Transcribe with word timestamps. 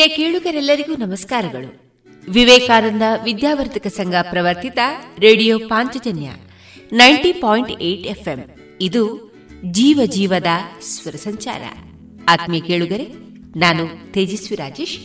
ಪ್ರಿಯ 0.00 0.16
ಕೇಳುಗರೆಲ್ಲರಿಗೂ 0.16 0.96
ನಮಸ್ಕಾರಗಳು. 0.96 1.96
Vivekananda 2.30 3.02
Vidyavardhaka 3.24 3.86
Sangha 3.86 4.14
ಪ್ರವರ್ತಿತ 4.30 4.78
radio 5.18 5.58
Panchajanya 5.58 6.30
ninety 6.92 7.32
point 7.32 7.70
eight 7.82 8.06
FM. 8.06 8.38
ಇದು 8.80 9.32
ಜೀವ 9.64 10.00
ಜೀವದ 10.04 10.46
ಸ್ವರ 10.80 11.12
ಸಂಚಾರ. 11.12 11.62
ಆತ್ಮೀಯ 12.28 12.60
ಕೇಳುಗರೆ, 12.60 13.04
ನಾನು 13.58 14.12
ತೇಜಸ್ವಿ 14.12 14.56
ರಾಜೇಶ್. 14.56 14.98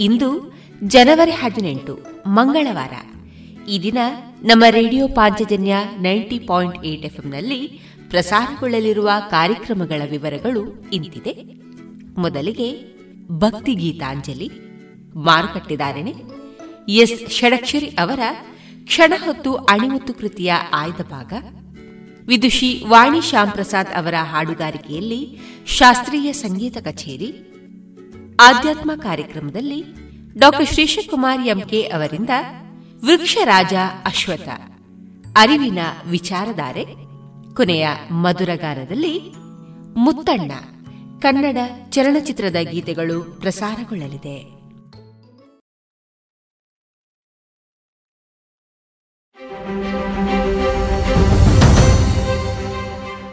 ಇಂದು 0.00 0.54
ಜನವರಿ 0.84 1.30
ಹದಿನೆಂಟು, 1.30 2.06
ಮಂಗಳವಾರ. 2.26 2.92
ಈ 3.68 3.82
ದಿನ 3.82 3.98
ನಮ್ಮ 4.42 4.64
radio 4.70 5.08
Panchajanya 5.08 5.74
ninety 6.00 6.38
point 6.38 6.84
eight 6.84 7.04
ಎಫ್ಎಂನಲ್ಲಿ 7.04 7.80
ಪ್ರಸಾರಗೊಳ್ಳಲಿರುವ 8.10 9.10
ಕಾರ್ಯಕ್ರಮಗಳ 9.30 10.02
ವಿವರಗಳು 10.10 10.90
ಇಂತಿದೆ. 10.92 11.60
ಮೊದಲಿಗೆ 12.20 12.89
ಭಕ್ತಿ 13.38 13.74
ಗೀತಾಂಜಲಿ 13.74 14.48
ಮಾರುಕಟ್ಟೆದಾರಣೆ 15.26 16.12
ಎಸ್ 16.94 17.30
ಷಡಕ್ಷರಿ 17.30 17.88
ಅವರ 17.98 18.20
ಕ್ಷಣ 18.84 19.12
ಹೊತ್ತು 19.24 19.54
ಅಣಿಮುತ್ತು 19.54 20.14
ಕೃತಿಯ 20.14 20.52
ಆಯ್ದ 20.72 21.02
ಭಾಗ 21.10 21.32
ವಿದುಷಿ 22.28 22.84
ವಾಣಿ 22.86 23.20
ಶ್ಯಾಮ್ 23.20 23.52
ಪ್ರಸಾದ್ 23.52 23.92
ಅವರ 23.94 24.14
ಹಾಡುಗಾರಿಕೆಯಲ್ಲಿ 24.22 25.20
ಶಾಸ್ತ್ರೀಯ 25.66 26.32
ಸಂಗೀತ 26.32 26.78
ಕಚೇರಿ 26.78 27.30
ಆಧ್ಯಾತ್ಮ 28.40 28.90
ಕಾರ್ಯಕ್ರಮದಲ್ಲಿ 29.02 29.80
ಡಾಕ್ಟರ್ 30.38 30.66
ಶ್ರೀಶಕುಮಾರ್ 30.66 31.46
ಎಂಕೆ 31.46 31.82
ಅವರಿಂದ 31.88 32.30
ವೃಕ್ಷರಾಜ 33.04 33.74
ಅಶ್ವಥ 34.04 34.48
ಅರಿವಿನ 35.36 35.80
ವಿಚಾರಧಾರೆ 36.06 36.84
ಕೊನೆಯ 37.54 37.86
ಮಧುರಗಾರದಲ್ಲಿ 38.22 39.14
ಮುತ್ತಣ್ಣ 39.96 40.52
ಕನ್ನಡ 41.20 41.56
ಚಲನಚಿತ್ರದ 41.90 42.56
ಗೀತೆಗಳು 42.70 43.40
ಪ್ರಸಾರಗೊಳ್ಳಲಿದೆ. 43.40 44.60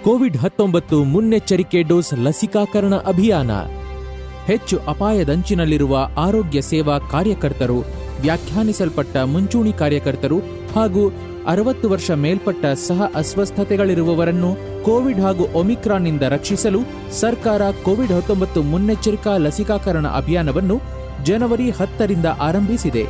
ಕೋವಿಡ್ 0.03 0.37
ಹತ್ತೊಂಬತ್ತು 0.37 1.03
ಮುನ್ನೆಚ್ಚರಿಕೆ 1.03 1.81
ಡೋಸ್ 1.81 2.13
ಲಸಿಕಾಕರಣ 2.13 2.95
ಅಭಿಯಾನ. 2.95 3.51
ಹೆಚ್ಚು 4.45 4.79
ಅಪಾಯದಂಚಿನಲ್ಲಿರುವ 4.79 5.97
ಆರೋಗ್ಯ 6.17 6.61
ಸೇವಾ 6.61 6.99
ಕಾರ್ಯಕರ್ತರು 6.99 7.79
ವ್ಯಾಖ್ಯಾನಿಸಲ್ಪಟ್ಟ 8.21 9.17
ಮುಂಚೂಣಿ 9.17 9.73
ಕಾರ್ಯಕರ್ತರು 9.73 10.39
ಹಾಗೂ 10.75 11.11
ಅರವತ್ತು 11.47 11.89
ವರ್ಷ 11.89 12.11
ಮೇಲ್ಪಟ್ಟ 12.11 12.65
ಸಹ 12.65 13.11
ಅಸ್ವಸ್ಥತೆಗಳಿರುವವರನ್ನು 13.15 14.83
ಕೋವಿಡ್ 14.83 15.19
ಹಾಗೂ 15.19 15.43
ಒಮಿಕ್ರಾನ್ನಿಂದ 15.53 16.21
ರಕ್ಷಿಸಲು 16.21 16.79
ಸರ್ಕಾರ 17.19 17.61
ಕೋವಿಡ್ 17.71 18.11
ಹತ್ತೊಂಬತ್ತು 18.11 18.63
ಮುನ್ನೆಚ್ಚರಿಕಾ 18.63 19.37
ಲಸಿಕಾಕರಣ 19.37 20.07
ಅಭಿಯಾನವನ್ನು 20.07 20.77
ಜನವರಿ 21.23 21.69
ಹತ್ತರಿಂದ 21.69 22.25
ಆರಂಭಿಸಿದೆ. 22.25 23.05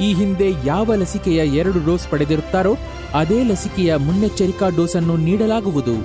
ಈ 0.00 0.14
ಹಿಂದೆ 0.14 0.48
ಯಾವ 0.64 0.94
ಲಸಿಕೆಯ 0.94 1.36
ಎರಡು 1.36 1.86
ಡೋಸ್ 1.86 2.08
ಪಡೆದಿರುತ್ತಾರೋ 2.08 2.76
ಅದೇ 3.14 3.42
ಲಸಿಕೆಯ 3.42 3.96
ಮುನ್ನೆಚ್ಚರಿಕಾ 3.96 4.68
ಡೋಸ್ 4.68 4.96
ಅನ್ನು 4.96 5.16
ನೀಡಲಾಗುವುದು. 5.16 5.96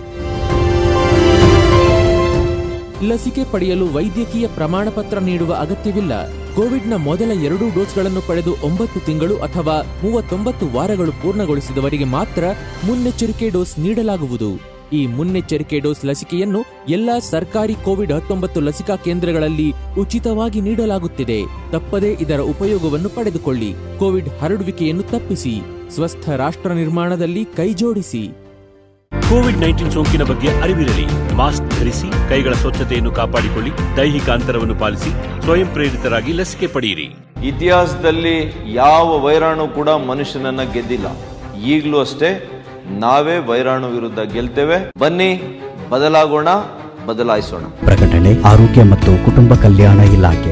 ಲಸಿಕೆ 3.08 3.44
ಪಡೆಯಲು 3.52 3.94
ವೈದ್ಯಕೀಯ 3.94 4.48
ಪ್ರಮಾಣಪತ್ರ 4.48 5.20
ನೀಡುವ 5.20 5.54
ಅಗತ್ಯವಿಲ್ಲ. 5.54 6.39
ಕೋವಿಡ್ನ 6.56 6.94
ಮೊದಲ 6.94 7.32
ಎರಡೂ 7.44 7.70
ಡೋಸ್ಗಳನ್ನು 7.76 8.22
ಪಡೆದು 8.22 8.56
ಒಂಬತ್ತು 8.64 9.00
ತಿಂಗಳು 9.00 9.38
ಅಥವಾ 9.38 10.02
ಮೂವತ್ತೊಂಬತ್ತು 10.04 10.68
ವಾರಗಳು 10.68 11.12
ಪೂರ್ಣಗೊಳಿಸಿದವರಿಗೆ 11.12 12.04
ಮಾತ್ರ 12.04 12.44
ಮುನ್ನೆಚ್ಚರಿಕೆ 12.86 13.50
ಡೋಸ್ 13.50 13.80
ನೀಡಲಾಗುವುದು. 13.80 14.80
ಈ 14.94 15.08
ಮುನ್ನೆಚ್ಚರಿಕೆ 15.08 15.80
ಡೋಸ್ 15.80 16.06
ಲಸಿಕೆಯನ್ನು 16.06 16.66
ಎಲ್ಲಾ 16.90 17.20
ಸರ್ಕಾರಿ 17.20 17.74
ಕೋವಿಡ್ 17.74 18.12
ಹತ್ತೊಂಬತ್ತು 18.12 18.60
ಲಸಿಕಾ 18.60 18.96
ಕೇಂದ್ರಗಳಲ್ಲಿ 18.96 19.74
ಉಚಿತವಾಗಿ 20.00 20.62
ನೀಡಲಾಗುತ್ತಿದೆ. 20.62 21.42
ತಪ್ಪದೇ 21.72 22.18
ಇದರ 22.22 22.40
ಉಪಯೋಗವನ್ನು 22.40 23.10
ಪಡೆದುಕೊಳ್ಳಿ. 23.10 23.74
ಕೋವಿಡ್ 24.00 24.30
ಹರಡುವಿಕೆಯನ್ನು 24.30 25.04
ತಪ್ಪಿಸಿ. 25.04 25.62
ಸ್ವಸ್ಥ 25.96 26.30
ರಾಷ್ಟ್ರ 26.30 26.72
ನಿರ್ಮಾಣದಲ್ಲಿ 26.72 27.46
ಕೈಜೋಡಿಸಿ. 27.46 28.30
ಕೋವಿಡ್ 29.30 29.58
ನೈನ್ಟೀನ್ 29.58 29.92
ಸೋಂಕಿನ 29.92 30.24
ಬಗ್ಗೆ 30.24 30.48
ಅರಿವಿರಲಿ. 30.48 31.29
ಧರಿಸಿ 31.80 32.08
ಕೈಗಳ 32.30 32.54
ಸ್ವಚ್ಛತೆಯನ್ನು 32.62 33.12
ಕಾಪಾಡಿಕೊಳ್ಳಿ 33.20 33.72
ದೈಹಿಕ 33.98 34.30
ಅಂತರವನ್ನು 34.38 34.76
ಪಾಲಿಸಿ 34.84 35.12
ಸ್ವಯಂ 35.44 35.70
ಪ್ರೇರಿತರಾಗಿ 35.76 36.34
ಲಸಿಕೆ 36.40 36.68
ಪಡೆಯಿರಿ. 36.68 37.08
ಇತಿಹಾಸದಲ್ಲಿ 37.48 38.36
ಯಾವ 38.74 39.08
ವೈರಾಣು 39.26 39.68
ಕೂಡ 39.68 39.90
ಮನುಷ್ಯನನ್ನ 40.12 40.64
ಗೆದ್ದಿಲ್ಲ. 40.74 41.08
ಈಗಲೂ 41.74 42.00
ಅಷ್ಟೇ 42.00 42.32
ನಾವೇ 43.06 43.38
ವೈರಾಣು 43.50 43.88
ವಿರುದ್ಧ 43.88 44.20
ಗೆಲ್ತೇವೆ. 44.36 44.78
ಬನ್ನಿ 45.00 45.32
ಬದಲಾಗೋಣ 45.90 46.50
ಬದಲಾಯಿಸೋಣ. 47.08 47.66
ಪ್ರಕಟಣೆ 47.86 48.32
ಆರೋಗ್ಯ 48.52 48.84
ಮತ್ತು 48.94 49.12
ಕುಟುಂಬ 49.26 49.54
ಕಲ್ಯಾಣ 49.66 50.00
ಇಲಾಖೆ. 50.18 50.52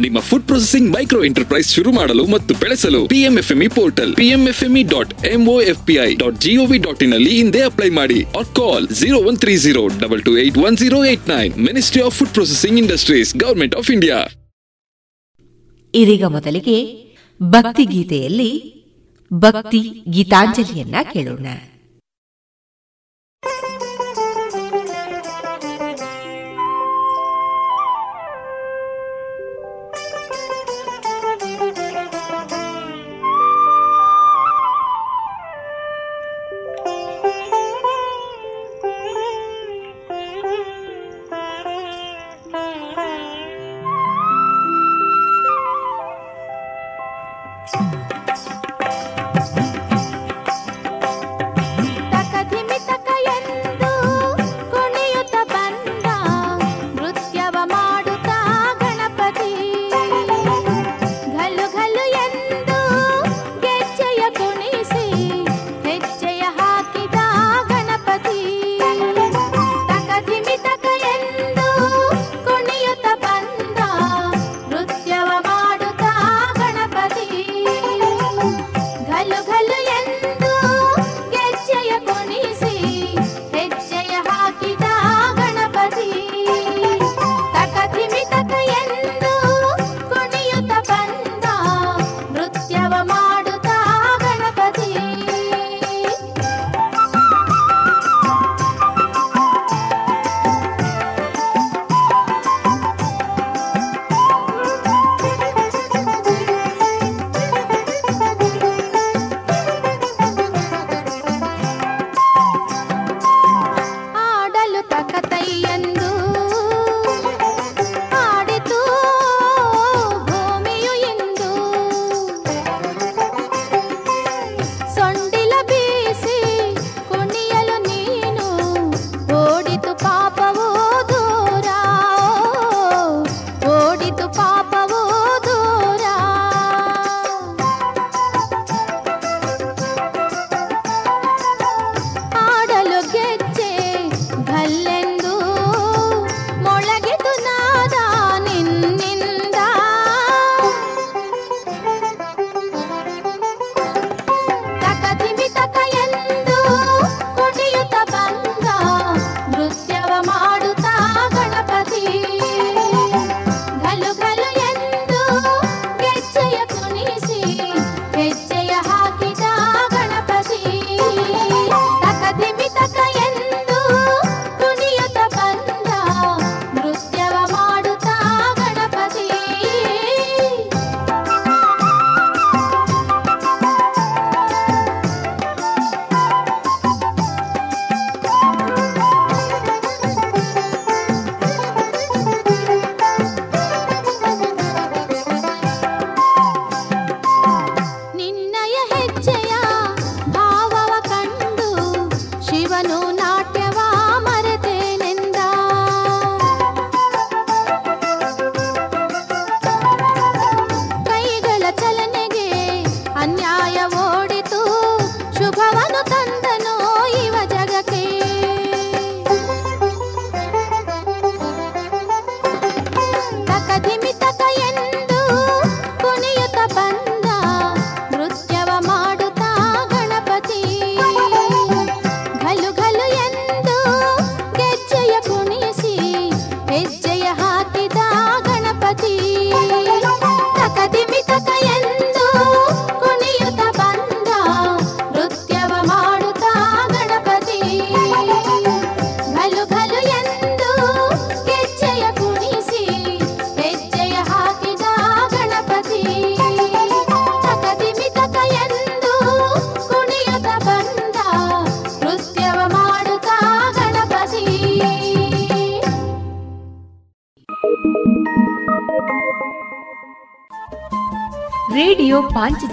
ನಿಮ್ಮ 0.00 0.20
ಫುಡ್ 0.20 0.44
ಪ್ರೊಸೆಸಿಂಗ್ 0.44 0.92
ಮೈಕ್ರೋ 0.92 1.24
ಎಂಟರ್ಪ್ರೈಸ್ 1.24 1.70
ಶುರು 1.70 1.92
ಮಾಡಲು 1.92 2.26
ಮತ್ತು 2.26 2.54
ಬೆಳೆಸಲು 2.54 3.06
PMFME 3.06 3.68
portal 3.68 4.16
PMFME 4.16 4.82
dot 4.82 5.26
MOFPI 5.26 6.14
dot 6.14 6.40
GOV 6.40 6.78
dot 6.78 7.02
in 7.02 7.14
ಹಿಂದೆ 7.14 7.60
ಅಪ್ಲೈ 7.60 7.90
ಮಾಡಿ. 7.90 8.22
Or 8.22 8.46
call 8.46 8.88
zero 8.88 9.18
one 9.18 9.36
three 9.38 9.56
zero 9.56 9.86
double 9.86 10.22
two 10.22 10.38
eight 10.38 10.58
one 10.58 10.76
zero 10.76 11.04
eight 11.04 11.28
nine 11.28 11.58
ministry 11.58 12.02
of 12.02 12.14
food 12.14 12.30
processing 12.30 12.78
industries 12.78 13.36
government 13.36 13.76
of 13.76 13.90
India 13.90 14.26
ಇದೀಗ 15.94 16.24
ಮೊದಲಿಗೆ 16.24 17.06
ಭಕ್ತಿ 17.42 17.84
ಗೀತೆಯಲ್ಲಿ 17.84 18.76
ಭಕ್ತಿ 19.32 19.78
ಗೀತಾಂಜಲಿಯನ್ನ 20.10 20.94
ಕೇಳೋಣ. 21.12 21.46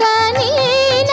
ಕನೀನ 0.00 1.12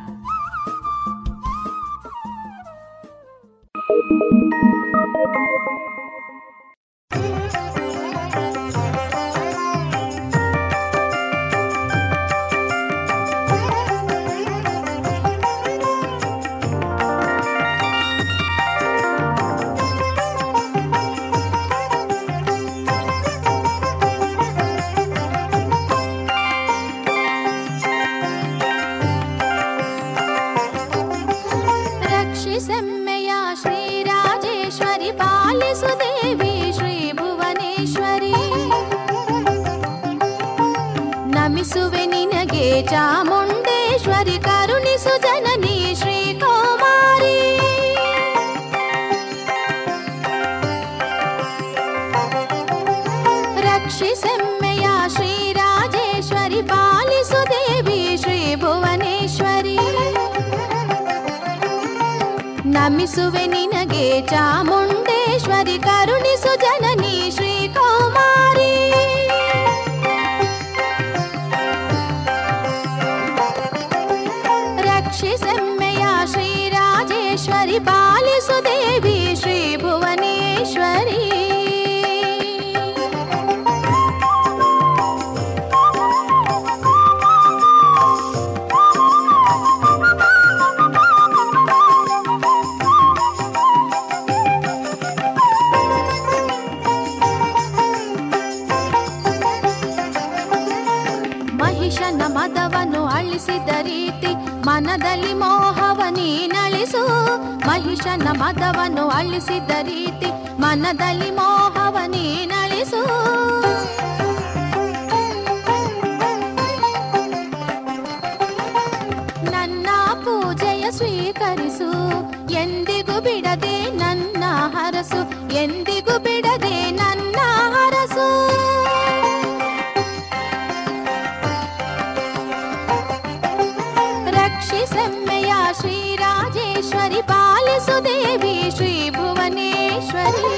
सुदेवी 137.85 138.55
श्रीभुवनेश्वरी 138.77 140.49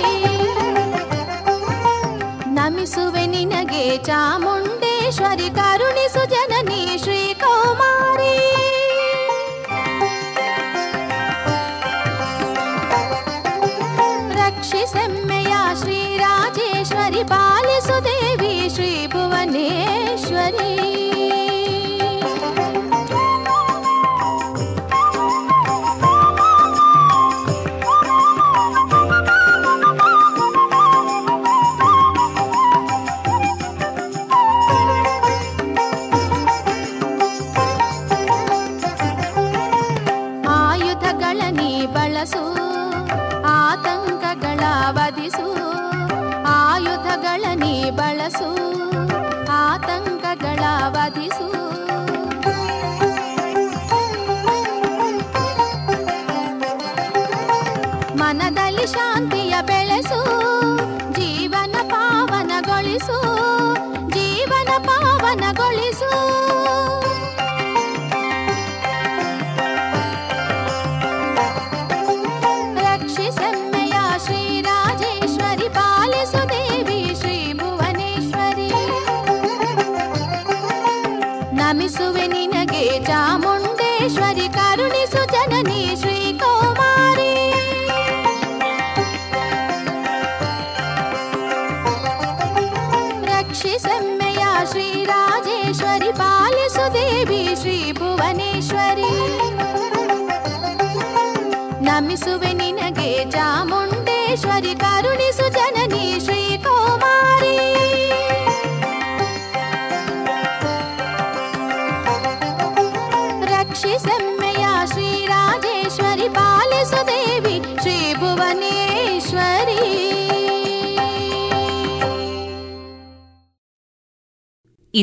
नमिसुवे 2.57 3.25
निनगे 3.35 3.85
चामुण्ड 4.07 4.72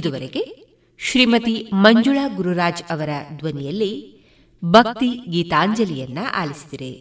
ಇದುವರೆಗೆ 0.01 0.43
ಶ್ರೀಮತಿ 1.01 1.71
ಮಂಜುಳಾ 1.73 2.29
ಗುರುರಾಜ್ 2.29 2.83
ಅವರ 2.91 3.09
ಧ್ವನಿಯಲ್ಲಿ 3.37 3.93
ಭಕ್ತಿ 4.65 5.09
ಗೀತಾಂಜಲಿಯನ್ನ 5.31 6.19
ಆಲಿಸಿದರೆ. 6.35 6.93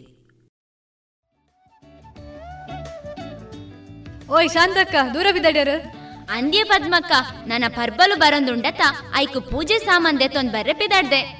ಓಯ್ 4.32 4.50
ಶಾಂತಕ್ಕ 4.50 4.94
ದೂರ 5.14 5.26
ಬಿದ್ದಾಡ್ಯಾರ? 5.32 5.68
ಅಂದ್ಯ 6.30 6.64
ಪದ್ಮಕ್ಕ 6.64 7.12
ನನ್ನ 7.46 7.64
ಪರ್ಬಲು 7.68 8.18
ಬರಂದುಂಡತ 8.18 8.82
ಐಕು 9.16 9.40
ಪೂಜೆ 9.40 9.78
ಸಾಮಾನ್ 9.78 10.20
ದೆತ್ತೊಂದ್ 10.20 10.52
ಬರ್ರೆ 10.52 10.72
ಪಿದಾಡ್ದೆ 10.72 11.39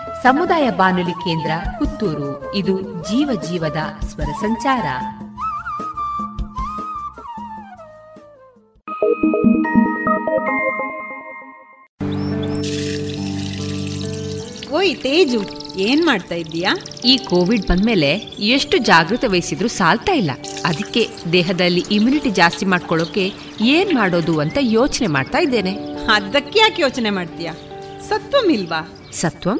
ಸಮುದಾಯ 0.23 0.69
ಬಾನುಲಿ 0.69 1.11
ಕೇಂದ್ರ 1.11 1.51
ಪುತ್ತೂರು. 1.79 2.55
ಇದು 2.55 2.81
ಜೀವ 2.81 3.41
ಜೀವದ 3.49 3.77
ಸ್ವರ 4.07 4.23
ಸಂಚಾರ. 4.23 4.85
ಓಯ್ 14.73 14.97
ತೇಜು 14.97 15.41
ಏನ್ 15.77 16.05
ಮಾಡ್ತಾ 16.05 16.35
ಇದ್ದೀಯಾ? 16.35 16.75
ಈ 17.05 17.17
ಕೋವಿಡ್ 17.17 17.67
ಬಂದ್ಮೇಲೆ 17.67 18.11
ಎಷ್ಟು 18.55 18.77
ಜಾಗೃತ 18.77 19.23
ವಹಿಸಿದ್ರು 19.27 19.67
ಸಾಲ್ತಾ 19.67 20.11
ಇಲ್ಲ. 20.11 20.31
ಅದಕ್ಕೆ 20.65 21.09
ದೇಹದಲ್ಲಿ 21.31 21.85
ಇಮ್ಯುನಿಟಿ 21.91 22.29
ಜಾಸ್ತಿ 22.29 22.65
ಮಾಡ್ಕೊಳ್ಳೋಕೆ 22.65 23.33
ಏನ್ 23.61 23.95
ಮಾಡೋದು 23.95 24.39
ಅಂತ 24.39 24.57
ಯೋಚನೆ 24.61 25.07
ಮಾಡ್ತಾ 25.07 25.37
ಇದ್ದೇನೆ. 25.37 25.75
ಅದಕ್ಕೆ 26.13 26.59
ಯಾಕೆ 26.59 26.81
ಯೋಚನೆ 26.81 27.09
ಮಾಡ್ತೀಯಾ? 27.09 27.53
ಸತ್ವಂ 28.09 28.51
ಇಲ್ವಾ? 28.51 29.09
Satvam 29.13 29.59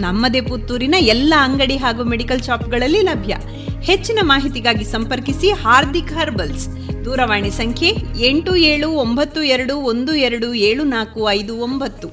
ನಮ್ಮದೇ 0.00 0.40
ಪುತ್ತೂರಿನ 0.40 0.94
ಎಲ್ಲ 0.98 1.34
ಅಂಗಡಿ 1.38 1.76
ಹಾಗೂ 1.76 2.04
ಮೆಡಿಕಲ್ 2.04 2.42
ಶಾಪ್ಗಳಲ್ಲಿ 2.42 3.02
ಲಭ್ಯ. 3.02 3.36
ಹೆಚ್ಚಿನ 3.82 4.18
ಮಾಹಿತಿಗಾಗಿ 4.22 4.84
ಸಂಪರ್ಕಿಸಿ 4.84 5.50
ಹಾರ್ದಿಕ್ 5.50 6.12
ಹರ್ಬಲ್ಸ್. 6.12 6.68
ದೂರವಾಣಿ 7.04 7.50
ಸಂಖ್ಯೆ 7.50 7.88
ಎಂಟು 8.26 8.56
ಏಳು 8.56 8.90
ಒಂಬತ್ತು 8.90 9.42
ಎರಡು 9.42 9.76
ಒಂದು 9.76 10.14
ಎರಡು 10.14 10.54
ಏಳು 10.54 10.84
ನಾಲ್ಕು 10.84 11.30
ಐದು 11.30 11.58
ಒಂಬತ್ತು. 11.58 12.08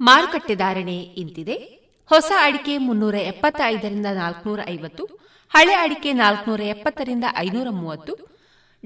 ಮಾರುಕಟ್ಟೆ 0.00 0.54
ಧಾರಣೆ 0.54 0.98
ಇಂತಿದೆ. 0.98 1.54
ಹೊಸ 2.08 2.32
ಅಡಿಕೆ 2.42 2.78
ಮುನ್ನೂರ 2.78 3.14
ಎಪ್ಪತ್ತೈದರಿಂದ 3.14 4.06
ನಾಲ್ಕನೂರ 4.14 4.60
ಐವತ್ತು, 4.70 5.04
ಹಳೆ 5.50 5.74
ಅಡಿಕೆ 5.74 6.12
ನಾಲ್ಕನೂರ 6.12 6.60
ಎಪ್ಪತ್ತರಿಂದ 6.60 7.24
ಐನೂರ 7.36 7.68
ಮೂವತ್ತು 7.70 8.35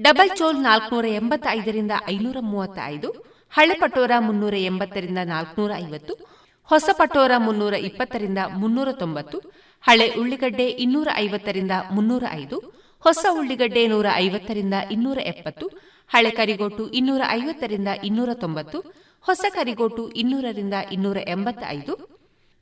ಡಬಲ್ 0.03 0.29
ಚೋಲ್ 0.29 0.59
ನಾಲ್ಕನೂರ 0.59 1.05
ಎಂಬತ್ತೈದರಿಂದ 1.05 1.91
ಐನೂರ 2.07 2.37
ಮೂವತ್ತೈದು 2.41 3.09
ಹಳೆ 3.53 3.73
ಪಟೋರ 3.73 4.11
ಮುನ್ನೂರ 4.19 4.53
ಎಂಬತ್ತರಿಂದ 4.53 5.17
ನಾಲ್ಕನೂರ 5.23 5.71
ಐವತ್ತು, 5.77 6.13
ಹೊಸ 6.69 6.89
ಪಟೋರ 6.93 7.31
ಮುನ್ನೂರ 7.37 7.73
ಇಪ್ಪತ್ತರಿಂದ 7.73 8.37
ಮುನ್ನೂರ 8.61 8.89
ತೊಂಬತ್ತು, 8.91 9.37
ಹಳೆ 9.87 10.07
ಉಳ್ಳಿಗಡ್ಡೆ 10.19 10.67
ಇನ್ನೂರ 10.67 11.07
ಐವತ್ತರಿಂದ 11.15 11.71
ಮುನ್ನೂರ 11.91 12.23
ಐದು, 12.31 12.57
ಹೊಸ 12.99 13.25
ಉಳ್ಳಿಗಡ್ಡೆ 13.31 13.87
ನೂರ 13.87 14.05
ಐವತ್ತರಿಂದ 14.15 14.73
ಇನ್ನೂರ 14.91 15.19
ಎಪ್ಪತ್ತು, 15.23 15.67
ಹಳೆ 16.11 16.31
ಕರಿಗೋಟು 16.31 16.85
ಇನ್ನೂರ 16.89 17.21
ಐವತ್ತರಿಂದ 17.29 17.87
ಇನ್ನೂರ 18.03 18.29
ತೊಂಬತ್ತು, 18.33 18.79
ಹೊಸ 19.21 19.45
ಕರಿಗೋಟು 19.53 20.09
ಇನ್ನೂರರಿಂದ 20.11 20.73
ಇನ್ನೂರ 20.91 21.17
ಎಂಬತ್ತೈದು, 21.27 21.93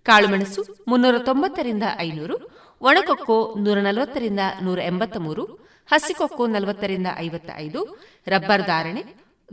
ಕಾಳುಮೆಣಸು 0.06 0.62
ಮುನ್ನೂರ 0.88 1.18
ತೊಂಬತ್ತರಿಂದ 1.20 1.84
ಐನೂರು, 2.00 2.38
ಒಣಕೊಕ್ಕೋ 2.82 3.54
ನೂರ 3.58 3.78
ನಲವತ್ತರಿಂದ 3.80 4.40
ನೂರ 4.62 4.80
ಎಂಬತ್ತ 4.80 5.18
ಮೂರು 5.18 5.69
ಹಸಿಕೊಕ್ಕೋ 5.92 6.48
ನಲವತ್ತರಿಂದ 6.48 7.08
ಐವತ್ತ 7.18 7.50
ಐದು 7.56 7.82
ರಬ್ಬರ್ 8.28 8.64
ಧಾರಣೆ, 8.64 9.04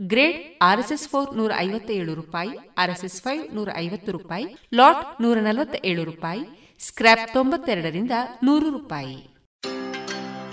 ಗ್ರೇಡ್ 0.01 0.39
ಆರ್ಎಸ್ಎಸ್ 0.61 1.09
ಫೋರ್ 1.09 1.37
ನೂರ 1.37 1.51
ಐವತ್ತ 1.57 1.89
ಏಳು 1.91 2.13
ರೂಪಾಯಿ, 2.15 2.51
ಆರ್ಎಸ್ಎಸ್ 2.77 3.21
ಫೈವ್ 3.21 3.55
ನೂರ 3.55 3.69
ಐವತ್ತು 3.75 4.11
ರೂಪಾಯಿ, 4.11 4.45
ಲಾಟ್ 4.73 5.21
ನೂರ 5.21 5.37
ನಲವತ್ತ 5.39 5.75
ಏಳು 5.85 6.03
ರೂಪಾಯಿ 6.03 6.43
ಸ್ಕ್ರಾಪ್ 6.79 7.33
ತೊಂಬತ್ತೆರಡರಿಂದ 7.33 8.11
ನೂರು 8.43 8.69
ರೂಪಾಯಿ. 8.69 9.36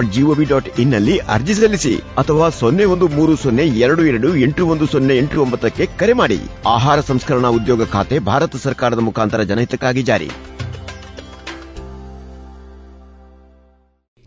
ಡಾಟ್ನಲ್ಲಿ 0.00 1.18
ಅರ್ಜಿ 1.18 1.54
ಸಲ್ಲಿಸಿ 1.54 1.96
ಅಥವಾ 1.96 2.48
ಸೊನ್ನೆ 2.48 2.84
ಒಂದು 2.84 3.08
ಮೂರು 3.08 3.36
ಸೊನ್ನೆ 3.36 3.66
ಎರಡು 3.66 4.04
ಎರಡು 4.04 4.36
ಎಂಟು 4.36 4.66
ಒಂದು 4.66 4.86
ಸೊನ್ನೆ 4.86 5.16
ಎಂಟು 5.16 5.40
ಒಂಬತ್ತಕ್ಕೆ 5.40 5.86
ಕರೆ 5.86 6.12
ಮಾಡಿ. 6.12 6.38
ಆಹಾರ 6.66 7.00
ಸಂಸ್ಕರಣಾ 7.00 7.48
ಉದ್ಯೋಗ 7.48 7.84
ಖಾತೆ 7.84 8.18
ಭಾರತ 8.18 8.56
ಸರ್ಕಾರದ 8.56 8.98
ಮುಖಾಂತರ 8.98 9.42
ಜನಹಿತಕ್ಕಾಗಿ 9.42 10.02
ಜಾರಿ. 10.02 10.30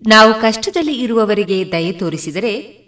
ನಾವು 0.08 0.34
ಕಷ್ಟದಲ್ಲಿ 0.34 0.94
ಇರುವವರಿಗೆ 0.94 1.72
ದಯೆ 1.72 1.92
ತೋರಿಸಿದರೆ 1.92 2.82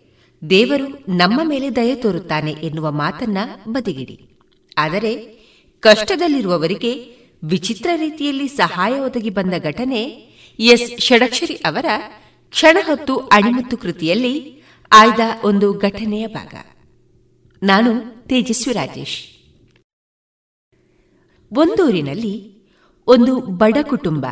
ದೇವರು 0.49 1.17
ನಮ್ಮ 1.17 1.41
ಮೇಲೆ 1.43 1.75
ದಯೆ 1.75 1.95
ತೋರುತ್ತಾನೆ 1.95 2.51
ಎನ್ನುವ 2.51 2.91
ಮಾತನ್ನ 2.91 3.37
ಬದಿಗಿಡಿ. 3.67 4.39
ಆದರೆ 4.77 5.15
ಕಷ್ಟದಲ್ಲಿರುವವರಿಗೆ 5.79 7.23
ವಿಚಿತ್ರ 7.43 7.89
ರೀತಿಯಲ್ಲಿ 7.95 8.47
ಸಹಾಯ 8.47 8.99
ಒದಗಿ 8.99 9.29
ಬಂದ 9.29 9.53
ಘಟನೆ 9.63 10.03
ಎಸ್. 10.59 11.01
ಷಡಕ್ಷರಿ 11.01 11.53
ಅವರ 11.53 11.85
ಕ್ಷಣ 12.53 12.77
ಹೊತ್ತು 12.85 13.13
ಅಣಿಮತ್ತು 13.17 13.75
ಕೃತಿಯಲ್ಲಿ 13.77 14.33
ಆಯ್ದ 14.91 15.19
ಒಂದು 15.43 15.67
ಘಟನೆಯ 15.77 16.27
ಭಾಗ. 16.27 16.53
ನಾನು 17.63 17.91
ತೇಜಸ್ವಿ 18.27 18.73
ರಾಜೇಶ್. 18.73 19.19
ಒಂದೂರಿನಲ್ಲಿ 21.51 22.33
ಒಂದು 23.07 23.33
ಬಡ 23.35 23.77
ಕುಟುಂಬ, 23.81 24.25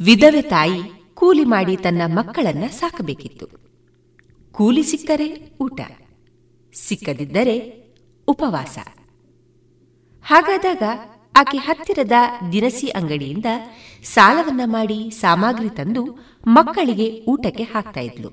ವಿಧವೆ 0.00 0.42
ತಾಯಿ 0.42 0.78
ಕೂಲಿ 1.14 1.44
ಮಾಡಿ 1.44 1.76
ತನ್ನ 1.76 2.02
ಮಕ್ಕಳನ್ನ 2.06 2.66
ಸಾಕಬೇಕಿತ್ತು. 2.66 3.48
ಕೂಲಿ 4.52 4.82
ಸಿಕ್ಕರೆ 4.82 5.28
ಊಟ, 5.60 5.80
ಸಿಕ್ಕದಿದ್ದರೆ 6.74 7.56
ಉಪವಾಸ. 8.28 8.78
ಹಾಗಾದಾಗ 10.24 10.82
ಆಕೆ 11.36 11.58
ಹತ್ತಿರದ 11.58 12.12
ದಿನಸಿ 12.52 12.88
ಅಂಗಡಿಯಿಂದ 12.88 13.46
ಸಾಲವನ್ನ 14.02 14.60
ಮಾಡಿ 14.64 15.10
ಸಾಮಗ್ರಿ 15.10 15.70
ತಂದು 15.70 16.18
ಮಕ್ಕಳಿಗೆ 16.46 17.24
ಊಟಕ್ಕೆ 17.28 17.62
ಹಾಕ್ತಾ 17.62 18.00
ಇದ್ಲು. 18.00 18.30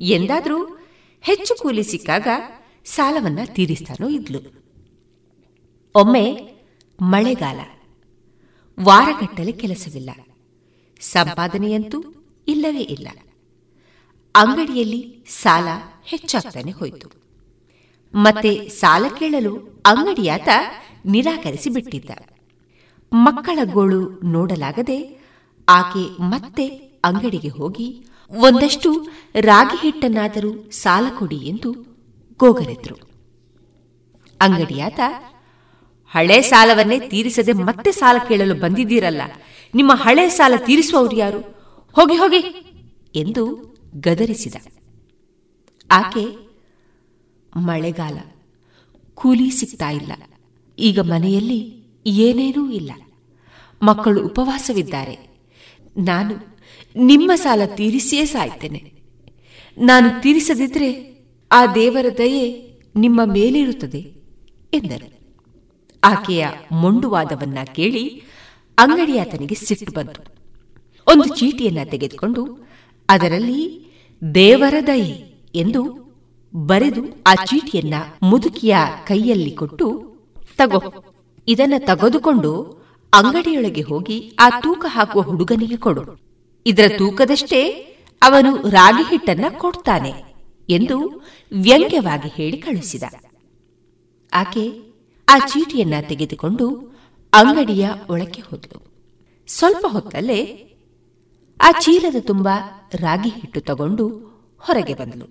ಎಂದಾದರೂ 0.00 0.78
ಹೆಚ್ಚು 1.20 1.54
ಕೂಲಿ 1.54 1.82
ಸಿಕ್ಕಾಗ 1.82 2.28
ಸಾಲವನ್ನ 2.84 3.38
ತೀರಿಸ್ತಾನೂ 3.46 4.08
ಇದ್ಲು. 4.08 4.40
ಒಮ್ಮೆ 5.94 6.54
ಮಳೆಗಾಲ. 7.02 7.60
ವಾರಗಟ್ಟಲೆ 8.80 9.52
ಕೆಲಸವಿಲ್ಲ. 9.52 10.10
ಸಂಪಾದನೆಯಂತೂ 11.00 12.04
ಇಲ್ಲವೇ 12.48 12.80
ಇಲ್ಲ. 12.80 13.08
ಅಂಗಡಿಯಲ್ಲಿ 14.34 15.24
ಸಾಲ 15.28 15.68
ಹೆಚ್ಚಾಗ್ತಾನೆ 16.04 16.70
ಹೋಯಿತು. 16.70 17.10
ಮತ್ತೆ 18.14 18.68
ಸಾಲ 18.68 19.04
ಕೇಳಲು 19.18 19.82
ಅಂಗಡಿಯಾತ 19.86 20.48
ನಿರಾಕರಿಸಿ 21.04 21.70
ಬಿಟ್ಟಿದ್ದ 21.70 22.10
ಮಕ್ಕಳ 23.12 23.58
ಗೋಳು 23.64 24.20
ನೋಡಲಾಗದೆ 24.24 24.98
ಆಕೆ 25.68 26.20
ಮತ್ತೆ 26.20 26.66
ಅಂಗಡಿಗೆ 27.04 27.48
ಹೋಗಿ 27.48 28.04
ಒಂದಷ್ಟು 28.30 28.90
ರಾಗಿ 29.34 29.76
ಹಿಟ್ಟನ್ನಾದರೂ 29.76 30.70
ಸಾಲ 30.70 31.06
ಕೊಡಿ 31.18 31.36
ಎಂದು 31.36 31.70
ಗೋಗರೆದ್ರು. 32.40 32.96
ಅಂಗಡಿಯಾತ, 34.40 35.00
ಹಳೆ 36.14 36.42
ಸಾಲವನ್ನೇ 36.42 36.98
ತೀರಿಸದೆ 36.98 37.52
ಮತ್ತೆ 37.52 37.92
ಸಾಲ 37.92 38.16
ಕೇಳಲು 38.28 38.54
ಬಂದಿದ್ದೀರಲ್ಲ, 38.54 39.22
ನಿಮ್ಮ 39.74 39.92
ಹಳೆ 39.94 40.28
ಸಾಲ 40.28 40.54
ತೀರಿಸುವವರು 40.56 41.16
ಯಾರು? 41.16 41.40
ಹೋಗಿ 41.96 42.16
ಹೋಗಿ! 42.16 42.42
ಎಂದು 43.14 43.44
ಗದರಿಸಿದ. 43.98 44.56
ಆಕೆ, 45.90 46.24
ಮಳೆಗಾಲ, 47.56 48.18
ಕೂಲಿ 49.14 49.50
ಸಿಗ್ತಾ 49.50 49.90
ಇಲ್ಲ 49.90 50.12
ಈಗ 50.82 51.00
ಮನೆಯಲ್ಲಿ 51.00 51.84
ಏನೇನೂ 52.06 52.70
ಇಲ್ಲ. 52.70 52.92
ಮಕ್ಕಳು 53.82 54.26
ಉಪವಾಸವಿದ್ದಾರೆ. 54.26 55.38
ನಾನು 55.96 56.58
ನಿಮ್ಮ 56.96 57.32
ಸಾಲ 57.34 57.60
ತೀರಿಸಿಯೇ 57.66 58.24
ಸಾಯ್ತೇನೆ. 58.24 58.92
ನಾನು 59.78 60.22
ತೀರಿಸದಿದ್ರೆ 60.22 61.18
ಆ 61.52 61.66
ದೇವರ 61.74 62.06
ದಯೆ 62.18 62.72
ನಿಮ್ಮ 62.96 63.20
ಮೇಲಿರುತ್ತದೆ 63.24 63.98
ಎಂದರು. 64.72 65.18
ಆಕೆಯ 66.04 66.46
ಮೊಂಡುವಾದವನ್ನ 66.72 67.58
ಕೇಳಿ 67.64 68.22
ಅಂಗಡಿಯಾತನಿಗೆ 68.78 69.54
ಸಿಟ್ಟು 69.54 69.92
ಬಂತು. 69.92 70.20
ಒಂದು 71.06 71.36
ಚೀಟಿಯನ್ನ 71.36 71.78
ತೆಗೆದುಕೊಂಡು 71.84 72.68
ಅದರಲ್ಲಿ 73.08 73.86
ದೇವರ 74.34 74.74
ದಯೆ 74.86 75.42
ಎಂದು 75.54 76.02
ಬರೆದು 76.54 77.22
ಆ 77.26 77.34
ಚೀಟಿಯನ್ನ 77.34 77.94
ಮುದುಕಿಯ 78.22 78.76
ಕೈಯಲ್ಲಿ 79.06 79.50
ಕೊಟ್ಟು 79.50 80.11
ತಗೋ. 80.56 80.80
ಇದನ್ನ 81.48 81.74
ತೆಗೆದುಕೊಂಡು 81.78 82.82
ಅಂಗಡಿಯೊಳಗೆ 83.12 83.82
ಹೋಗಿ 83.82 84.36
ಆ 84.38 84.50
ತೂಕ 84.60 84.84
ಹಾಕುವ 84.88 85.22
ಹುಡುಗನಿಗೆ 85.22 85.76
ಕೊಡು. 85.76 86.02
ಇದರ 86.66 86.92
ತೂಕದಷ್ಟೇ 86.98 87.70
ಅವನು 88.22 88.68
ರಾಗಿ 88.68 89.10
ಹಿಟ್ಟನ್ನ 89.10 89.44
ಕೊಡ್ತಾನೆ 89.58 90.12
ಎಂದು 90.68 90.96
ವ್ಯಂಗ್ಯವಾಗಿ 91.52 92.28
ಹೇಳಿ 92.28 92.56
ಕಳಿಸಿದ 92.56 93.02
ಆಕೆ 94.32 94.80
ಆ 95.28 95.38
ಚೀಟಿಯನ್ನ 95.38 95.94
ತೆಗೆದುಕೊಂಡು 96.08 96.66
ಅಂಗಡಿಯ 97.32 97.88
ಒಳಕ್ಕೆ 98.10 98.42
ಹೋದಳು 98.42 98.78
ಸ್ವಲ್ಪ 99.46 99.86
ಹೊತ್ತಲ್ಲೇ 99.86 100.68
ಆ 101.60 101.70
ಚೀಲದ 101.80 102.16
ತುಂಬ 102.20 102.48
ರಾಗಿ 102.94 103.28
ಹಿಟ್ಟು 103.28 103.60
ತಗೊಂಡು 103.60 104.08
ಹೊರಗೆ 104.58 104.94
ಬಂದಳು 104.94 105.26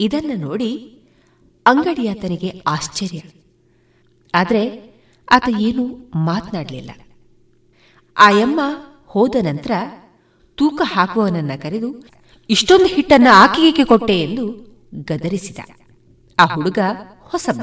ಇದನ್ನ 0.00 0.30
ನೋಡಿ 0.36 0.96
ಅಂಗಡಿಯಾತನಿಗೆ 1.66 2.62
ಆಶ್ಚರ್ಯ. 2.66 3.39
ಆದರೆ 4.34 4.90
ಆತ 5.30 5.48
ಏನು 5.58 6.10
ಮಾತನಾಡಲಿಲ್ಲ. 6.14 6.90
ಆ 8.18 8.30
ಯಮ್ಮ 8.30 8.60
ಹೋದ 9.06 9.34
ನಂತರ 9.40 9.70
ತೂಕ 10.54 10.82
ಹಾಕುವವನನ್ನ 10.84 11.50
ಕರೆದು, 11.62 12.08
ಇಷ್ಟೊಂದು 12.50 12.86
ಹಿಟ್ಟನ್ನ 12.86 13.28
ಆಕೆಗೆ 13.32 13.84
ಕೊಟ್ಟೆ? 13.84 14.20
ಎಂದು 14.20 14.52
ಗದರಿಸಿದ. 14.94 15.58
ಆ 16.38 16.44
ಹುಡುಗ 16.44 16.78
ಹೊಸಬ್ಬ 17.20 17.60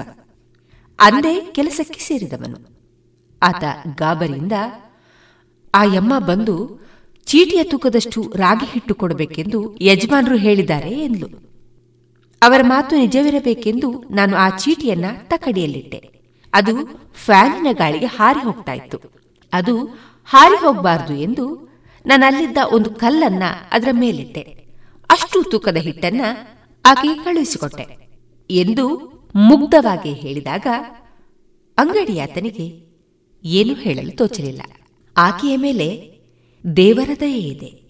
ಅಂದೇ 0.99 1.41
ಕೆಲಸಕ್ಕೆ 1.41 1.99
ಸೇರಿದವನು. 1.99 2.78
ಆತ 3.43 3.63
ಗಾಬರಿಯಿಂದ 3.95 4.51
ಆ 5.76 5.84
ಯಮ್ಮ 5.84 6.20
ಬಂದು 6.20 6.88
ಚೀಟಿಯ 7.26 7.63
ತೂಕದಷ್ಟು 7.63 8.34
ರಾಗಿ 8.36 8.65
ಹಿಟ್ಟು 8.65 8.95
ಕೊಡಬೇಕೆಂದು 8.95 9.78
ಯಜಮಾನರು 9.82 10.36
ಹೇಳಿದ್ದಾರೆ 10.36 10.89
ಎಂದ್ಲು. 10.89 11.28
ಅವರ 12.41 12.61
ಮಾತು 12.63 12.95
ನಿಜವಿರಬೇಕೆಂದು 12.95 14.03
ನಾನು 14.11 14.38
ಆ 14.38 14.49
ಚೀಟಿಯನ್ನ 14.49 15.05
ತಕಡಿಯಲ್ಲಿಟ್ಟೆ. 15.24 16.16
ಅದು 16.58 16.76
ಫ್ಯಾನಿನ 17.14 17.68
ಗಾಳಿಗೆ 17.72 18.05
ಹಾರಿ 18.05 18.39
ಹೋಗ್ತಾ 18.39 18.74
ಇತ್ತು 18.74 18.97
ಅದು 19.53 19.86
ಹಾರಿ 20.26 20.55
ಹೋಗಬಾರದು 20.55 21.14
ಎಂದು 21.14 21.45
ನಾನು 22.05 22.26
ಅಲ್ಲಿದ್ದ 22.26 22.58
ಒಂದು 22.72 22.89
ಕಲ್ಲನ್ನ 22.89 23.43
ಅದರ 23.72 23.88
ಮೇಲಿಟ್ಟೆ. 23.91 24.41
ಅಷ್ಟು 25.10 25.43
ತೂಕದ 25.43 25.78
ಹಿಟ್ಟನ್ನ 25.78 26.22
ಆಕೆಗೆ 26.86 27.24
ಕಳುಹಿಸಿಕೊಟ್ಟೆ 27.24 27.86
ಎಂದು 28.49 28.88
ಮುಗ್ಧವಾಗಿ 29.36 30.14
ಹೇಳಿದಾಗ 30.14 30.68
ಅಂಗಡಿಯಾತನಿಗೆ 31.78 32.66
ಏನು 33.43 33.74
ಹೇಳಲು 33.74 34.16
ತೋಚಲಿಲ್ಲ. 34.16 34.62
ಆಕೆಯ 35.18 35.58
ಮೇಲೆ 35.58 36.18
ದೇವರ 36.76 37.10
ದಯೆ 37.20 37.39
ಇದೆ. 37.39 37.88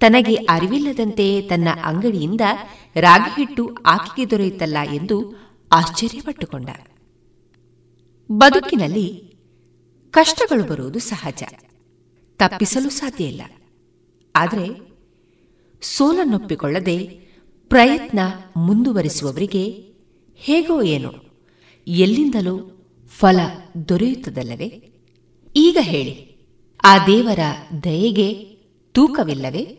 ತನಗೆ 0.00 0.34
ಅರಿವಿಲ್ಲದಂತೆ 0.34 1.40
ತನ್ನ 1.40 1.68
ಅಂಗಡಿಯಿಂದ 1.84 2.40
ರಾಗಿ 2.96 3.36
ಹಿಟ್ಟು 3.36 3.76
ಆಕೆಗೆ 3.86 4.30
ದೊರೆಯುತ್ತಲ್ಲ 4.30 4.76
ಎಂದು 4.94 5.16
ಆಶ್ಚರ್ಯಪಟ್ಟುಕೊಂಡ. 5.72 6.68
ಬದುಕಿನಲ್ಲಿ 8.38 9.36
ಕಷ್ಟಗಳು 10.10 10.64
ಬರುವುದು 10.64 10.98
ಸಹಜ. 10.98 11.42
ತಪ್ಪಿಸಲು 12.38 12.90
ಸಾಧ್ಯ 12.90 13.24
ಇಲ್ಲ. 13.24 13.42
ಆದರೆ 14.36 14.92
ಸೋಲನ್ನೊಪ್ಪಿಕೊಳ್ಳದೆ 15.82 16.98
ಪ್ರಯತ್ನ 17.68 18.18
ಮುಂದುವರಿಸುವವರಿಗೆ 18.56 19.94
ಹೇಗೋ 20.34 20.82
ಏನೋ, 20.82 21.12
ಎಲ್ಲಿಂದಲೂ 21.86 22.86
ಫಲ 23.06 23.40
ದೊರೆಯುತ್ತದಲ್ಲವೇ? 23.88 24.92
ಈಗ 25.56 25.78
ಹೇಳಿ, 25.80 26.36
ಆ 26.84 27.06
ದೇವರ 27.06 27.38
ದಯೆಗೆ 27.84 28.44
ತೂಕವಿಲ್ಲವೇ? 28.92 29.78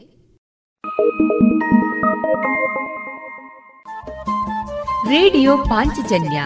ರೇಡಿಯೋ 5.09 5.57
ಪಾಂಚಜನ್ಯ 5.57 6.43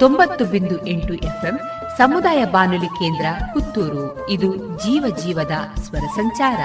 ತೊಂಬತ್ತು 0.00 0.44
ಬಿಂದು 0.44 0.86
ಎಂಟು 0.86 1.14
ಎಫ್ಎಂ 1.14 1.60
ಸಮುದಾಯ 1.98 2.44
ಬಾನುಲಿ 2.44 2.86
ಕೇಂದ್ರ 2.86 3.26
ಪುತ್ತೂರು. 3.52 4.30
ಇದು 4.30 4.56
ಜೀವ 4.56 5.16
ಜೀವದ 5.16 5.52
ಸ್ವರ 5.80 5.98
ಸಂಚಾರ. 5.98 6.60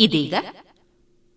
ಇದೀಗ 0.00 0.34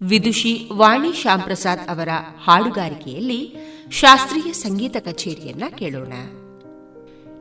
ವಿದುಷಿ 0.01 0.69
ವಾಣಿ 0.73 1.13
ಶ್ಯಾಮ್ 1.13 1.41
ಪ್ರಸಾದ್ 1.41 1.89
ಅವರ 1.89 2.09
ಹಾಡುಗಾರಿಕೆಯಲ್ಲಿ 2.45 3.55
ಶಾಸ್ತ್ರೀಯ 3.91 4.53
ಸಂಗೀತ 4.53 4.97
ಕಚೇರಿಯನ್ನ 4.99 5.63
ಕೇಳೋಣ. 5.75 6.13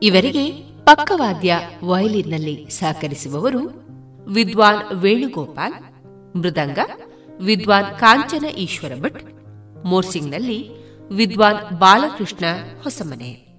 ಇವರಿಗೆ 0.01 0.51
ಪಕ್ಕವಾದ್ಯ 0.85 1.59
ವಯಲಿನ್ನಲ್ಲಿ 1.83 2.67
ಸಹಕರಿಸುವವರು 2.69 3.82
ವಿದ್ವಾನ್ 4.27 4.95
ವೇಣುಗೋಪಾಲ್ 4.95 5.73
ಮೃದಂಗ 6.35 6.79
ವಿದ್ವಾನ್ 7.41 7.99
ಕಾಂಚನ 7.99 8.45
ಈಶ್ವರ 8.45 8.91
ಭಟ್ 9.01 9.23
ಮೋರ್ಸಿಂಗ್ನಲ್ಲಿ 9.85 10.69
ವಿದ್ವಾನ್ 11.13 11.79
ಬಾಲಕೃಷ್ಣ 11.79 12.45
ಹೊಸಮನೆ. 12.83 13.52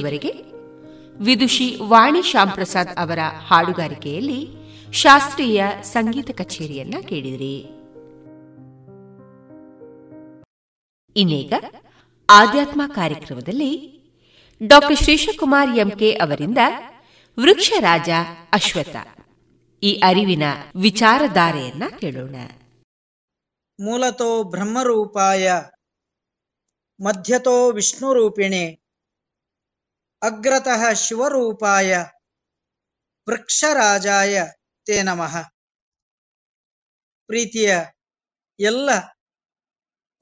ಇದುವರೆಗೆ 0.00 0.32
ವಿದುಷಿ 1.24 1.76
ವಾಣಿ 1.82 2.22
ಶ್ಯಾಮ್ 2.22 2.52
ಪ್ರಸಾದ್ 2.52 2.88
ಅವರ 2.88 3.18
ಹಾಡುಗಾರಿಕೆಯಲ್ಲಿ 3.46 4.48
ಶಾಸ್ತ್ರೀಯ 4.92 5.64
ಸಂಗೀತ 5.82 6.30
ಕಚೇರಿಯನ್ನ 6.30 6.94
ಕೇಳಿದಿರಿ. 7.08 7.58
ಇನ್ನೀಗ 11.16 11.52
ಆಧ್ಯಾತ್ಮ 12.30 12.82
ಕಾರ್ಯಕ್ರಮದಲ್ಲಿ 12.86 14.00
ಡಾಕ್ಟರ್ 14.66 14.96
ಶ್ರೀಶಕುಮಾರ್ 14.96 15.76
ಎಂಕೆ 15.76 16.12
ಅವರಿಂದ 16.12 16.58
ವೃಕ್ಷರಾಜ 17.40 18.10
ಅಶ್ವಥ 18.52 18.96
ಈ 19.82 19.92
ಅರಿವಿನ 19.92 20.42
ವಿಚಾರಧಾರೆಯನ್ನ 20.76 21.82
ಕೇಳೋಣ. 21.98 22.34
ಮೂಲತೋ 23.80 24.42
ಬ್ರಹ್ಮರೂಪಾಯ 24.42 25.52
ಮಧ್ಯತೋ 27.00 27.72
ವಿಷ್ಣುರೂಪಿಣೆ 27.72 28.79
ಅಗ್ರತಃ 30.22 30.92
ಶಿವರೂಪಾಯ, 30.94 31.90
ವೃಕ್ಷರಾಜಾಯ 33.26 34.34
ತೇ 34.86 35.02
ನಮಃ. 35.02 35.34
ಪ್ರೀತಿಯ 37.28 37.70
ಎಲ್ಲ 38.58 38.88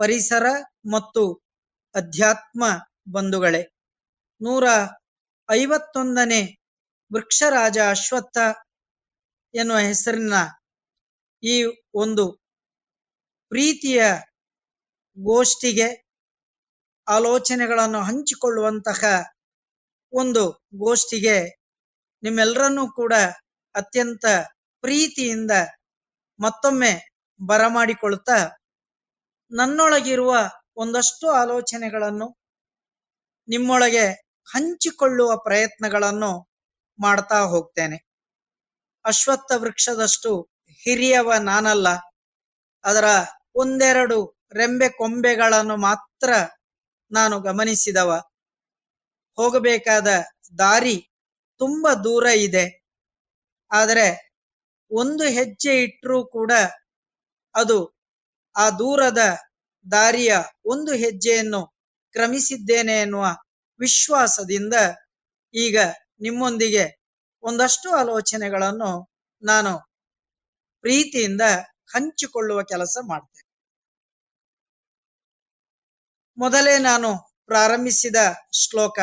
ಪರಿಸರ 0.00 0.46
ಮತ್ತು 0.92 1.22
ಅಧ್ಯಾತ್ಮ 1.94 2.62
ಬಂಧುಗಳೇ, 3.12 3.62
ನೂರ 4.40 4.64
ಐವತ್ತೊಂದನೇ 5.48 6.42
ವೃಕ್ಷರಾಜ 7.10 7.78
ಅಶ್ವತ್ಥ 7.90 8.38
ಎನ್ನುವ 9.54 9.78
ಹೆಸರಿನ 9.78 10.34
ಈ 11.42 11.54
ಒಂದು 11.94 12.24
ಪ್ರೀತಿಯ 13.52 14.00
ಗೋಷ್ಠಿಗೆ 15.16 15.88
ಆಲೋಚನೆಗಳನ್ನು 17.06 18.02
ಹಂಚಿಕೊಳ್ಳುವಂತಹ 18.02 19.02
ಒಂದು 20.12 20.42
ಗೋಷ್ಠಿಗೆ 20.78 21.36
ನಿಮ್ಮೆಲ್ಲರನ್ನೂ 22.22 22.92
ಕೂಡ 22.92 23.14
ಅತ್ಯಂತ 23.74 24.24
ಪ್ರೀತಿಯಿಂದ 24.84 25.50
ಮತ್ತೊಮ್ಮೆ 26.40 26.92
ಬರಮಾಡಿಕೊಳ್ತಾ 27.40 28.38
ನನ್ನೊಳಗಿರುವ 29.50 30.32
ಒಂದಷ್ಟು 30.76 31.26
ಆಲೋಚನೆಗಳನ್ನು 31.32 32.28
ನಿಮ್ಮೊಳಗೆ 33.48 34.04
ಹಂಚಿಕೊಳ್ಳುವ 34.48 35.36
ಪ್ರಯತ್ನಗಳನ್ನು 35.36 36.30
ಮಾಡ್ತಾ 36.98 37.38
ಹೋಗ್ತೇನೆ. 37.44 37.98
ಅಶ್ವತ್ಥ 39.04 39.52
ವೃಕ್ಷದಷ್ಟು 39.56 40.30
ಹಿರಿಯವ 40.82 41.32
ನಾನಲ್ಲ. 41.40 41.88
ಅದರ 42.84 43.06
ಒಂದೆರಡು 43.54 44.18
ರೆಂಬೆ 44.52 44.88
ಕೊಂಬೆಗಳನ್ನು 44.88 45.76
ಮಾತ್ರ 45.76 46.30
ನಾನು 47.10 47.40
ಗಮನಿಸಿದವ. 47.40 48.10
ಹೋಗಬೇಕಾದ 49.38 50.08
ದಾರಿ 50.58 50.96
ತುಂಬ 51.60 51.86
ದೂರ 52.04 52.26
ಇದೆ. 52.38 52.64
ಆದರೆ 53.70 54.06
ಒಂದು 54.90 55.24
ಹೆಜ್ಜೆ 55.28 55.82
ಇಟ್ಟರೂ 55.82 56.18
ಕೂಡ 56.26 56.52
ಅದು 57.54 57.78
ಆ 58.56 58.66
ದೂರದ 58.70 59.22
ದಾರಿಯ 59.86 60.32
ಒಂದು 60.64 60.92
ಹೆಜ್ಜೆಯನ್ನು 60.94 61.60
ಕ್ರಮಿಸಿದ್ದೇನೆ 62.14 62.94
ಎನ್ನುವ 63.00 63.26
ವಿಶ್ವಾಸದಿಂದ 63.80 64.74
ಈಗ 65.54 65.78
ನಿಮ್ಮೊಂದಿಗೆ 66.20 66.84
ಒಂದಷ್ಟು 67.44 67.88
ಆಲೋಚನೆಗಳನ್ನು 67.94 68.90
ನಾನು 69.42 69.72
ಪ್ರೀತಿಯಿಂದ 70.84 71.44
ಹಂಚಿಕೊಳ್ಳುವ 71.94 72.62
ಕೆಲಸ 72.62 72.96
ಮಾಡ್ತೇನೆ. 73.02 73.44
ಮೊದಲೇ 76.38 76.78
ನಾನು 76.78 77.08
ಪ್ರಾರಂಭಿಸಿದ 77.44 78.18
ಶ್ಲೋಕ 78.60 78.98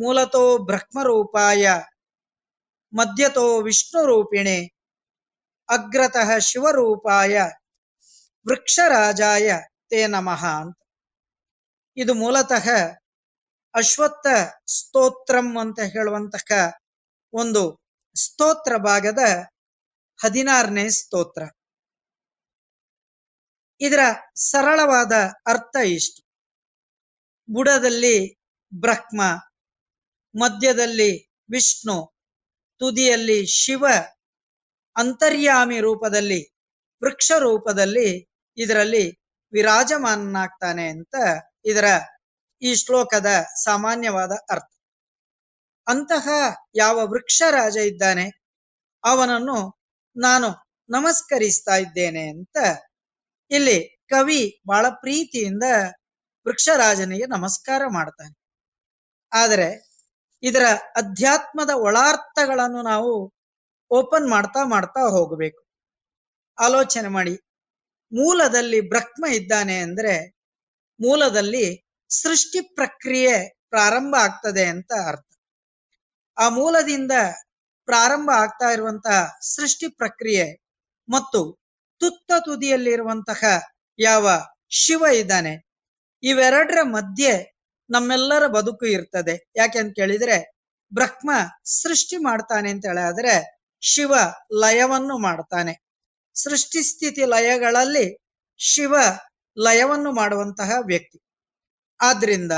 ಮೂಲತೋ 0.00 0.58
ಬ್ರಹ್ಮರೂಪಾಯ, 0.58 1.68
ಮಧ್ಯತೋ 2.92 3.62
ವಿಷ್ಣು 3.62 4.06
ರೂಪಿಣೆ 4.06 4.66
ಅಗ್ರತಃ 5.68 6.38
ಶಿವರೂಪಾಯ, 6.38 7.40
ವೃಕ್ಷರಾಜಾಯ 8.48 9.52
ತೇ 9.88 10.06
ನಮಃ 10.06 10.46
ಅಂತ. 10.46 10.78
ಇದು 11.96 12.14
ಮೂಲತಃ 12.14 12.68
ಅಶ್ವತ್ಥ 13.74 14.26
ಸ್ತೋತ್ರಂ 14.66 15.58
ಅಂತ 15.58 15.80
ಹೇಳುವಂತಹ 15.80 16.70
ಒಂದು 17.32 17.80
ಸ್ತೋತ್ರ 18.14 18.76
ಭಾಗದ 18.76 19.18
ಹದಿನಾರನೇ 20.24 20.90
ಸ್ತೋತ್ರ. 20.90 21.42
ಇದರ 23.80 23.98
ಸರಳವಾದ 24.34 25.12
ಅರ್ಥ 25.46 25.76
ಇಷ್ಟು. 25.84 26.22
ಬುಡದಲ್ಲಿ 27.52 28.36
ಬ್ರಹ್ಮ 28.74 29.20
ಮಧ್ಯದಲ್ಲಿ 30.34 31.10
ವಿಷ್ಣು, 31.50 32.14
ತುದಿಯಲ್ಲಿ 32.78 33.46
ಶಿವ, 33.46 33.84
ಅಂತರ್ಯಾಮಿ 34.96 35.80
ರೂಪದಲ್ಲಿ 35.80 36.40
ವೃಕ್ಷ 37.02 37.32
ರೂಪದಲ್ಲಿ 37.38 38.08
ಇದರಲ್ಲಿ 38.58 39.04
ವಿರಾಜಮಾನನಾಗ್ತಾನೆ 39.52 40.88
ಅಂತ 40.88 41.14
ಇದರ 41.64 41.84
ಈ 42.62 42.74
ಶ್ಲೋಕದ 42.74 43.26
ಸಾಮಾನ್ಯವಾದ 43.64 44.32
ಅರ್ಥ. 44.50 44.70
ಅಂತಹ 45.86 46.28
ಯಾವ 46.74 46.96
ವೃಕ್ಷ 47.06 47.42
ರಾಜ 47.50 47.76
ಇದ್ದಾನೆ, 47.76 48.26
ಅವನನ್ನು 49.04 49.58
ನಾನು 50.16 50.48
ನಮಸ್ಕರಿಸ್ತಾ 50.90 51.76
ಇದ್ದೇನೆ 51.76 52.28
ಅಂತ 52.28 52.56
ಇಲ್ಲಿ 53.50 53.78
ಕವಿ 54.08 54.60
ಬಹಳ 54.66 54.86
ಪ್ರೀತಿಯಿಂದ 54.88 55.62
ವೃಕ್ಷರಾಜನಿಗೆ 56.46 57.26
ನಮಸ್ಕಾರ 57.26 57.82
ಮಾಡ್ತಾನೆ. 57.88 58.34
ಆದರೆ 59.32 59.89
ಇದರ 60.42 60.64
ಅಧ್ಯಾತ್ಮದ 60.96 61.70
ಒಳಾರ್ಥಗಳನ್ನು 61.70 62.82
ನಾವು 62.82 63.34
ಓಪನ್ 63.90 64.30
ಮಾಡ್ತಾ 64.30 64.64
ಮಾಡ್ತಾ 64.64 65.00
ಹೋಗಬೇಕು. 65.00 65.62
ಆಲೋಚನೆ 66.58 67.08
ಮಾಡಿ. 67.08 67.34
ಮೂಲದಲ್ಲಿ 68.12 68.80
ಬ್ರಹ್ಮ 68.88 69.26
ಇದ್ದಾನೆ 69.26 69.78
ಅಂದ್ರೆ 69.78 70.14
ಮೂಲದಲ್ಲಿ 71.00 71.66
ಸೃಷ್ಟಿ 72.10 72.60
ಪ್ರಕ್ರಿಯೆ 72.60 73.64
ಪ್ರಾರಂಭ 73.68 74.14
ಆಗ್ತದೆ 74.18 74.64
ಅಂತ 74.64 74.92
ಅರ್ಥ. 75.06 75.26
ಆ 76.36 76.48
ಮೂಲದಿಂದ 76.48 77.12
ಪ್ರಾರಂಭ 77.84 78.30
ಆಗ್ತಾ 78.34 78.70
ಇರುವಂತಹ 78.70 79.18
ಸೃಷ್ಟಿ 79.54 79.88
ಪ್ರಕ್ರಿಯೆ 79.88 80.46
ಮತ್ತು 81.08 81.40
ತುತ್ತ 81.98 82.32
ತುದಿಯಲ್ಲಿರುವಂತಹ 82.44 83.42
ಯಾವ 83.98 84.28
ಶಿವ 84.68 85.04
ಇದ್ದಾನೆ, 85.14 85.52
ಇವೆರಡರ 86.22 86.78
ಮಧ್ಯೆ 86.82 87.49
ನಮ್ಮೆಲ್ಲರ 87.90 88.46
ಬದುಕು 88.46 88.86
ಇರ್ತದೆ. 88.86 89.52
ಯಾಕೆ 89.56 89.78
ಅಂತ 89.78 89.92
ಕೇಳಿದ್ರೆ, 89.96 90.52
ಬ್ರಹ್ಮ 90.94 91.30
ಸೃಷ್ಟಿ 91.64 92.16
ಮಾಡ್ತಾನೆ 92.16 92.70
ಅಂತ 92.70 92.86
ಹೇಳಿದ್ರೆ, 92.86 93.60
ಶಿವ 93.80 94.14
ಲಯವನ್ನು 94.60 95.18
ಮಾಡ್ತಾನೆ. 95.18 95.82
ಸೃಷ್ಟಿ 96.34 96.82
ಸ್ಥಿತಿ 96.82 97.24
ಲಯಗಳಲ್ಲಿ 97.24 98.18
ಶಿವ 98.58 98.94
ಲಯವನ್ನು 99.58 100.12
ಮಾಡುವಂತಹ 100.12 100.70
ವ್ಯಕ್ತಿ. 100.86 101.20
ಆದ್ರಿಂದ 102.00 102.52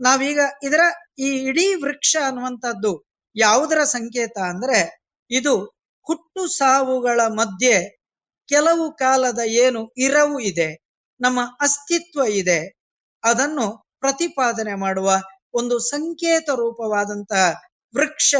ನಾವೀಗ 0.00 0.38
ಇದರ 0.62 0.80
ಈ 1.18 1.28
ಇಡೀ 1.28 1.74
ವೃಕ್ಷ 1.74 2.16
ಅನ್ನುವಂಥದ್ದು 2.26 3.08
ಯಾವುದರ 3.36 3.84
ಸಂಕೇತ 3.84 4.38
ಅಂದ್ರೆ, 4.38 5.04
ಇದು 5.30 5.64
ಹುಟ್ಟು 6.06 6.46
ಸಾವುಗಳ 6.46 7.20
ಮಧ್ಯೆ 7.20 8.04
ಕೆಲವು 8.48 8.96
ಕಾಲದ 8.96 9.38
ಏನು 9.38 9.92
ಇರವು 9.96 10.40
ಇದೆ, 10.40 10.84
ನಮ್ಮ 11.20 11.40
ಅಸ್ತಿತ್ವ 11.60 12.20
ಇದೆ, 12.28 12.76
ಅದನ್ನು 13.24 13.83
ಪ್ರತಿಪಾದನೆ 14.04 14.74
ಮಾಡುವ 14.74 15.22
ಒಂದು 15.54 15.78
ಸಂಕೇತ 15.78 16.50
ರೂಪವಾದಂತಹ 16.50 17.60
ವೃಕ್ಷ, 17.96 18.34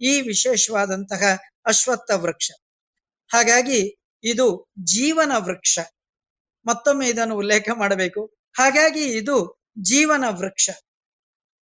ಈ 0.00 0.20
ವಿಶೇಷವಾದಂತಹ 0.20 1.38
ಅಶ್ವತ್ಥ 1.66 2.10
ವೃಕ್ಷ. 2.14 2.50
ಹಾಗಾಗಿ 3.32 3.96
ಇದು 4.24 4.66
ಜೀವನ 4.84 5.32
ವೃಕ್ಷ. 5.36 5.78
ಮತ್ತೊಮ್ಮೆ 6.66 7.08
ಇದನ್ನು 7.08 7.36
ಉಲ್ಲೇಖ 7.36 7.68
ಮಾಡಬೇಕು. 7.78 8.34
ಹಾಗಾಗಿ 8.58 9.04
ಇದು 9.04 9.62
ಜೀವನ 9.82 10.24
ವೃಕ್ಷ. 10.28 10.70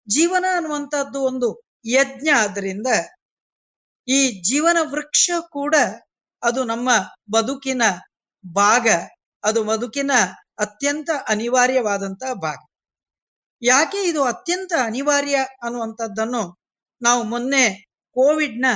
ಜೀವನ 0.09 0.45
ಅನ್ನುವಂಥದ್ದು 0.57 1.21
ಒಂದು 1.21 1.63
ಯಜ್ಞ 1.87 2.29
ಆದ್ರಿಂದ 2.37 2.87
ಈ 4.09 4.41
ಜೀವನ 4.41 4.77
ವೃಕ್ಷ 4.83 5.31
ಕೂಡ 5.53 5.75
ಅದು 6.43 6.65
ನಮ್ಮ 6.65 6.91
ಬದುಕಿನ 7.33 7.83
ಭಾಗ, 8.47 8.89
ಅದು 9.45 9.65
ಬದುಕಿನ 9.65 10.11
ಅತ್ಯಂತ 10.59 11.11
ಅನಿವಾರ್ಯವಾದಂತಹ 11.29 12.33
ಭಾಗ. 12.33 12.57
ಯಾಕೆ 13.63 14.01
ಇದು 14.03 14.23
ಅತ್ಯಂತ 14.23 14.73
ಅನಿವಾರ್ಯ 14.85 15.37
ಅನ್ನುವಂಥದ್ದನ್ನು 15.63 16.43
ನಾವು 17.03 17.23
ಮೊನ್ನೆ 17.23 17.65
ಕೋವಿಡ್ನ 18.17 18.67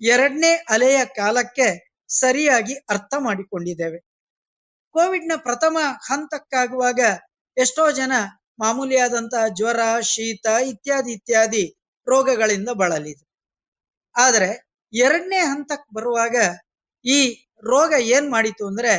ಎರಡನೇ 0.00 0.52
ಅಲೆಯ 0.68 1.04
ಕಾಲಕ್ಕೆ 1.16 1.68
ಸರಿಯಾಗಿ 2.10 2.74
ಅರ್ಥ 2.88 3.14
ಮಾಡಿಕೊಂಡಿದ್ದೇವೆ. 3.18 3.98
ಕೋವಿಡ್ನ 4.94 5.32
ಪ್ರಥಮ 5.36 5.76
ಹಂತಕ್ಕಾಗುವಾಗ 6.08 7.00
ಎಷ್ಟೋ 7.56 7.90
ಜನ 7.90 8.12
ಮಾಮೂಲಿಯಾದಂತಹ 8.58 9.44
ಜ್ವರ, 9.48 9.80
ಶೀತ 10.02 10.46
ಇತ್ಯಾದಿ 10.66 11.12
ಇತ್ಯಾದಿ 11.12 11.64
ರೋಗಗಳಿಂದ 12.06 12.68
ಬಳಲಿದೆ 12.74 13.24
ಆದರೆ 14.14 14.50
ಎರಡನೇ 14.92 15.40
ಹಂತಕ್ಕೆ 15.44 15.94
ಬರುವಾಗ 15.94 16.36
ಈ 17.04 17.18
ರೋಗ 17.64 17.92
ಏನ್ 18.08 18.30
ಮಾಡಿತು 18.30 18.66
ಅಂದ್ರೆ 18.66 18.94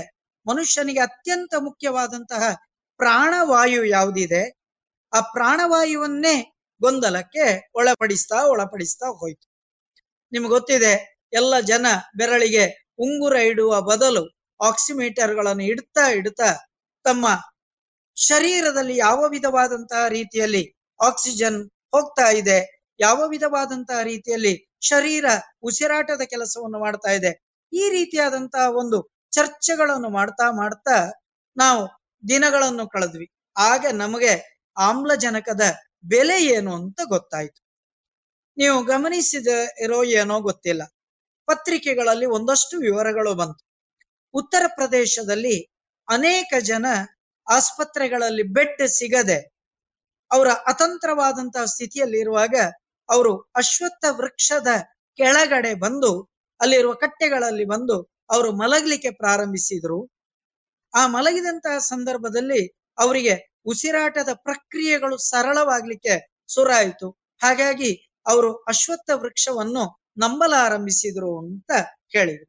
ಮನುಷ್ಯನಿಗೆ 0.45 0.99
ಅತ್ಯಂತ 0.99 1.53
ಮುಖ್ಯವಾದಂತಹ 1.59 2.43
ಪ್ರಾಣವಾಯು 2.99 3.81
ಯಾವುದಿದೆ? 3.87 4.41
ಆ 5.13 5.19
ಪ್ರಾಣವಾಯುವನ್ನೇ 5.35 6.35
ಗೊಂದಲಕ್ಕೆ 6.81 7.45
ಒಳಪಡಿಸ್ತಾ 7.79 8.39
ಒಳಪಡಿಸ್ತಾ 8.51 9.07
ಹೋಯ್ತು. 9.19 9.45
ನಿಮ್ಗೆ 10.31 10.51
ಗೊತ್ತಿದೆ, 10.55 10.93
ಎಲ್ಲ 11.33 11.53
ಜನ 11.71 11.87
ಬೆರಳಿಗೆ 12.19 12.65
ಉಂಗುರ 12.99 13.35
ಇಡುವ 13.51 13.73
ಬದಲು 13.81 14.23
ಆಕ್ಸಿಮೀಟರ್ಗಳನ್ನು 14.59 15.65
ಇಡ್ತಾ 15.71 16.05
ಇಡ್ತಾ 16.17 16.49
ತಮ್ಮ 17.05 17.27
ಶರೀರದಲ್ಲಿ 18.17 18.95
ಯಾವ 18.97 19.19
ವಿಧವಾದಂತಹ 19.27 20.01
ರೀತಿಯಲ್ಲಿ 20.17 20.63
ಆಕ್ಸಿಜನ್ 20.99 21.59
ಹೋಗ್ತಾ 21.95 22.27
ಇದೆ, 22.39 22.57
ಯಾವ 22.99 23.19
ವಿಧವಾದಂತಹ 23.27 23.99
ರೀತಿಯಲ್ಲಿ 24.11 24.53
ಶರೀರ 24.89 25.25
ಉಸಿರಾಟದ 25.63 26.23
ಕೆಲಸವನ್ನು 26.33 26.79
ಮಾಡ್ತಾ 26.79 27.11
ಇದೆ, 27.19 27.31
ಈ 27.73 27.83
ರೀತಿಯಾದಂತಹ 27.95 28.65
ಒಂದು 28.81 28.97
ಚರ್ಚೆಗಳನ್ನು 29.33 30.09
ಮಾಡ್ತಾ 30.09 30.45
ಮಾಡ್ತಾ 30.51 30.97
ನಾವು 31.57 31.81
ದಿನಗಳನ್ನು 32.23 32.85
ಕಳೆದ್ವಿ. 32.87 33.27
ಆಗ 33.55 33.85
ನಮಗೆ 33.93 34.33
ಆಮ್ಲಜನಕದ 34.77 35.61
ಬೆಲೆ 36.03 36.45
ಏನು 36.45 36.75
ಅಂತ 36.75 37.01
ಗೊತ್ತಾಯ್ತು. 37.09 37.61
ನೀವು 38.57 38.83
ಗಮನಿಸಿದ 38.83 39.47
ಇರೋ 39.81 40.03
ಏನೋ 40.03 40.39
ಗೊತ್ತಿಲ್ಲ. 40.39 40.83
ಪತ್ರಿಕೆಗಳಲ್ಲಿ 41.45 42.25
ಒಂದಷ್ಟು 42.25 42.77
ವಿವರಗಳು 42.77 43.35
ಬಂತು. 43.35 43.65
ಉತ್ತರ 44.33 44.63
ಪ್ರದೇಶದಲ್ಲಿ 44.67 45.63
ಅನೇಕ 46.09 46.53
ಜನ 46.59 46.85
ಆಸ್ಪತ್ರೆಗಳಲ್ಲಿ 47.51 48.43
ಬೆಡ್ 48.43 48.87
ಸಿಗದೆ 48.87 49.53
ಅವರ 50.31 50.47
ಅತಂತ್ರವಾದಂತಹ 50.47 51.65
ಸ್ಥಿತಿಯಲ್ಲಿ 51.65 52.19
ಇರುವಾಗ 52.19 52.55
ಅವರು 53.09 53.39
ಅಶ್ವತ್ಥ 53.55 54.05
ವೃಕ್ಷದ 54.09 54.67
ಕೆಳಗಡೆ 55.15 55.73
ಬಂದು, 55.73 56.29
ಅಲ್ಲಿರುವ 56.61 56.93
ಕಟ್ಟೆಗಳಲ್ಲಿ 56.93 57.65
ಬಂದು 57.65 58.03
ಅವರು 58.29 58.51
ಮಲಗಲಿಕ್ಕೆ 58.51 59.11
ಪ್ರಾರಂಭಿಸಿದ್ರು. 59.11 60.11
ಆ 60.95 61.07
ಮಲಗಿದಂತಹ 61.07 61.77
ಸಂದರ್ಭದಲ್ಲಿ 61.77 62.67
ಅವರಿಗೆ 62.97 63.48
ಉಸಿರಾಟದ 63.65 64.29
ಪ್ರಕ್ರಿಯೆಗಳು 64.33 65.17
ಸರಳವಾಗ್ಲಿಕ್ಕೆ 65.17 66.45
ಶುರುವಾಯಿತು. 66.53 67.09
ಹಾಗಾಗಿ 67.41 67.91
ಅವರು 68.27 68.55
ಅಶ್ವತ್ಥ 68.55 69.09
ವೃಕ್ಷವನ್ನು 69.13 69.83
ನಂಬಲಾರಂಭಿಸಿದ್ರು 70.17 71.39
ಅಂತ 71.39 71.71
ಹೇಳಿದ್ರು. 72.07 72.45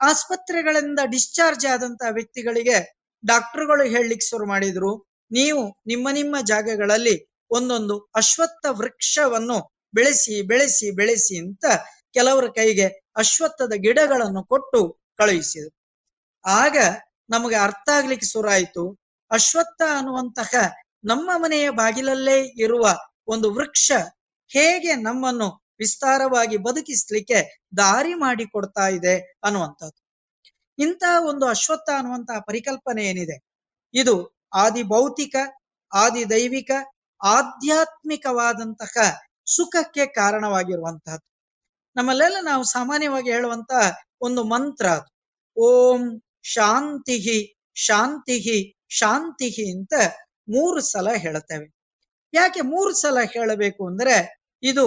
ಆಸ್ಪತ್ರೆಗಳಿಂದ 0.00 0.98
ಡಿಸ್ಚಾರ್ಜ್ 1.04 1.66
ಆದಂತಹ 1.66 2.12
ವ್ಯಕ್ತಿಗಳಿಗೆ 2.12 2.76
ಡಾಕ್ಟರ್ಗಳು 3.24 3.84
ಹೇಳಲಿಕ್ಕೆ 3.84 4.26
ಶುರು 4.30 4.46
ಮಾಡಿದ್ರು. 4.46 5.06
ನೀವು 5.30 5.80
ನಿಮ್ಮ 5.86 6.08
ನಿಮ್ಮ 6.12 6.36
ಜಾಗಗಳಲ್ಲಿ 6.46 7.28
ಒಂದೊಂದು 7.50 7.98
ಅಶ್ವತ್ಥ 8.14 8.66
ವೃಕ್ಷವನ್ನು 8.70 9.58
ಬೆಳೆಸಿ 9.94 10.42
ಬೆಳೆಸಿ 10.42 10.90
ಬೆಳೆಸಿ 10.90 11.36
ಅಂತ 11.38 11.64
ಕೆಲವರ 12.12 12.44
ಕೈಗೆ 12.56 12.86
ಅಶ್ವತ್ಥದ 13.16 13.72
ಗಿಡಗಳನ್ನು 13.72 14.44
ಕೊಟ್ಟು 14.44 14.80
ಕಳುಹಿಸಿದ್ರು. 15.16 15.74
ಆಗ 16.44 16.76
ನಮಗೆ 17.30 17.56
ಅರ್ಥ 17.56 17.88
ಆಗ್ಲಿಕ್ಕೆ 17.94 18.26
ಶುರುವಾಯಿತು. 18.26 19.03
ಅಶ್ವತ್ಥ 19.30 19.82
ಅನ್ನುವಂತಹ 19.96 20.72
ನಮ್ಮ 21.04 21.30
ಮನೆಯ 21.36 21.70
ಬಾಗಿಲಲ್ಲೇ 21.70 22.40
ಇರುವ 22.40 22.98
ಒಂದು 23.26 23.54
ವೃಕ್ಷ 23.54 23.92
ಹೇಗೆ 24.48 24.94
ನಮ್ಮನ್ನು 24.94 25.64
ವಿಸ್ತಾರವಾಗಿ 25.78 26.56
ಬದುಕಿಸ್ಲಿಕ್ಕೆ 26.56 27.68
ದಾರಿ 27.76 28.14
ಮಾಡಿ 28.14 28.46
ಕೊಡ್ತಾ 28.46 28.88
ಇದೆ 28.88 29.38
ಅನ್ನುವಂಥದ್ದು. 29.44 30.04
ಇಂತಹ 30.78 31.28
ಒಂದು 31.28 31.46
ಅಶ್ವತ್ಥ 31.46 31.90
ಅನ್ನುವಂತಹ 31.96 32.40
ಪರಿಕಲ್ಪನೆ 32.40 33.04
ಏನಿದೆ? 33.04 33.44
ಇದು 33.94 34.36
ಆದಿ 34.54 34.82
ಭೌತಿಕ 34.82 35.36
ಆದಿ 35.94 36.30
ದೈವಿಕ 36.30 36.70
ಆಧ್ಯಾತ್ಮಿಕವಾದಂತಹ 37.24 39.16
ಸುಖಕ್ಕೆ 39.46 40.06
ಕಾರಣವಾಗಿರುವಂತಹದ್ದು 40.06 41.34
ನಮ್ಮಲ್ಲೆಲ್ಲ 41.96 42.36
ನಾವು 42.42 42.64
ಸಾಮಾನ್ಯವಾಗಿ 42.64 43.30
ಹೇಳುವಂತಹ 43.30 43.98
ಒಂದು 44.20 44.44
ಮಂತ್ರ 44.44 44.86
ಅದು. 44.86 45.14
ಓಂ 45.56 46.22
ಶಾಂತಿಹಿ 46.42 47.56
ಶಾಂತಿ 47.74 48.76
ಶಾಂತಿ 48.98 49.48
ಅಂತ 49.72 49.94
ಮೂರು 50.48 50.80
ಸಲ 50.80 51.08
ಹೇಳ್ತೇವೆ 51.14 51.66
ಯಾಕೆ 52.34 52.60
ಮೂರು 52.60 52.92
ಸಲ 52.92 53.18
ಹೇಳಬೇಕು 53.32 53.82
ಅಂದ್ರೆ 53.86 54.14
ಇದು 54.62 54.84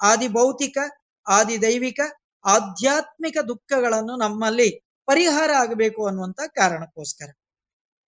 ಆದಿ 0.00 0.28
ಭೌತಿಕ 0.28 0.78
ಆದಿ 1.26 1.56
ದೈವಿಕ 1.62 2.00
ಆಧ್ಯಾತ್ಮಿಕ 2.44 3.38
ದುಃಖಗಳನ್ನು 3.48 4.14
ನಮ್ಮಲ್ಲಿ 4.16 4.68
ಪರಿಹಾರ 5.06 5.50
ಆಗಬೇಕು 5.58 6.00
ಅನ್ನುವಂತ 6.06 6.40
ಕಾರಣಕ್ಕೋಸ್ಕರ. 6.54 7.28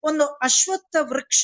ಒಂದು 0.02 0.24
ಅಶ್ವತ್ಥ 0.26 0.96
ವೃಕ್ಷ 1.00 1.42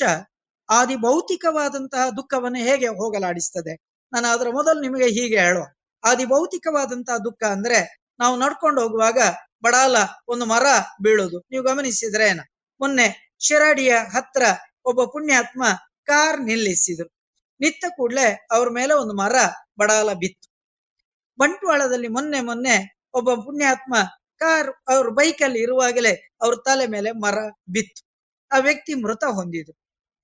ಆದಿ 0.69 0.95
ಭೌತಿಕವಾದಂತಹ 0.95 2.09
ದುಃಖವನ್ನು 2.09 2.59
ಹೇಗೆ 2.59 2.87
ಹೋಗಲಾಡಿಸ್ತದೆ? 2.87 3.73
ನಾನು 4.13 4.27
ಅದರ 4.27 4.47
ಮೊದಲು 4.49 4.79
ನಿಮಗೆ 4.81 5.07
ಹೀಗೆ 5.07 5.39
ಹೇಳುವ. 5.39 5.65
ಆದಿ 6.03 6.25
ಭೌತಿಕವಾದಂತಹ 6.25 7.17
ದುಃಖ 7.17 7.43
ಅಂದ್ರೆ 7.43 7.79
ನಾವು 8.19 8.35
ನಡ್ಕೊಂಡು 8.39 8.79
ಹೋಗುವಾಗ 8.81 9.19
ಬಡಾಲ 9.63 9.95
ಒಂದು 10.27 10.45
ಮರ 10.45 10.65
ಬೀಳೋದು. 11.03 11.37
ನೀವು 11.51 11.63
ಗಮನಿಸಿದ್ರೇನ 11.63 12.41
ಮೊನ್ನೆ 12.79 13.07
ಶಿರಾಡಿಯ 13.39 13.93
ಹತ್ರ 13.93 14.43
ಒಬ್ಬ 14.85 15.03
ಪುಣ್ಯಾತ್ಮ 15.03 15.63
ಕಾರ್ 16.03 16.41
ನಿಲ್ಲಿಸಿದ್ರು. 16.41 17.09
ನಿತ್ತ 17.59 17.85
ಕೂಡ್ಲೆ 17.89 18.47
ಅವ್ರ 18.51 18.69
ಮೇಲೆ 18.69 18.93
ಒಂದು 18.93 19.13
ಮರ 19.13 19.35
ಬಡಾಲ 19.79 20.13
ಬಿತ್ತು. 20.13 20.47
ಬಂಟ್ವಾಳದಲ್ಲಿ 21.39 22.07
ಮೊನ್ನೆ 22.07 22.39
ಮೊನ್ನೆ 22.41 23.03
ಒಬ್ಬ 23.13 23.33
ಪುಣ್ಯಾತ್ಮ 23.33 23.95
ಕಾರ್ 24.37 24.69
ಅವ್ರ 24.87 25.09
ಬೈಕಲ್ಲಿ 25.09 25.59
ಇರುವಾಗಲೇ 25.59 26.37
ಅವ್ರ 26.41 26.55
ತಲೆ 26.65 26.87
ಮೇಲೆ 26.87 27.11
ಮರ 27.11 27.37
ಬಿತ್ತು. 27.73 28.01
ಆ 28.51 28.57
ವ್ಯಕ್ತಿ 28.57 28.93
ಮೃತ 28.93 29.23
ಹೊಂದಿದ್ರು. 29.23 29.77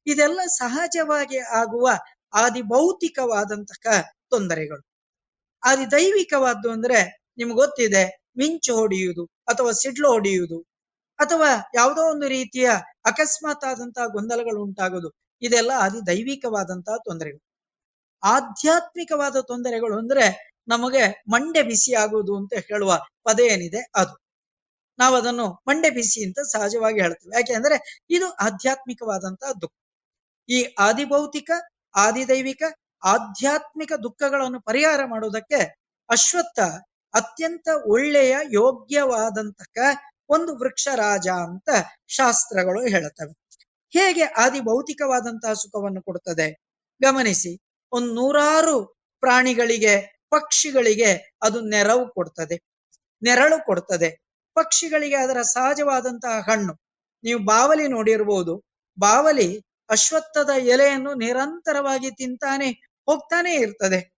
ಇದೆಲ್ಲ 0.08 0.40
ಸಹಜವಾಗಿ 0.46 1.38
ಆಗುವ 1.38 1.90
ಆದಿ 2.34 2.62
ಭೌತಿಕವಾದಂತಹ 2.62 4.02
ತೊಂದರೆಗಳು. 4.30 4.84
ಆದಿ 5.64 5.92
ದೈವಿಕವಾದ್ದು 5.92 6.72
ಅಂದ್ರೆ 6.72 7.30
ನಿಮ್ಗೆ 7.38 7.56
ಗೊತ್ತಿದೆ, 7.56 8.24
ಮಿಂಚು 8.38 8.76
ಹೊಡೆಯುವುದು 8.76 9.26
ಅಥವಾ 9.26 9.72
ಸಿಡ್ಲು 9.72 10.12
ಹೊಡೆಯುವುದು. 10.12 10.73
ಅಥವಾ 11.20 11.50
ಯಾವುದೋ 11.76 12.02
ಒಂದು 12.12 12.28
ರೀತಿಯ 12.28 12.68
ಅಕಸ್ಮಾತ್ 13.06 13.66
ಆದಂತಹ 13.66 14.06
ಗೊಂದಲಗಳು 14.08 14.60
ಉಂಟಾಗೋದು, 14.64 15.10
ಇದೆಲ್ಲ 15.42 15.72
ಅದು 15.80 15.98
ದೈವಿಕವಾದಂತಹ 16.08 16.98
ತೊಂದರೆಗಳು. 16.98 17.44
ಆಧ್ಯಾತ್ಮಿಕವಾದ 18.24 19.38
ತೊಂದರೆಗಳು 19.42 19.96
ಅಂದ್ರೆ 19.98 20.26
ನಮಗೆ 20.68 21.04
ಮಂಡೆ 21.30 21.62
ಬಿಸಿ 21.64 21.94
ಆಗುವುದು 21.94 22.34
ಅಂತ 22.38 22.54
ಹೇಳುವ 22.54 22.92
ಪದ 23.24 23.40
ಏನಿದೆ 23.40 23.82
ಅದು. 23.96 24.14
ನಾವು 25.00 25.16
ಅದನ್ನು 25.16 25.46
ಮಂಡೆ 25.68 25.90
ಬಿಸಿ 25.90 26.20
ಅಂತ 26.26 26.40
ಸಹಜವಾಗಿ 26.52 27.00
ಹೇಳ್ತೇವೆ. 27.02 27.34
ಯಾಕೆ 27.36 27.54
ಅಂದ್ರೆ 27.54 27.76
ಇದು 28.10 28.28
ಆಧ್ಯಾತ್ಮಿಕವಾದಂತಹ 28.32 29.52
ದುಃಖ. 29.62 29.74
ಈ 30.50 30.60
ಆದಿಭೌತಿಕ, 30.80 31.50
ಆದಿದೈವಿಕ, 31.96 32.64
ಆಧ್ಯಾತ್ಮಿಕ 33.04 33.94
ದುಃಖಗಳನ್ನು 34.04 34.62
ಪರಿಹಾರ 34.62 35.02
ಮಾಡುವುದಕ್ಕೆ 35.06 35.60
ಅಶ್ವತ್ಥ 36.10 36.60
ಅತ್ಯಂತ 37.14 37.68
ಒಳ್ಳೆಯ 37.86 38.36
ಯೋಗ್ಯವಾದಂತಹ 38.52 39.90
ಒಂದು 40.30 40.56
ವೃಕ್ಷ 40.56 40.88
ರಾಜ 40.96 41.28
ಅಂತ 41.28 41.70
ಶಾಸ್ತ್ರಗಳು 42.08 42.82
ಹೇಳುತ್ತವೆ. 42.82 43.34
ಹೇಗೆ 43.90 44.24
ಆದಿ 44.24 44.60
ಭೌತಿಕವಾದಂತಹ 44.60 45.54
ಸುಖವನ್ನು 45.54 46.02
ಕೊಡುತ್ತದೆ? 46.02 46.52
ಗಮನಿಸಿ, 47.02 47.62
ಒಂದು 47.92 48.14
ನೂರಾರು 48.14 49.06
ಪ್ರಾಣಿಗಳಿಗೆ, 49.20 50.24
ಪಕ್ಷಿಗಳಿಗೆ 50.30 51.38
ಅದು 51.44 51.62
ನೆರವು 51.62 52.14
ಕೊಡ್ತದೆ. 52.14 52.62
ನೆರಳು 53.24 53.66
ಕೊಡ್ತದೆ. 53.66 54.24
ಪಕ್ಷಿಗಳಿಗೆ 54.54 55.16
ಅದರ 55.16 55.42
ಸಹಜವಾದಂತಹ 55.42 56.52
ಹಣ್ಣು. 56.52 56.74
ನೀವು 57.24 57.46
ಬಾವಲಿ 57.46 57.88
ನೋಡಿರ್ಬೋದು. 57.88 58.64
ಬಾವಲಿ 59.00 59.62
ಅಶ್ವತ್ಥದ 59.90 60.50
ಎಲೆಯನ್ನು 60.50 61.14
ನಿರಂತರವಾಗಿ 61.14 62.12
ತಿಂತಾನೆ, 62.12 62.72
ಹೋಗ್ತಾನೆ 63.06 63.54
ಇರ್ತದೆ. 63.54 64.14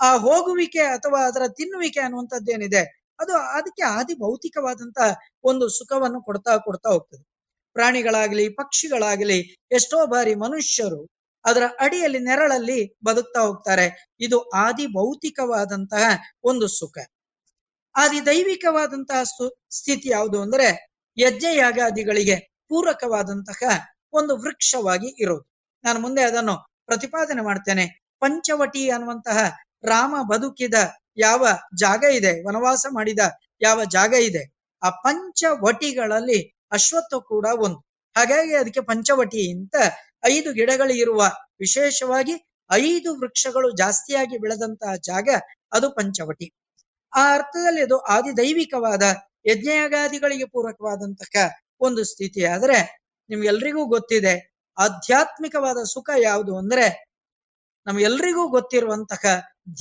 ಆ 0.00 0.16
ಹೋಗುವಿಕೆ 0.16 0.78
ಅಥವಾ 0.78 1.26
ಅದರ 1.26 1.42
ತಿನ್ನುವಿಕೆ 1.48 2.00
ಅನ್ನುವಂಥದ್ದೇನಿದೆ? 2.00 3.05
ಅದು 3.18 3.32
ಅದಕ್ಕೆ 3.36 3.82
ಆದಿ 3.82 4.14
ಭೌತಿಕವಾದಂತ 4.14 4.98
ಒಂದು 5.44 5.68
ಸುಖವನ್ನು 5.68 6.22
ಕೊಡ್ತಾ 6.22 6.56
ಕೊಡ್ತಾ 6.56 6.90
ಹೋಗ್ತದೆ. 6.90 7.24
ಪ್ರಾಣಿಗಳಾಗಲಿ, 7.72 8.48
ಪಕ್ಷಿಗಳಾಗಲಿ, 8.48 9.56
ಎಷ್ಟೋ 9.72 10.06
ಬಾರಿ 10.06 10.34
ಮನುಷ್ಯರು 10.34 11.08
ಅದರ 11.44 11.62
ಅಡಿಯಲ್ಲಿ, 11.80 12.18
ನೆರಳಲ್ಲಿ 12.18 12.96
ಬದುಕ್ತಾ 13.04 13.40
ಹೋಗ್ತಾರೆ. 13.40 14.12
ಇದು 14.20 14.48
ಆದಿ 14.48 14.86
ಭೌತಿಕವಾದಂತಹ 14.86 16.04
ಒಂದು 16.44 16.68
ಸುಖ. 16.68 16.98
ಆದಿ 17.96 18.26
ದೈವಿಕವಾದಂತಹ 18.26 19.22
ಸ್ಥಿತಿ 19.70 20.08
ಯಾವುದು 20.08 20.42
ಅಂದ್ರೆ 20.42 20.88
ಯಜ್ಞ 21.18 21.44
ಯಾಗಾದಿಗಳಿಗೆ 21.52 22.36
ಪೂರಕವಾದಂತಹ 22.68 23.84
ಒಂದು 24.12 24.36
ವೃಕ್ಷವಾಗಿ 24.36 25.22
ಇರೋದು. 25.22 25.46
ನಾನು 25.84 25.98
ಮುಂದೆ 26.00 26.22
ಅದನ್ನು 26.22 26.56
ಪ್ರತಿಪಾದನೆ 26.86 27.42
ಮಾಡ್ತೇನೆ. 27.42 27.86
ಪಂಚವಟಿ 28.20 28.90
ಅನ್ನುವಂತಹ 28.90 29.38
ರಾಮ 29.84 30.14
ಬದುಕಿದ 30.30 30.74
ಯಾವ 31.16 31.46
ಜಾಗ 31.78 32.04
ಇದೆ? 32.04 32.46
ವನವಾಸ 32.46 32.86
ಮಾಡಿದ 32.90 33.18
ಯಾವ 33.62 33.84
ಜಾಗ 33.84 34.14
ಇದೆ? 34.14 34.72
ಆ 34.82 34.90
ಪಂಚವಟಿಗಳಲ್ಲಿ 34.90 36.56
ಅಶ್ವತ್ಥ 36.72 37.14
ಕೂಡ 37.14 37.46
ಒಂದು. 37.58 37.78
ಹಾಗಾಗಿ 38.16 38.54
ಅದಕ್ಕೆ 38.54 38.80
ಪಂಚವಟಿ 38.80 39.52
ಅಂತ 39.52 39.76
ಐದು 40.24 40.52
ಗಿಡಗಳು 40.52 40.92
ಇರುವ 40.92 41.20
ವಿಶೇಷವಾಗಿ 41.60 42.34
ಐದು 42.70 43.20
ವೃಕ್ಷಗಳು 43.20 43.70
ಜಾಸ್ತಿಯಾಗಿ 43.70 44.38
ಬೆಳೆದಂತಹ 44.38 44.94
ಜಾಗ 44.94 45.28
ಅದು 45.72 45.90
ಪಂಚವಟಿ. 45.90 46.54
ಆ 47.14 47.34
ಅರ್ಥದಲ್ಲಿ 47.34 47.82
ಅದು 47.82 47.98
ಆದಿದೈವಿಕವಾದ 47.98 49.02
ಯಜ್ಞಯಾಗಾದಿಗಳಿಗೆ 49.46 50.44
ಪೂರಕವಾದಂತಹ 50.44 51.50
ಒಂದು 51.80 52.04
ಸ್ಥಿತಿ. 52.04 52.44
ಆದ್ರೆ 52.44 53.06
ನಿಮ್ಗೆಲ್ರಿಗೂ 53.28 53.84
ಗೊತ್ತಿದೆ, 53.84 54.56
ಆಧ್ಯಾತ್ಮಿಕವಾದ 54.78 55.82
ಸುಖ 55.82 56.10
ಯಾವುದು 56.18 56.58
ಅಂದ್ರೆ 56.58 56.86
ನಮ್ಗೆಲ್ರಿಗೂ 57.86 58.48
ಗೊತ್ತಿರುವಂತಹ 58.48 59.24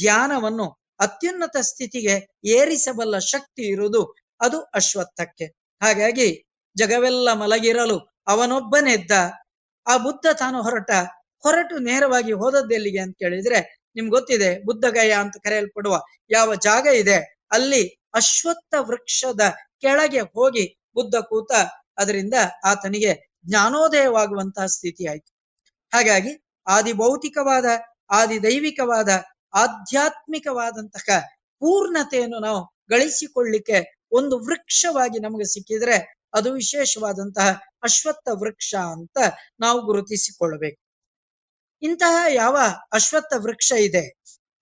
ಧ್ಯಾನವನ್ನು 0.01 0.84
ಅತ್ಯುನ್ನತ 0.99 1.57
ಸ್ಥಿತಿಗೆ 1.61 2.15
ಏರಿಸಬಲ್ಲ 2.49 3.17
ಶಕ್ತಿ 3.25 3.63
ಇರುವುದು 3.67 4.01
ಅದು 4.41 4.61
ಅಶ್ವತ್ಥಕ್ಕೆ. 4.75 5.45
ಹಾಗಾಗಿ 5.81 6.27
ಜಗವೆಲ್ಲ 6.75 7.33
ಮಲಗಿರಲು 7.33 7.97
ಅವನೊಬ್ಬನೆದ್ದ 8.27 9.11
ಆ 9.87 9.97
ಬುದ್ಧ 9.97 10.27
ತಾನು 10.33 10.61
ಹೊರಟ 10.61 10.91
ಹೊರಟು 11.43 11.77
ನೇರವಾಗಿ 11.79 12.31
ಹೋದದ್ದೆಲ್ಲಿಗೆ 12.31 12.99
ಅಂತ 12.99 13.15
ಕೇಳಿದ್ರೆ 13.19 13.59
ನಿಮ್ಗೆ 13.95 14.09
ಗೊತ್ತಿದೆ 14.09 14.59
ಬುದ್ಧಗಯ 14.65 15.11
ಅಂತ 15.13 15.35
ಕರೆಯಲ್ಪಡುವ 15.43 15.95
ಯಾವ 16.29 16.55
ಜಾಗ 16.55 16.87
ಇದೆ 16.93 17.17
ಅಲ್ಲಿ 17.51 17.81
ಅಶ್ವತ್ಥ 18.13 18.75
ವೃಕ್ಷದ 18.79 19.43
ಕೆಳಗೆ 19.81 20.21
ಹೋಗಿ 20.35 20.65
ಬುದ್ಧ 20.95 21.15
ಕೂತ 21.25 21.51
ಅದರಿಂದ 21.97 22.33
ಆತನಿಗೆ 22.65 23.11
ಜ್ಞಾನೋದಯವಾಗುವಂತಹ 23.45 24.65
ಸ್ಥಿತಿ 24.65 25.07
ಆಯ್ತು. 25.07 25.31
ಹಾಗಾಗಿ 25.93 26.31
ಆದಿ 26.67 26.93
ಭೌತಿಕವಾದ 26.93 27.67
ಆದಿ 28.09 28.43
ದೈವಿಕವಾದ 28.43 29.09
ಆಧ್ಯಾತ್ಮಿಕವಾದಂತಹ 29.55 31.19
ಪೂರ್ಣತೆಯನ್ನು 31.61 32.39
ನಾವು 32.39 32.61
ಗಳಿಸಿಕೊಳ್ಳಿಕ್ಕೆ 32.89 33.77
ಒಂದು 34.11 34.35
ವೃಕ್ಷವಾಗಿ 34.39 35.19
ನಮಗೆ 35.19 35.45
ಸಿಕ್ಕಿದ್ರೆ 35.53 35.95
ಅದು 36.33 36.49
ವಿಶೇಷವಾದಂತಹ 36.53 37.47
ಅಶ್ವತ್ಥ 37.83 38.27
ವೃಕ್ಷ 38.41 38.71
ಅಂತ 38.95 39.17
ನಾವು 39.59 39.79
ಗುರುತಿಸಿಕೊಳ್ಳಬೇಕು. 39.81 40.79
ಇಂತಹ 41.81 42.15
ಯಾವ 42.33 42.55
ಅಶ್ವತ್ಥ 42.93 43.33
ವೃಕ್ಷ 43.37 43.71
ಇದೆ, 43.87 44.03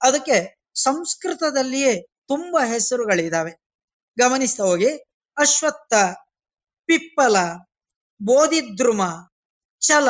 ಅದಕ್ಕೆ 0.02 0.38
ಸಂಸ್ಕೃತದಲ್ಲಿಯೇ 0.84 1.94
ತುಂಬಾ 2.28 2.62
ಹೆಸರುಗಳಿದಾವೆ. 2.66 3.54
ಗಮನಿಸ್ತಾ 4.18 4.64
ಹೋಗಿ, 4.64 4.92
ಅಶ್ವತ್ಥ, 5.38 5.94
ಪಿಪ್ಪಲ, 6.90 7.38
ಬೋಧಿದ್ರುಮ, 8.22 9.02
ಛಲ 9.82 10.10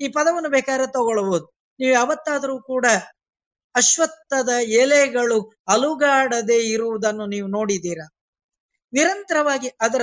ಈ 0.00 0.08
ಪದವನ್ನು 0.08 0.50
ಬೇಕಾದ್ರೆ 0.50 0.86
ತಗೊಳ್ಬಹುದು. 0.86 1.46
ನೀವು 1.80 1.92
ಯಾವತ್ತಾದರೂ 1.92 2.54
ಕೂಡ 2.62 2.86
ಅಶ್ವತ್ಥದ 3.74 4.48
ಎಲೆಗಳು 4.62 5.38
ಅಲುಗಾಡದೆ 5.68 6.68
ಇರುವುದನ್ನು 6.68 7.26
ನೀವು 7.26 7.48
ನೋಡಿದ್ದೀರಾ? 7.48 8.06
ನಿರಂತರವಾಗಿ 8.92 9.68
ಅದರ, 9.68 10.02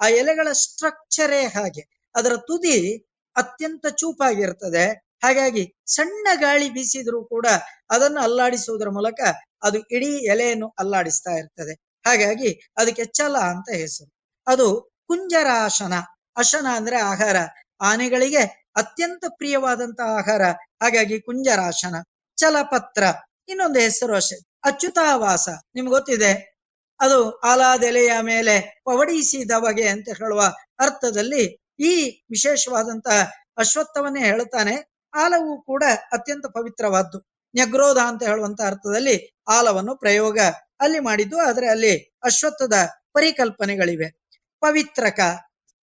ಆ 0.00 0.08
ಎಲೆಗಳ 0.08 0.52
ಸ್ಟ್ರಕ್ಚರೇ 0.52 1.42
ಹಾಗೆ, 1.46 1.82
ಅದರ 2.14 2.36
ತುದಿ 2.36 2.98
ಅತ್ಯಂತ 3.36 3.86
ಚೂಪಾಗಿರ್ತದೆ. 3.86 5.04
ಹಾಗಾಗಿ 5.22 5.74
ಸಣ್ಣ 5.86 6.28
ಗಾಳಿ 6.34 6.68
ಬೀಸಿದ್ರೂ 6.70 7.24
ಕೂಡ 7.24 7.46
ಅದನ್ನು 7.90 8.20
ಅಲ್ಲಾಡಿಸುವುದರ 8.20 8.88
ಮೂಲಕ 8.88 9.20
ಅದು 9.62 9.78
ಇಡೀ 9.78 10.06
ಎಲೆಯನ್ನು 10.06 10.74
ಅಲ್ಲಾಡಿಸ್ತಾ 10.78 11.30
ಇರ್ತದೆ. 11.30 11.74
ಹಾಗಾಗಿ 12.06 12.50
ಅದಕ್ಕೆ 12.76 13.04
ಚಲ 13.04 13.36
ಅಂತ 13.36 13.68
ಹೆಸರು. 13.74 14.10
ಅದು 14.46 14.94
ಕುಂಜರಾಶನ. 15.06 15.94
ಅಶನ 16.36 16.66
ಅಂದ್ರೆ 16.72 16.96
ಆಹಾರ. 16.96 17.36
ಆನೆಗಳಿಗೆ 17.80 18.42
ಅತ್ಯಂತ 18.76 19.24
ಪ್ರಿಯವಾದಂತಹ 19.28 20.04
ಆಹಾರ. 20.04 20.42
ಹಾಗಾಗಿ 20.82 21.20
ಕುಂಜರಾಶನ. 21.20 21.94
ಚಲಪತ್ರ. 22.36 23.04
ಇನ್ನೊಂದು 23.48 23.78
ಹೆಸರು 23.80 24.16
ಅಷ್ಟೇ, 24.16 24.36
ಅಚ್ಯುತಾವಾಸ. 24.64 25.48
ನಿಮ್ಗೆ 25.74 25.90
ಗೊತ್ತಿದೆ? 25.90 26.32
ಅದು 27.00 27.38
ಆಲಾದೆಲೆಯ 27.40 28.12
ಮೇಲೆ 28.22 28.82
ಪವಡಿಸಿದವಗೆ 28.84 29.88
ಅಂತ 29.88 30.08
ಹೇಳುವ 30.08 30.42
ಅರ್ಥದಲ್ಲಿ 30.78 31.58
ಈ 31.80 31.92
ವಿಶೇಷವಾದಂತಹ 32.30 33.30
ಅಶ್ವತ್ಥವನ್ನೇ 33.58 34.20
ಹೇಳುತ್ತಾನೆ. 34.20 34.94
ಆಲವು 35.14 35.62
ಕೂಡ 35.62 35.84
ಅತ್ಯಂತ 36.12 36.46
ಪವಿತ್ರವಾದ್ದು. 36.46 37.18
ನ್ಯಗ್ರೋಧ 37.54 37.98
ಅಂತ 37.98 38.22
ಹೇಳುವಂತ 38.22 38.60
ಅರ್ಥದಲ್ಲಿ 38.66 39.36
ಆಲವನ್ನು 39.48 39.96
ಪ್ರಯೋಗ 39.96 40.38
ಅಲ್ಲಿ 40.80 40.98
ಮಾಡಿದ್ದು, 40.98 41.38
ಆದ್ರೆ 41.38 41.68
ಅಲ್ಲಿ 41.68 41.98
ಅಶ್ವತ್ಥದ 42.22 42.72
ಪರಿಕಲ್ಪನೆಗಳಿವೆ. 43.12 44.08
ಪವಿತ್ರಕ, 44.60 45.20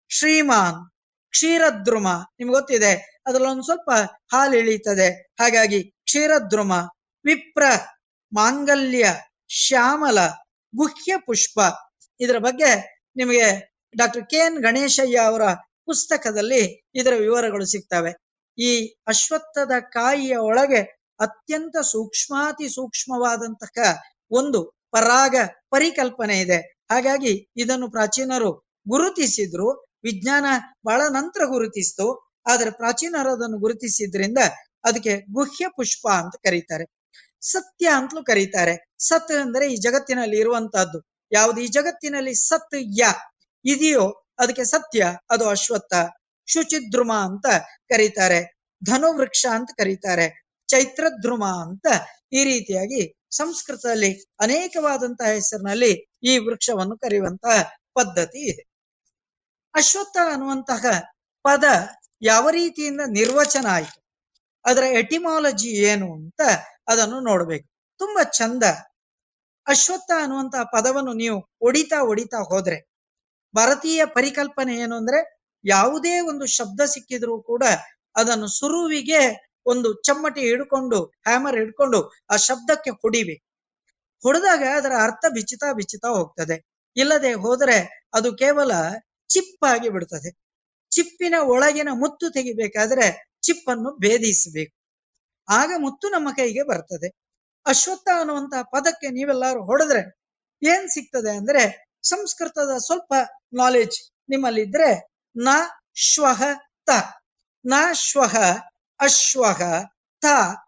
ಶ್ರೀಮಾನ್, 0.10 0.90
ಕ್ಷೀರದ್ರುಮ. 1.30 2.08
ನಿಮ್ಗೆ 2.40 2.56
ಗೊತ್ತಿದೆ? 2.56 3.19
ಅದ್ರಲ್ಲಿ 3.26 3.52
ಒಂದು 3.52 3.64
ಸ್ವಲ್ಪ 3.64 3.90
ಹಾಲು 4.32 4.58
ಇಳೀತದೆ 4.58 5.34
ಹಾಗಾಗಿ 5.40 5.84
ಕ್ಷೀರದ್ರುಮ, 5.84 6.74
ವಿಪ್ರ, 7.26 7.64
ಮಾಂಗಲ್ಯ, 8.34 9.06
ಶ್ಯಾಮಲ, 9.48 10.20
ಗುಹ್ಯ 10.76 11.14
ಪುಷ್ಪ 11.26 11.60
ಇದರ 12.20 12.38
ಬಗ್ಗೆ 12.38 12.72
ನಿಮಗೆ 13.16 13.76
ಡಾಕ್ಟರ್ 13.98 14.30
ಕೆ 14.30 14.38
ಎನ್ 14.38 14.64
ಗಣೇಶಯ್ಯ 14.64 15.18
ಅವರ 15.18 15.42
ಪುಸ್ತಕದಲ್ಲಿ 15.86 16.90
ಇದರ 16.96 17.14
ವಿವರಗಳು 17.20 17.66
ಸಿಗ್ತವೆ. 17.66 18.12
ಈ 18.58 18.96
ಅಶ್ವತ್ಥದ 19.08 19.72
ಕಾಯಿಯ 19.80 20.36
ಒಳಗೆ 20.36 20.82
ಅತ್ಯಂತ 21.20 21.78
ಸೂಕ್ಷ್ಮಾತಿ 21.78 22.70
ಸೂಕ್ಷ್ಮವಾದಂತಹ 22.70 24.02
ಒಂದು 24.32 24.60
ಪರಾಗ 24.92 25.36
ಪರಿಕಲ್ಪನೆ 25.70 26.40
ಇದೆ. 26.40 26.60
ಹಾಗಾಗಿ 26.92 27.50
ಇದನ್ನು 27.58 27.92
ಪ್ರಾಚೀನರು 27.92 28.52
ಗುರುತಿಸಿದ್ರು. 28.90 29.90
ವಿಜ್ಞಾನ 30.04 30.46
ಬಹಳ 30.86 31.02
ನಂತರ 31.10 31.46
ಗುರುತಿಸ್ತು. 31.46 32.29
ಆದ್ರೆ 32.48 32.72
ಪ್ರಾಚೀನರು 32.72 33.34
ಅದನ್ನು 33.34 33.58
ಗುರುತಿಸಿದ್ರಿಂದ 33.58 34.38
ಅದಕ್ಕೆ 34.84 35.34
ಗುಹ್ಯ 35.34 35.68
ಪುಷ್ಪ 35.68 36.08
ಅಂತ 36.08 36.36
ಕರೀತಾರೆ. 36.36 36.86
ಸತ್ಯ 37.42 37.90
ಅಂತಲೂ 37.96 38.24
ಕರೀತಾರೆ. 38.24 38.96
ಸತ್ 39.00 39.32
ಅಂದ್ರೆ 39.32 39.74
ಈ 39.74 39.76
ಜಗತ್ತಿನಲ್ಲಿ 39.76 40.40
ಇರುವಂತಹದ್ದು. 40.40 41.10
ಯಾವುದು? 41.32 41.62
ಈ 41.62 41.68
ಜಗತ್ತಿನಲ್ಲಿ 41.68 42.34
ಸತ್ 42.34 42.76
ಯ. 42.98 43.04
ಇದೆಯೋ 43.66 44.26
ಅದಕ್ಕೆ 44.40 44.64
ಸತ್ಯ, 44.64 45.06
ಅದು 45.30 45.50
ಅಶ್ವತ್ಥ. 45.50 45.94
ಶುಚಿದ್ರುಮ 46.48 47.14
ಅಂತ 47.14 47.46
ಕರೀತಾರೆ. 47.90 48.60
ಧನುವೃಕ್ಷ 48.86 49.46
ಅಂತ 49.52 49.70
ಕರೀತಾರೆ. 49.78 50.50
ಚೈತ್ರದ್ರುಮ 50.68 51.46
ಅಂತ 51.46 51.88
ಈ 52.34 52.44
ರೀತಿಯಾಗಿ 52.44 53.16
ಸಂಸ್ಕೃತದಲ್ಲಿ 53.32 54.14
ಅನೇಕವಾದಂತಹ 54.40 55.26
ಹೆಸರಿನಲ್ಲಿ 55.26 56.08
ಈ 56.24 56.38
ವೃಕ್ಷವನ್ನು 56.38 56.98
ಕರೆಯುವಂತಹ 56.98 57.64
ಪದ್ಧತಿ 57.94 58.40
ಇದೆ. 58.40 58.70
ಅಶ್ವತ್ಥ 59.76 60.18
ಅನ್ನುವಂತಹ 60.32 60.86
ಪದ 61.44 61.64
ಯಾವ 62.22 62.50
ರೀತಿಯಿಂದ 62.50 63.02
ನಿರ್ವಚನ 63.10 63.66
ಆಯಿತು? 63.70 64.00
ಅದರ 64.66 64.84
ಎಟಿಮಾಲಜಿ 64.84 65.70
ಏನು 65.70 66.14
ಅಂತ 66.14 66.42
ಅದನ್ನು 66.88 67.20
ನೋಡಬೇಕು. 67.20 67.68
ತುಂಬಾ 67.98 68.24
ಚಂದ. 68.24 68.64
ಅಶ್ವತ್ಥ 69.68 70.12
ಅನ್ನುವಂತಹ 70.22 70.64
ಪದವನ್ನು 70.64 71.14
ನೀವು 71.14 71.50
ಒಡಿತಾ 71.62 72.04
ಒಡಿತಾ 72.04 72.38
ಹೋದ್ರೆ, 72.38 72.78
ಭಾರತೀಯ 73.56 74.06
ಪರಿಕಲ್ಪನೆ 74.06 74.76
ಏನು 74.76 74.96
ಅಂದ್ರೆ 74.96 75.20
ಯಾವುದೇ 75.66 76.20
ಒಂದು 76.20 76.46
ಶಬ್ದ 76.46 76.82
ಸಿಕ್ಕಿದ್ರೂ 76.86 77.42
ಕೂಡ 77.42 77.64
ಅದನ್ನು 78.16 78.48
ಸುರುವಿಗೆ 78.48 79.52
ಒಂದು 79.66 80.02
ಚಮ್ಮಟಿ 80.02 80.42
ಹಿಡ್ಕೊಂಡು, 80.42 81.06
ಹ್ಯಾಮರ್ 81.06 81.56
ಹಿಡ್ಕೊಂಡು 81.56 82.00
ಆ 82.30 82.36
ಶಬ್ದಕ್ಕೆ 82.36 82.90
ಹೊಡಿಬೇಕು. 82.90 83.46
ಹೊಡೆದಾಗ 84.24 84.64
ಅದರ 84.76 84.92
ಅರ್ಥ 85.04 85.26
ಬಿಚ್ಚುತ್ತಾ 85.34 85.74
ಬಿಚ್ಚಿತಾ 85.74 86.08
ಹೋಗ್ತದೆ. 86.08 86.86
ಇಲ್ಲದೆ 86.98 87.34
ಹೋದರೆ 87.34 88.08
ಅದು 88.14 88.36
ಕೇವಲ 88.36 88.72
ಚಿಪ್ಪಾಗಿ 89.28 89.90
ಬಿಡ್ತದೆ. 89.90 90.49
ಚಿಪ್ಪಿನ 91.00 91.36
ಒಳಗಿನ 91.44 91.90
ಮುತ್ತು 91.92 92.30
ತೆಗಿಬೇಕಾದ್ರೆ 92.30 93.06
ಚಿಪ್ಪನ್ನು 93.42 93.98
ಭೇದಿಸಬೇಕು. 93.98 94.76
ಆಗ 95.50 95.72
ಮುತ್ತು 95.78 96.10
ನಮ್ಮ 96.10 96.32
ಕೈಗೆ 96.32 96.64
ಬರ್ತದೆ. 96.64 97.10
ಅಶ್ವತ್ಥ 97.66 98.10
ಅನ್ನುವಂತಹ 98.20 98.62
ಪದಕ್ಕೆ 98.62 99.08
ನೀವೆಲ್ಲರೂ 99.08 99.62
ಹೊಡೆದ್ರೆ 99.64 100.02
ಏನ್ 100.64 100.90
ಸಿಗ್ತದೆ 100.90 101.32
ಅಂದ್ರೆ 101.38 101.64
ಸಂಸ್ಕೃತದ 102.04 102.78
ಸ್ವಲ್ಪ 102.78 103.14
ನಾಲೆಜ್ 103.54 103.98
ನಿಮ್ಮಲ್ಲಿದ್ರೆ 104.30 104.90
ನ 105.38 105.50
ಶ್ವಹ 105.96 106.42
ತ. 106.86 106.90
ನ 107.66 107.74
ಶ್ವಹ, 107.94 108.36
ಅಶ್ವಹ, 109.00 109.62
ತ 110.22 110.26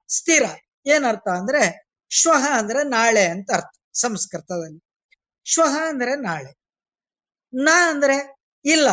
ಸ್ಥಿರ. 0.07 0.43
ಏನರ್ಥ 0.85 1.27
ಅಂದ್ರೆ 1.27 1.91
ಶ್ವಹ 2.09 2.47
ಅಂದ್ರೆ 2.57 2.83
ನಾಳೆ 2.83 3.27
ಅಂತ 3.27 3.51
ಅರ್ಥ 3.51 3.75
ಸಂಸ್ಕೃತದಲ್ಲಿ. 3.93 4.81
ಶ್ವಹ 5.45 5.77
ಅಂದ್ರೆ 5.87 6.15
ನಾಳೆ. 6.15 6.51
ನ 7.53 7.69
ಅಂದ್ರೆ 7.89 8.17
ಇಲ್ಲ. 8.65 8.87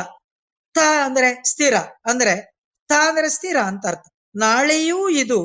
ಅಂದ್ರೆ 0.78 1.44
ಸ್ಥಿರ, 1.44 1.74
ಅಂದ್ರೆ 2.06 2.34
ತ 2.88 2.92
ಅಂದ್ರೆ 3.08 3.28
ಸ್ಥಿರ 3.28 3.56
ಅಂತ 3.56 3.86
ಅರ್ಥ. 3.86 4.04
ನಾಳೆಯೂ 4.34 5.08
ಇದು 5.08 5.38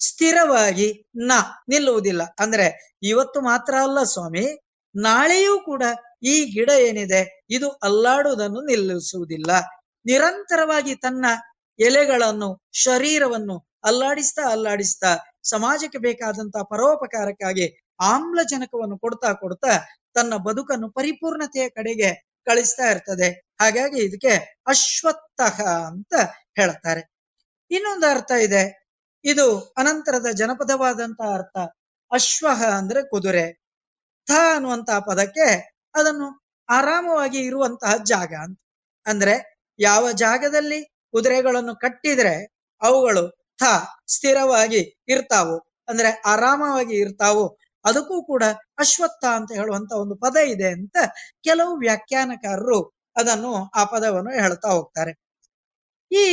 ಸ್ಥಿರವಾಗಿ 0.00 1.06
ನ 1.16 1.32
ನಿಲ್ಲುವುದಿಲ್ಲ. 1.68 2.22
ಅಂದ್ರೆ 2.38 2.98
ಇವತ್ತು 3.02 3.40
ಮಾತ್ರ 3.40 3.74
ಅಲ್ಲ 3.82 4.02
ಸ್ವಾಮಿ, 4.02 4.44
ನಾಳೆಯೂ 4.96 5.60
ಕೂಡ 5.60 5.82
ಈ 6.22 6.44
ಗಿಡ 6.44 6.70
ಏನಿದೆ, 6.70 7.44
ಇದು 7.50 7.70
ಅಲ್ಲಾಡುವುದನ್ನು 7.70 8.60
ನಿಲ್ಲಿಸುವುದಿಲ್ಲ. 8.60 9.50
ನಿರಂತರವಾಗಿ 10.06 10.94
ತನ್ನ 10.94 11.26
ಎಲೆಗಳನ್ನು, 11.78 12.62
ಶರೀರವನ್ನು 12.72 13.56
ಅಲ್ಲಾಡಿಸ್ತಾ 13.84 14.42
ಅಲ್ಲಾಡಿಸ್ತಾ, 14.50 15.10
ಸಮಾಜಕ್ಕೆ 15.42 15.98
ಬೇಕಾದಂತಹ 15.98 16.62
ಪರೋಪಕಾರಕ್ಕಾಗಿ 16.62 17.66
ಆಮ್ಲಜನಕವನ್ನು 18.00 18.98
ಕೊಡ್ತಾ 18.98 19.32
ಕೊಡ್ತಾ 19.32 19.72
ತನ್ನ 20.14 20.36
ಬದುಕನ್ನು 20.36 20.92
ಪರಿಪೂರ್ಣತೆಯ 20.92 21.68
ಕಡೆಗೆ 21.68 22.33
ಕಳಿಸ್ತಾ 22.46 22.86
ಇರ್ತದೆ. 22.90 23.28
ಹಾಗಾಗಿ 23.60 24.00
ಇದಕ್ಕೆ 24.00 24.62
ಅಶ್ವತ್ಥಃ 24.66 25.62
ಅಂತ 25.86 26.14
ಹೇಳ್ತಾರೆ. 26.56 27.02
ಇನ್ನೊಂದು 27.70 28.06
ಅರ್ಥ 28.06 28.30
ಇದೆ. 28.30 28.86
ಇದು 29.24 29.60
ಅನಂತರದ 29.78 30.26
ಜನಪದವಾದಂತಹ 30.36 31.34
ಅರ್ಥ. 31.34 31.56
ಅಶ್ವಹ 32.12 32.64
ಅಂದ್ರೆ 32.78 33.02
ಕುದುರೆ. 33.08 33.46
ಥ 34.26 34.30
ಅನ್ನುವಂತಹ 34.54 34.98
ಪದಕ್ಕೆ 34.98 35.46
ಅದನ್ನು 35.94 36.28
ಆರಾಮವಾಗಿ 36.68 37.38
ಇರುವಂತಹ 37.38 37.96
ಜಾಗ 38.04 38.34
ಅಂತ. 38.42 38.60
ಅಂದ್ರೆ 39.06 39.34
ಯಾವ 39.78 40.12
ಜಾಗದಲ್ಲಿ 40.12 40.84
ಕುದುರೆಗಳನ್ನು 40.84 41.76
ಕಟ್ಟಿದ್ರೆ 41.76 42.34
ಅವುಗಳು 42.82 43.24
ಥ 43.58 43.62
ಸ್ಥಿರವಾಗಿ 44.08 44.80
ಇರ್ತಾವು. 45.08 45.56
ಅಂದ್ರೆ 45.88 46.22
ಆರಾಮವಾಗಿ 46.26 46.96
ಇರ್ತಾವು. 46.96 47.44
ಅದಕ್ಕೂ 47.84 48.22
ಕೂಡ 48.22 48.44
ಅಶ್ವತ್ಥ 48.78 49.24
ಅಂತ 49.24 49.52
ಹೇಳುವಂತ 49.52 49.92
ಒಂದು 49.92 50.14
ಪದ 50.16 50.36
ಇದೆ 50.36 50.68
ಅಂತ 50.68 50.96
ಕೆಲವು 51.42 51.76
ವ್ಯಾಖ್ಯಾನಕಾರರು 51.76 52.80
ಅದನ್ನು 53.16 53.70
ಆ 53.70 53.84
ಪದವನ್ನು 53.84 54.32
ಹೇಳ್ತಾ 54.42 54.68
ಹೋಗ್ತಾರೆ. 54.68 55.12
ಈ 56.10 56.24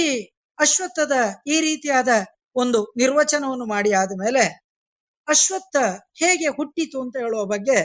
ಅಶ್ವತ್ಥದ 0.59 1.11
ಈ 1.47 1.61
ರೀತಿಯಾದ 1.61 2.09
ಒಂದು 2.55 2.93
ನಿರ್ವಚನವನ್ನು 2.97 3.65
ಮಾಡಿ 3.65 3.91
ಆದಮೇಲೆ 3.93 4.43
ಅಶ್ವತ್ಥ 5.27 5.77
ಹೇಗೆ 6.19 6.47
ಹುಟ್ಟಿತು 6.47 7.01
ಅಂತ 7.01 7.15
ಹೇಳುವ 7.17 7.45
ಬಗ್ಗೆ 7.45 7.77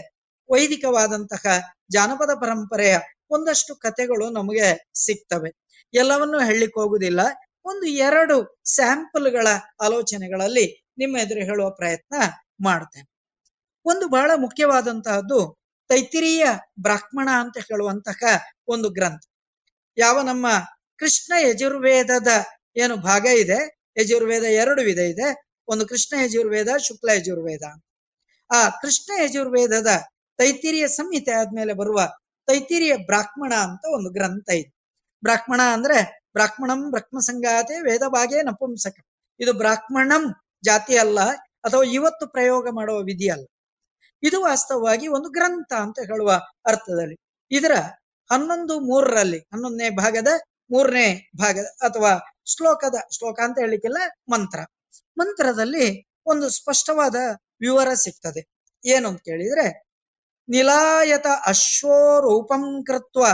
ವೈದಿಕವಾದಂತಹ 0.50 1.44
ಜಾನಪದ 1.90 2.30
ಪರಂಪರೆಯ 2.40 2.96
ಒಂದಷ್ಟು 3.30 3.76
ಕಥೆಗಳು 3.76 4.30
ನಮಗೆ 4.30 4.66
ಸಿಗ್ತವೆ. 4.94 5.50
ಎಲ್ಲವನ್ನೂ 5.94 6.38
ಹೇಳಲಿಕ್ಕೆ 6.40 6.80
ಹೋಗುದಿಲ್ಲ 6.80 7.20
ಒಂದು 7.64 7.86
ಎರಡು 7.86 8.36
ಸ್ಯಾಂಪಲ್ಗಳ 8.64 9.48
ಆಲೋಚನೆಗಳಲ್ಲಿ 9.82 10.66
ನಿಮ್ಮ 10.98 11.16
ಎದುರು 11.16 11.40
ಹೇಳುವ 11.40 11.70
ಪ್ರಯತ್ನ 11.70 12.14
ಮಾಡ್ತೇನೆ. 12.64 13.08
ಒಂದು 13.86 14.08
ಬಹಳ 14.08 14.30
ಮುಖ್ಯವಾದಂತಹದ್ದು 14.36 15.58
ತೈತಿರಿಯ 15.88 16.44
ಬ್ರಾಹ್ಮಣ 16.82 17.28
ಅಂತ 17.32 17.56
ಹೇಳುವಂತಹ 17.58 18.22
ಒಂದು 18.68 18.88
ಗ್ರಂಥ. 18.90 19.22
ಯಾವ 19.98 20.22
ನಮ್ಮ 20.22 20.46
ಕೃಷ್ಣ 20.98 21.32
ಯಜುರ್ವೇದದ 21.38 22.28
ಏನು 22.76 22.96
ಭಾಗ 22.96 23.24
ಇದೆ, 23.24 23.58
ಯಜುರ್ವೇದ 23.98 24.42
ಎರಡು 24.42 24.82
ವಿಧ 24.82 24.98
ಇದೆ, 24.98 25.28
ಒಂದು 25.68 25.86
ಕೃಷ್ಣ 25.86 26.20
ಯಜುರ್ವೇದ, 26.20 26.68
ಶುಕ್ಲ 26.76 27.08
ಯಜುರ್ವೇದ 27.14 27.62
ಆ 28.50 28.68
ಕೃಷ್ಣ 28.68 29.12
ಯಜುರ್ವೇದದ 29.22 29.86
ತೈತಿರಿಯ 30.38 30.88
ಸಂಹಿತೆ 30.88 31.32
ಆದ್ಮೇಲೆ 31.32 31.72
ಬರುವ 31.72 32.00
ತೈತಿರಿಯ 32.46 32.96
ಬ್ರಾಹ್ಮಣ 32.96 33.52
ಅಂತ 33.54 33.84
ಒಂದು 33.94 34.10
ಗ್ರಂಥ 34.10 34.48
ಇದೆ. 34.50 34.70
ಬ್ರಾಹ್ಮಣ 35.22 35.60
ಅಂದ್ರೆ 35.72 35.98
ಬ್ರಾಹ್ಮಣಂ 36.32 36.90
ಬ್ರಹ್ಮ 36.90 37.18
ಸಂಗಾತೆ 37.18 37.80
ವೇದ 37.80 38.02
ಭಾಗೇ 38.08 38.42
ನಪುಂಸಕ. 38.42 38.96
ಇದು 39.40 39.52
ಬ್ರಾಹ್ಮಣಂ 39.52 40.24
ಜಾತಿ 40.64 40.98
ಅಲ್ಲ, 40.98 41.20
ಅಥವಾ 41.64 41.84
ಇವತ್ತು 41.92 42.26
ಪ್ರಯೋಗ 42.26 42.68
ಮಾಡುವ 42.72 42.98
ವಿಧಿ 43.00 43.28
ಅಲ್ಲ. 43.30 43.46
ಇದು 44.22 44.42
ವಾಸ್ತವವಾಗಿ 44.42 45.08
ಒಂದು 45.08 45.28
ಗ್ರಂಥ 45.28 45.72
ಅಂತ 45.72 45.98
ಹೇಳುವ 45.98 46.42
ಅರ್ಥದಲ್ಲಿ. 46.66 47.16
ಇದರ 47.50 47.72
ಹನ್ನೊಂದು 48.30 48.80
ಮೂರರಲ್ಲಿ, 48.80 49.38
ಹನ್ನೊಂದನೇ 49.38 49.90
ಭಾಗದ 49.90 50.28
ಮೂರನೇ 50.70 51.30
ಭಾಗದ 51.38 51.64
ಅಥವಾ 51.64 52.34
ಶ್ಲೋಕದ 52.44 52.94
ಶ್ಲೋಕ 53.10 53.40
ಅಂತ 53.40 53.58
ಹೇಳಿಕ್ಕಿಲ್ಲ 53.58 53.96
ಮಂತ್ರ. 54.28 54.58
ಮಂತ್ರದಲ್ಲಿ 55.18 56.06
ಒಂದು 56.26 56.48
ಸ್ಪಷ್ಟವಾದ 56.48 57.16
ವಿವರ 57.60 57.94
ಸಿಗ್ತದೆ. 57.94 58.48
ಏನು 58.84 59.08
ಅಂತ 59.08 59.20
ಕೇಳಿದ್ರೆ, 59.24 59.86
ನಿಲಾಯತ 60.48 61.26
ಅಶ್ವರೂಪಂ 61.46 62.84
ಕೃತ್ವ 62.84 63.26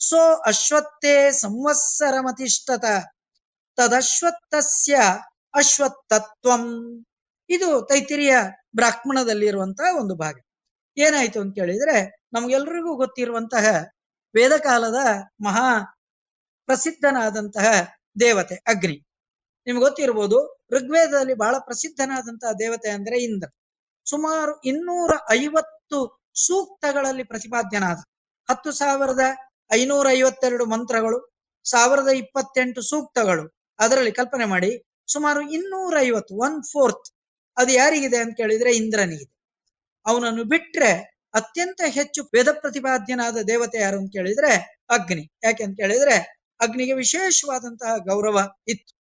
ಸೋ 0.00 0.34
ಅಶ್ವತ್ಥೇ 0.34 1.30
ಸಂವತ್ಸರಮತಿಷ್ಠತ 1.32 2.84
ತದಶ್ವತ್ಥಸ್ಯ 3.76 4.96
ಅಶ್ವತ್ಥತ್ವಂ 5.54 7.04
ಇದು 7.50 7.82
ತೈತಿರಿಯ 7.82 8.36
ಬ್ರಾಹ್ಮಣದಲ್ಲಿರುವಂತಹ 8.76 9.96
ಒಂದು 9.96 10.14
ಭಾಗ. 10.14 10.36
ಏನಾಯ್ತು 10.96 11.40
ಅಂತ 11.40 11.54
ಕೇಳಿದ್ರೆ, 11.54 12.26
ನಮ್ಗೆಲ್ರಿಗೂ 12.32 12.96
ಗೊತ್ತಿರುವಂತಹ 12.96 13.66
ವೇದಕಾಲದ 14.34 14.94
ಮಹಾ 15.44 15.68
ಪ್ರಸಿದ್ಧನಾದಂತಹ 16.66 17.94
ದೇವತೆ 18.20 18.54
ಅಗ್ನಿ 18.54 19.04
ನಿಮ್ಗೆ 19.66 19.84
ಗೊತ್ತಿರ್ಬೋದು, 19.84 20.66
ಋಗ್ವೇದದಲ್ಲಿ 20.72 21.34
ಬಹಳ 21.34 21.54
ಪ್ರಸಿದ್ಧನಾದಂತಹ 21.58 22.52
ದೇವತೆ 22.52 22.90
ಅಂದ್ರೆ 22.90 23.22
ಇಂದ್ರ. 23.22 23.48
ಸುಮಾರು 24.10 24.60
ಇನ್ನೂರ 24.60 25.10
ಐವತ್ತು 25.30 26.22
ಸೂಕ್ತಗಳಲ್ಲಿ 26.46 27.24
ಪ್ರತಿಪಾದ್ಯನಾದ. 27.24 27.96
ಹತ್ತು 28.50 28.72
ಸಾವಿರದ 28.72 29.20
ಐನೂರ 29.72 30.08
ಐವತ್ತೆರಡು 30.10 30.66
ಮಂತ್ರಗಳು, 30.66 31.34
ಸಾವಿರದ 31.64 32.08
ಇಪ್ಪತ್ತೆಂಟು 32.08 32.82
ಸೂಕ್ತಗಳು. 32.82 33.58
ಅದರಲ್ಲಿ 33.78 34.12
ಕಲ್ಪನೆ 34.12 34.44
ಮಾಡಿ, 34.44 34.82
ಸುಮಾರು 35.12 35.40
ಇನ್ನೂರ 35.50 35.96
ಐವತ್ತು 36.00 36.34
ಒನ್ 36.34 36.64
ಫೋರ್ತ್ 36.64 37.17
ಅದು 37.58 37.72
ಯಾರಿಗಿದೆ 37.72 38.16
ಅಂತ 38.16 38.36
ಕೇಳಿದ್ರೆ 38.36 38.76
ಇಂದ್ರನಿಗಿದೆ. 38.76 39.32
ಅವನನ್ನು 40.06 40.44
ಬಿಟ್ರೆ 40.44 40.90
ಅತ್ಯಂತ 41.34 41.80
ಹೆಚ್ಚು 41.86 42.20
ವೇದ 42.34 42.48
ಪ್ರತಿಪಾದ್ಯನಾದ 42.52 43.38
ದೇವತೆ 43.42 43.78
ಯಾರು 43.78 43.98
ಅಂತ 43.98 44.10
ಕೇಳಿದ್ರೆ 44.12 44.52
ಅಗ್ನಿ. 44.90 45.32
ಯಾಕೆ 45.44 45.64
ಅಂತ 45.64 45.76
ಕೇಳಿದ್ರೆ 45.76 46.16
ಅಗ್ನಿಗೆ 46.60 46.92
ವಿಶೇಷವಾದಂತಹ 46.92 47.92
ಗೌರವ 47.96 48.38
ಇತ್ತು. 48.68 48.92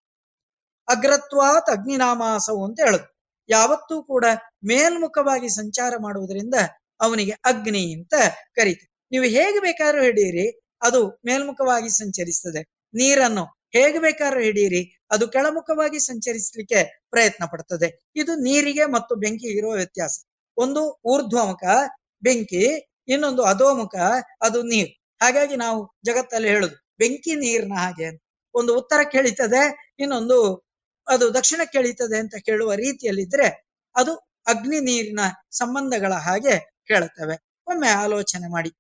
ಅಗ್ರತ್ವಾತ್ 0.88 1.70
ಅಗ್ನಿನಾಮಾಸವು 1.70 2.66
ಅಂತ 2.66 2.80
ಹೇಳುದು. 2.86 3.08
ಯಾವತ್ತೂ 3.50 4.04
ಕೂಡ 4.04 4.26
ಮೇಲ್ಮುಖವಾಗಿ 4.68 5.50
ಸಂಚಾರ 5.50 5.94
ಮಾಡುವುದರಿಂದ 5.98 6.56
ಅವನಿಗೆ 7.02 7.32
ಅಗ್ನಿ 7.32 7.84
ಅಂತ 7.94 8.14
ಕರೀತು 8.56 8.86
ನೀವು 9.12 9.26
ಹೇಗೆ 9.26 9.60
ಬೇಕಾದ್ರೂ 9.60 10.02
ಹಿಡಿಯಿರಿ, 10.04 10.48
ಅದು 10.82 11.02
ಮೇಲ್ಮುಖವಾಗಿ 11.26 11.90
ಸಂಚರಿಸ್ತದೆ. 11.90 12.62
ನೀರನ್ನು 12.94 13.44
ಹೇಗೆ 13.78 14.00
ಬೇಕಾದ್ರೂ 14.00 14.40
ಹಿಡಿಯಿರಿ 14.40 15.00
ಅದು 15.12 15.28
ಕೆಳಮುಖವಾಗಿ 15.28 16.00
ಸಂಚರಿಸಲಿಕ್ಕೆ 16.00 17.02
ಪ್ರಯತ್ನ 17.10 17.46
ಪಡ್ತದೆ. 17.46 18.10
ಇದು 18.16 18.36
ನೀರಿಗೆ 18.36 18.86
ಮತ್ತು 18.86 19.16
ಬೆಂಕಿಗೆ 19.16 19.58
ಇರುವ 19.58 19.72
ವ್ಯತ್ಯಾಸ. 19.72 20.20
ಒಂದು 20.58 21.02
ಊರ್ಧ್ವಮುಖ 21.06 21.64
ಬೆಂಕಿ, 22.24 22.64
ಇನ್ನೊಂದು 23.08 23.44
ಅಧೋಮುಖ, 23.44 23.96
ಅದು 24.42 24.64
ನೀರು. 24.64 25.10
ಹಾಗಾಗಿ 25.22 25.56
ನಾವು 25.56 25.98
ಜಗತ್ತಲ್ಲಿ 26.06 26.48
ಹೇಳುದು, 26.48 26.76
ಬೆಂಕಿ 26.98 27.36
ನೀರಿನ 27.36 27.74
ಹಾಗೆ 27.78 28.22
ಒಂದು 28.54 28.78
ಉತ್ತರ 28.78 29.10
ಕೇಳಿತದೆ, 29.12 29.94
ಇನ್ನೊಂದು 30.00 30.68
ಅದು 31.08 31.34
ದಕ್ಷಿಣ 31.34 31.62
ಕೇಳಿತದೆ 31.72 32.18
ಅಂತ 32.18 32.36
ಕೇಳುವ 32.46 32.74
ರೀತಿಯಲ್ಲಿದ್ರೆ 32.74 33.68
ಅದು 33.96 34.16
ಅಗ್ನಿ 34.48 34.80
ನೀರಿನ 34.80 35.20
ಸಂಬಂಧಗಳ 35.52 36.14
ಹಾಗೆ 36.14 36.60
ಕೇಳುತ್ತವೆ. 36.88 37.36
ಒಮ್ಮೆ 37.68 37.88
ಆಲೋಚನೆ 37.88 38.52
ಮಾಡಿ. 38.52 38.72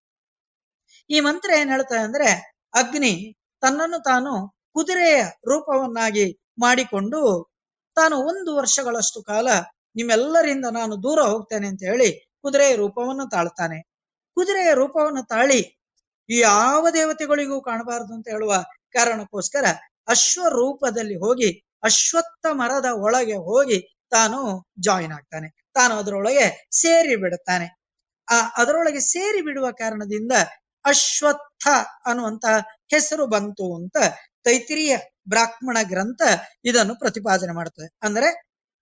ಈ 1.10 1.20
ಮಂತ್ರ 1.20 1.50
ಏನ್ 1.60 1.70
ಹೇಳ್ತದೆ 1.70 2.00
ಅಂದ್ರೆ, 2.00 2.30
ಅಗ್ನಿ 2.74 3.38
ತನ್ನನ್ನು 3.62 4.00
ತಾನು 4.04 4.57
ಕುದುರೆಯ 4.78 5.22
ರೂಪವನ್ನಾಗಿ 5.48 6.26
ಮಾಡಿಕೊಂಡು 6.62 7.20
ತಾನು 7.98 8.16
ಒಂದು 8.18 8.56
ವರ್ಷಗಳಷ್ಟು 8.56 9.20
ಕಾಲ 9.24 9.48
ನಿಮ್ಮೆಲ್ಲರಿಂದ 9.96 10.66
ನಾನು 10.72 11.04
ದೂರ 11.04 11.20
ಹೋಗ್ತೇನೆ 11.24 11.68
ಅಂತ 11.68 11.84
ಹೇಳಿ 11.84 12.10
ಕುದುರೆಯ 12.42 12.76
ರೂಪವನ್ನು 12.76 13.30
ತಾಳ್ತಾನೆ. 13.30 13.80
ಕುದುರೆಯ 14.38 14.74
ರೂಪವನ್ನು 14.74 15.24
ತಾಳಿ 15.26 15.60
ಯಾವ 16.30 16.90
ದೇವತೆಗಳಿಗೂ 16.90 17.62
ಕಾಣಬಾರದು 17.62 18.14
ಅಂತ 18.14 18.28
ಹೇಳುವ 18.28 18.54
ಕಾರಣಕ್ಕೋಸ್ಕರ 18.94 19.66
ಅಶ್ವ 20.08 20.42
ರೂಪದಲ್ಲಿ 20.50 21.16
ಹೋಗಿ 21.16 21.50
ಅಶ್ವತ್ಥ 21.84 22.46
ಮರದ 22.52 22.90
ಒಳಗೆ 22.98 23.38
ಹೋಗಿ 23.50 23.80
ತಾನು 24.10 24.40
ಜಾಯಿನ್ 24.80 25.12
ಆಗ್ತಾನೆ. 25.12 25.48
ತಾನು 25.74 25.94
ಅದರೊಳಗೆ 25.96 26.68
ಸೇರಿ 26.72 27.16
ಬಿಡುತ್ತಾನೆ. 27.16 27.68
ಆ 28.28 28.38
ಅದರೊಳಗೆ 28.58 29.00
ಸೇರಿ 29.00 29.42
ಬಿಡುವ 29.42 29.68
ಕಾರಣದಿಂದ 29.72 30.34
ಅಶ್ವತ್ಥ 30.86 31.68
ಅನ್ನುವಂತಹ 32.06 32.56
ಹೆಸರು 32.92 33.26
ಬಂತು 33.28 33.76
ಅಂತ 33.76 33.98
ತೈತಿರಿಯ 34.48 34.94
ಬ್ರಾಹ್ಮಣ 35.30 35.78
ಗ್ರಂಥ 35.84 36.22
ಇದನ್ನು 36.66 36.96
ಪ್ರತಿಪಾದನೆ 36.96 37.54
ಮಾಡ್ತದೆ. 37.54 37.88
ಅಂದ್ರೆ 38.04 38.30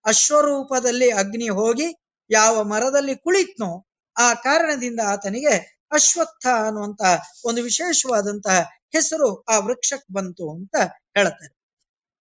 ಅಶ್ವರೂಪದಲ್ಲಿ 0.05 1.11
ಅಗ್ನಿ 1.11 1.49
ಹೋಗಿ 1.49 1.87
ಯಾವ 2.29 2.63
ಮರದಲ್ಲಿ 2.63 3.15
ಕುಳಿತ್ನೋ 3.15 3.69
ಆ 4.15 4.27
ಕಾರಣದಿಂದ 4.43 5.01
ಆತನಿಗೆ 5.05 5.55
ಅಶ್ವತ್ಥ 5.91 6.45
ಅನ್ನುವಂತಹ 6.65 7.13
ಒಂದು 7.45 7.61
ವಿಶೇಷವಾದಂತಹ 7.61 8.57
ಹೆಸರು 8.93 9.29
ಆ 9.43 9.55
ವೃಕ್ಷಕ್ಕೆ 9.59 10.13
ಬಂತು 10.13 10.45
ಅಂತ 10.55 10.75
ಹೇಳ್ತಾರೆ 11.15 11.53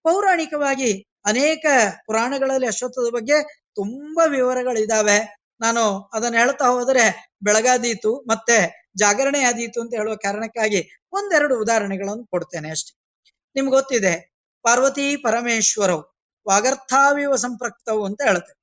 ಪೌರಾಣಿಕವಾಗಿ 0.04 0.90
ಅನೇಕ 1.26 1.66
ಪುರಾಣಗಳಲ್ಲಿ 2.06 2.66
ಅಶ್ವತ್ಥದ 2.66 3.10
ಬಗ್ಗೆ 3.12 3.36
ತುಂಬಾ 3.74 4.24
ವಿವರಗಳಿದಾವೆ 4.26 5.18
ನಾನು 5.60 5.82
ಅದನ್ನ 6.14 6.36
ಹೇಳ್ತಾ 6.36 6.66
ಹೋದರೆ 6.68 7.04
ಬೆಳಗಾದೀತು 7.42 8.12
ಮತ್ತೆ 8.30 8.56
ಜಾಗರಣೆ 8.98 9.40
ಆದೀತು 9.44 9.78
ಅಂತ 9.80 9.92
ಹೇಳುವ 9.94 10.16
ಕಾರಣಕ್ಕಾಗಿ 10.16 10.80
ಒಂದೆರಡು 11.12 11.54
ಉದಾಹರಣೆಗಳನ್ನು 11.60 12.26
ಕೊಡ್ತೇನೆ 12.26 12.70
ಅಷ್ಟೇ. 12.70 12.92
ನಿಮ್ಗೆ 13.56 13.70
ಗೊತ್ತಿದೆ. 13.70 14.12
ಪಾರ್ವತಿ 14.64 15.16
ಪರಮೇಶ್ವರವು 15.16 16.02
ವಾಗರ್ಥಾವಿವ 16.46 17.36
ಸಂಪೃಕ್ತವು 17.36 18.04
ಅಂತ 18.04 18.20
ಹೇಳುತ್ತೆ. 18.22 18.54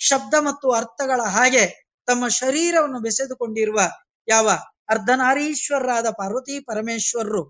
ಶಬ್ದ 0.00 0.34
ಮತ್ತು 0.40 0.70
ಅರ್ಥಗಳ 0.70 1.20
ಹಾಗೆ 1.26 1.64
ತಮ್ಮ 2.06 2.28
ಶರೀರವನ್ನು 2.28 3.00
ಬೆಸೆದುಕೊಂಡಿರುವ 3.00 3.80
ಯಾವ 4.28 4.48
ಅರ್ಧನಾರೀಶ್ವರರಾದ 4.88 6.10
ಪಾರ್ವತಿ 6.10 6.60
ಪರಮೇಶ್ವರರು 6.60 7.42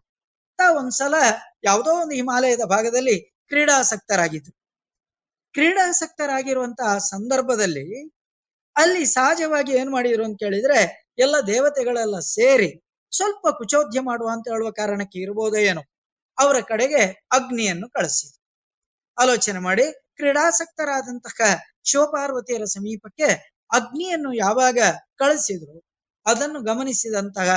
ಒಂದ್ಸಲ 0.77 1.15
ಯಾವುದೋ 1.65 1.91
ಒಂದು 1.91 2.15
ಹಿಮಾಲಯದ 2.15 2.65
ಭಾಗದಲ್ಲಿ 2.65 3.15
ಕ್ರೀಡಾಸಕ್ತರಾಗಿದ್ರು. 3.49 4.53
ಕ್ರೀಡಾಸಕ್ತರಾಗಿರುವಂತಹ 5.55 6.99
ಸಂದರ್ಭದಲ್ಲಿ 6.99 7.87
ಅಲ್ಲಿ 8.77 9.05
ಸಹಜವಾಗಿ 9.07 9.73
ಏನ್ 9.73 9.91
ಮಾಡಿದ್ರು 9.91 10.25
ಅಂತ 10.25 10.37
ಕೇಳಿದ್ರೆ 10.39 10.81
ಎಲ್ಲ 11.19 11.37
ದೇವತೆಗಳೆಲ್ಲ 11.47 12.19
ಸೇರಿ 12.19 12.69
ಸ್ವಲ್ಪ 13.13 13.49
ಕುಚೋದ್ಯ 13.49 14.01
ಮಾಡುವ 14.01 14.29
ಅಂತ 14.33 14.47
ಹೇಳುವ 14.49 14.71
ಕಾರಣಕ್ಕೆ 14.71 15.19
ಇರ್ಬೋದೋ 15.19 15.57
ಏನೋ. 15.57 15.83
ಅವರ 16.41 16.61
ಕಡೆಗೆ 16.61 17.03
ಅಗ್ನಿಯನ್ನು 17.33 17.89
ಕಳಿಸಿದ್ರು. 17.89 18.39
ಆಲೋಚನೆ 19.19 19.59
ಮಾಡಿ, 19.59 19.87
ಕ್ರೀಡಾಸಕ್ತರಾದಂತಹ 20.17 21.39
ಶಿವಪಾರ್ವತಿಯರ 21.85 22.65
ಸಮೀಪಕ್ಕೆ 22.65 23.29
ಅಗ್ನಿಯನ್ನು 23.71 24.33
ಯಾವಾಗ 24.33 24.79
ಕಳಿಸಿದ್ರು, 25.19 25.77
ಅದನ್ನು 26.27 26.61
ಗಮನಿಸಿದಂತಹ 26.63 27.51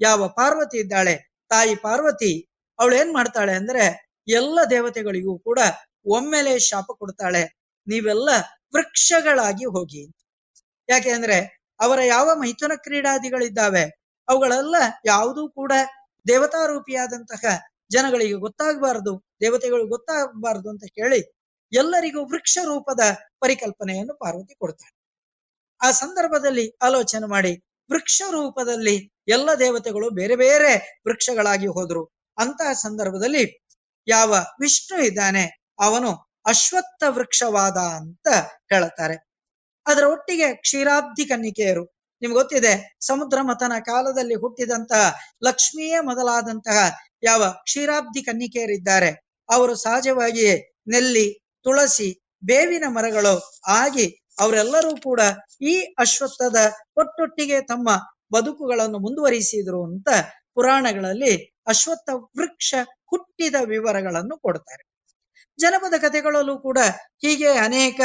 ಯಾವ 0.00 0.28
ಪಾರ್ವತಿ 0.28 0.78
ಇದ್ದಾಳೆ, 0.78 1.14
ತಾಯಿ 1.50 1.74
ಪಾರ್ವತಿ, 1.76 2.32
ಅವಳು 2.78 2.96
ಏನ್ 2.96 3.14
ಮಾಡ್ತಾಳೆ 3.14 3.52
ಅಂದ್ರೆ, 3.52 3.84
ಎಲ್ಲ 4.28 4.58
ದೇವತೆಗಳಿಗೂ 4.70 5.38
ಕೂಡ 5.38 5.58
ಒಮ್ಮೆಲೆ 6.06 6.58
ಶಾಪ 6.58 6.88
ಕೊಡ್ತಾಳೆ, 6.98 7.42
ನೀವೆಲ್ಲ 7.86 8.28
ವೃಕ್ಷಗಳಾಗಿ 8.74 9.64
ಹೋಗಿ 9.64 10.02
ಯಾಕೆ 10.88 11.10
ಅಂದ್ರೆ, 11.10 11.38
ಅವರ 11.80 12.00
ಯಾವ 12.06 12.30
ಮೈಥುನ 12.34 12.72
ಕ್ರೀಡಾದಿಗಳಿದ್ದಾವೆ, 12.76 13.84
ಅವುಗಳೆಲ್ಲ 14.28 14.76
ಯಾವುದೂ 15.06 15.48
ಕೂಡ 15.50 15.72
ದೇವತಾರೂಪಿಯಾದಂತಹ 16.26 17.44
ಜನಗಳಿಗೆ 17.90 18.32
ಗೊತ್ತಾಗಬಾರದು 18.32 19.12
ದೇವತೆಗಳು 19.40 19.86
ಗೊತ್ತಾಗಬಾರದು 19.86 20.68
ಅಂತ 20.68 20.84
ಕೇಳಿ 20.94 21.20
ಎಲ್ಲರಿಗೂ 21.72 22.20
ವೃಕ್ಷ 22.24 22.58
ರೂಪದ 22.64 23.00
ಪರಿಕಲ್ಪನೆಯನ್ನು 23.40 24.14
ಪಾರ್ವತಿ 24.14 24.54
ಕೊಡ್ತಾಳೆ. 24.54 24.92
ಆ 25.80 25.90
ಸಂದರ್ಭದಲ್ಲಿ 25.90 26.76
ಆಲೋಚನೆ 26.82 27.26
ಮಾಡಿ 27.26 27.52
ವೃಕ್ಷ 27.90 28.22
ರೂಪದಲ್ಲಿ 28.30 28.96
ಎಲ್ಲ 29.28 29.50
ದೇವತೆಗಳು 29.58 30.10
ಬೇರೆ 30.10 30.36
ಬೇರೆ 30.36 31.00
ವೃಕ್ಷಗಳಾಗಿ 31.06 31.66
ಹೋದ್ರು. 31.66 32.02
ಅಂತಹ 32.38 32.72
ಸಂದರ್ಭದಲ್ಲಿ 32.72 33.44
ಯಾವ 34.08 34.32
ವಿಷ್ಣು 34.60 34.96
ಇದ್ದಾನೆ 35.04 35.44
ಅವನು 35.80 36.10
ಅಶ್ವತ್ಥ 36.46 37.02
ವೃಕ್ಷವಾದ 37.08 37.76
ಅಂತ 37.76 38.28
ಹೇಳುತ್ತಾರೆ 38.72 39.16
ಅದರ 39.86 40.04
ಒಟ್ಟಿಗೆ 40.04 40.54
ಕ್ಷೀರಾಬ್ಧಿ 40.54 41.24
ಕನ್ನಿಕೆಯರು 41.24 41.84
ನಿಮ್ಗೆ 42.26 42.38
ಗೊತ್ತಿದೆ, 42.38 42.72
ಸಮುದ್ರ 43.00 43.38
ಮತನ 43.42 43.74
ಕಾಲದಲ್ಲಿ 43.78 44.34
ಹುಟ್ಟಿದಂತಹ 44.34 45.02
ಲಕ್ಷ್ಮಿಯೇ 45.44 45.98
ಮೊದಲಾದಂತಹ 46.00 46.78
ಯಾವ 47.22 47.42
ಕ್ಷೀರಾಬ್ದಿ 47.64 48.22
ಕನ್ನಿಕೆಯರಿದ್ದಾರೆ. 48.22 49.10
ಅವರು 49.48 49.74
ಸಹಜವಾಗಿಯೇ 49.74 50.54
ನೆಲ್ಲಿ, 50.88 51.26
ತುಳಸಿ, 51.66 52.08
ಬೇವಿನ 52.44 52.84
ಮರಗಳು 52.88 53.34
ಆಗಿ 53.68 54.06
ಅವರೆಲ್ಲರೂ 54.40 54.92
ಕೂಡ 54.96 55.20
ಈ 55.62 55.74
ಅಶ್ವತ್ಥದ 55.98 56.58
ಒಟ್ಟೊಟ್ಟಿಗೆ 56.96 57.60
ತಮ್ಮ 57.60 57.88
ಬದುಕುಗಳನ್ನು 58.32 58.98
ಮುಂದುವರಿಸಿದ್ರು 58.98 59.80
ಅಂತ 59.84 60.08
ಪುರಾಣಗಳಲ್ಲಿ 60.54 61.32
ಅಶ್ವತ್ಥ 61.66 62.08
ವೃಕ್ಷ 62.38 62.74
ಹುಟ್ಟಿದ 63.06 63.56
ವಿವರಗಳನ್ನು 63.64 64.36
ಕೊಡ್ತಾರೆ. 64.38 64.82
ಜನಪದ 65.58 65.94
ಕಥೆಗಳಲ್ಲೂ 66.00 66.58
ಕೂಡ 66.58 66.78
ಹೀಗೆ 67.24 67.50
ಅನೇಕ 67.58 68.00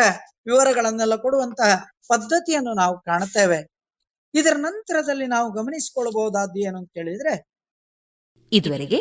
ವಿವರಗಳನ್ನೆಲ್ಲ 0.45 1.15
ಕೊಡುವಂತಹ 1.15 1.71
ಪದ್ಧತಿಯನ್ನು 2.09 2.73
ನಾವು 2.73 2.95
ಕಾಣುತ್ತೇವೆ 2.99 3.59
ಇದರ 4.33 4.55
ನಂತರದಲ್ಲಿ 4.59 5.27
ನಾವು 5.27 5.51
ಗಮನಿಸಿಕೊಳ್ಳಬಹುದಾದ್ದು 5.51 6.59
ಏನು 6.67 6.77
ಅಂತ 6.77 6.91
ಹೇಳಿದ್ರೆ 6.97 7.33
ಇದುವರೆಗೆ 8.51 8.99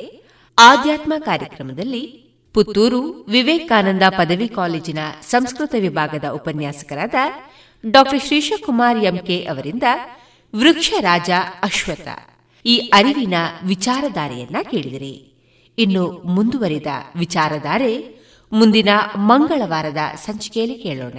ಆಧ್ಯಾತ್ಮ 0.59 1.12
ಕಾರ್ಯಕ್ರಮದಲ್ಲಿ 1.19 2.02
ಪುತ್ತೂರು 2.55 3.01
ವಿವೇಕಾನಂದ 3.28 4.02
ಪದವಿ 4.11 4.48
ಕಾಲೇಜಿನ 4.48 4.98
ಸಂಸ್ಕೃತ 5.23 5.74
ವಿಭಾಗದ 5.81 6.24
ಉಪನ್ಯಾಸಕರಾದ 6.28 7.15
ಡಾಕ್ಟರ್ 7.90 8.23
ಶ್ರೀಶಕುಮಾರ್ 8.23 8.98
ಎಂಕೆ 8.98 9.44
ಅವರಿಂದ 9.44 9.82
ವೃಕ್ಷ 10.57 10.93
ರಾಜ 11.01 11.31
ಅಶ್ವಥ 11.62 12.09
ಈ 12.66 12.78
ಅರಿವಿನ 12.78 13.35
ವಿಚಾರಧಾರೆಯನ್ನ 13.66 14.57
ಕೇಳಿದಿರಿ. 14.70 15.15
ಇನ್ನು 15.78 16.11
ಮುಂದುವರಿದ 16.11 16.86
ವಿಚಾರಧಾರೆ 17.19 17.93
ಮುಂದಿನ 18.52 18.89
ಮಂಗಳವಾರದ 19.16 19.98
ಸಂಚಿಕೆಯಲ್ಲಿ 20.16 20.78
ಕೇಳೋಣ. 20.78 21.19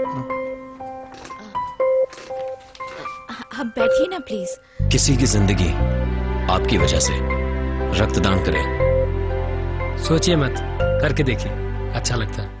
आप 3.61 3.67
बैठिए 3.67 4.07
ना 4.07 4.19
प्लीज़ 4.19 4.49
किसी 4.91 5.15
की 5.17 5.25
ज़िंदगी 5.25 5.67
आपकी 6.53 6.77
वजह 6.77 6.99
से 6.99 7.13
रक्तदान 7.99 8.43
करें। 8.43 9.97
सोचिए 10.03 10.35
मत, 10.35 10.55
करके 11.01 11.23
देखिए। 11.23 11.51
अच्छा 11.95 12.15
लगता 12.15 12.41
है। 12.41 12.60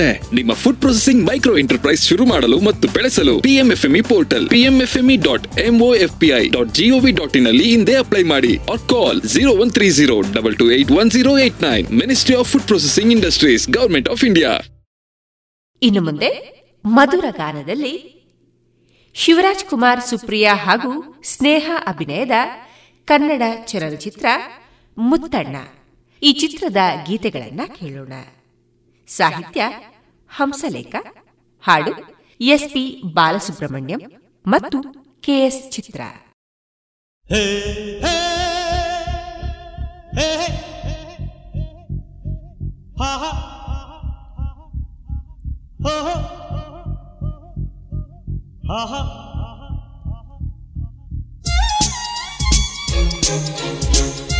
ನಿಮ್ಮ 0.33 0.53
ಫುಡ್ 0.53 0.79
ಪ್ರೊಸೆಸಿಂಗ್ 0.79 1.25
ಮೈಕ್ರೋ 1.25 1.57
ಎಂಟರ್ಪ್ರೈಸ್ 1.57 2.03
ಶುರು 2.07 2.25
ಮಾಡಲು 2.25 2.59
ಮತ್ತು 2.59 2.87
ಬೆಳೆಸಲು 2.87 3.39
PMFME 3.39 4.01
portal 4.01 4.49
PMFME 4.49 5.15
dot 5.15 5.59
MOFPI 5.59 6.47
dot 6.47 6.73
GOV 6.73 7.11
dot 7.11 7.37
in 7.37 7.47
ಅಲ್ಲಿ 7.47 7.63
ಹಿಂದೆ 7.63 7.95
ಅಪ್ಲೈ 7.95 8.23
ಮಾಡಿ 8.23 8.57
or 8.57 8.79
call 8.79 9.21
zero 9.21 9.51
one 9.61 9.71
three 9.71 9.89
zero 9.89 10.21
double 10.21 10.57
two 10.57 10.71
eight 10.71 10.91
one 10.91 11.11
zero 11.11 11.37
eight 11.37 11.63
nine 11.63 11.87
ministry 11.99 12.35
of 12.35 12.49
food 12.49 12.63
processing 12.63 13.11
industries 13.11 13.69
government 13.69 14.09
of 14.09 14.23
India 14.23 14.51
ಇನ್ನು 15.81 16.01
ಮುಂದೆ 16.01 16.31
ಮಧುರ 16.85 17.25
ಗಾನದಲ್ಲಿ 17.29 17.93
ಶಿವರಾಜ್ 19.15 19.63
ಕುಮಾರ್ 19.63 20.01
ಸುಪ್ರಿಯಾ 20.01 20.55
ಹಾಗೂ 20.55 21.21
ಸ್ನೇಹ 21.23 21.71
ಅಭಿನಯದ 21.87 22.31
ಕನ್ನಡ 23.05 23.41
ಚಲನಚಿತ್ರ 23.65 24.25
ಮುತ್ತಣ್ಣ. 24.97 25.55
ಈ 26.23 26.31
ಚಿತ್ರದ 26.33 26.77
ಗೀತೆಗಳನ್ನ 27.07 27.61
ಕೇಳೋಣ. 27.79 28.13
ಸಾಹಿತ್ಯ 29.07 29.61
ಹಂಸಲೇಖ 30.30 30.94
ಹಾಡು 31.64 31.92
ಎಸ್ಪಿ 32.40 32.84
ಬಾಲಸುಬ್ರಹ್ಮಣ್ಯಂ 33.14 34.02
ಮತ್ತು 34.44 34.78
ಕೆಎಸ್ 35.22 35.62
ಚಿತ್ರ 35.72 36.00
ನಂಗೂ 53.18 54.39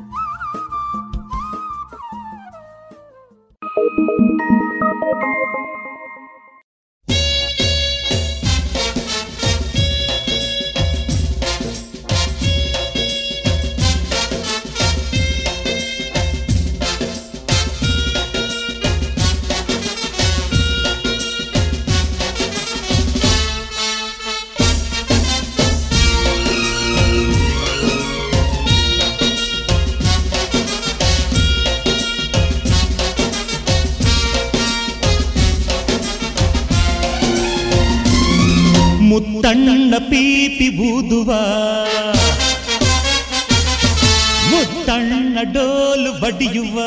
ಮುತ್ತಣ್ಣ 44.61 45.37
ಡೋಲು 45.53 46.21
ಬಡಿಯುವ. 46.21 46.79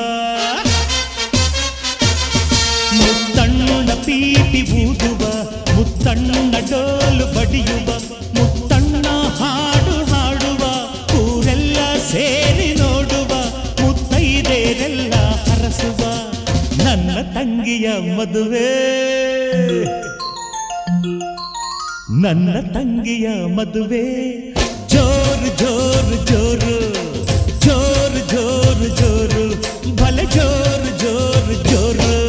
ಮುತ್ತಣ್ಣ 2.94 3.94
ಪೀಪಿ 3.94 4.84
ಊದುವ. 4.84 5.28
ಮುತ್ತಣ್ಣ 5.74 6.55
ಡೋಲು 6.70 7.38
ಬಡಿಯುವ. 7.38 7.98
ಮುತ್ತಣ್ಣ 8.34 9.06
ಹಾಡು 9.09 10.05
ಹಾಡುವ. 10.05 10.86
ಊರೆಲ್ಲ 11.20 11.76
ಸೇರಿ 12.10 12.74
ನೋಡುವ. 12.74 13.34
ಮುತ್ತೈದೇರೆಲ್ಲ 13.86 15.14
ಹರಸುವ. 15.14 16.30
ನನ್ನ 16.84 17.22
ತಂಗಿಯ 17.34 17.88
ಮದುವೆ. 18.14 18.94
ನನ್ನ 22.22 22.60
ತಂಗಿಯ 22.74 23.28
ಮದುವೆ. 23.46 24.40
ಜೋರು 24.88 25.59
ಜೋರು 25.59 26.26
ಜೋರು. 26.26 27.14
ಜೋರು 27.65 28.20
ಜೋರು 28.32 28.89
ಜೋರು 29.01 29.45
ಭಲೆ 29.97 30.24
ಜೋರು 30.36 30.91
ಜೋರು 31.03 31.55
ಜೋರು 31.70 32.09
ರೇಷಿಮೆ 32.09 32.23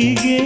ಸಂಪಿಗೆ 0.00 0.40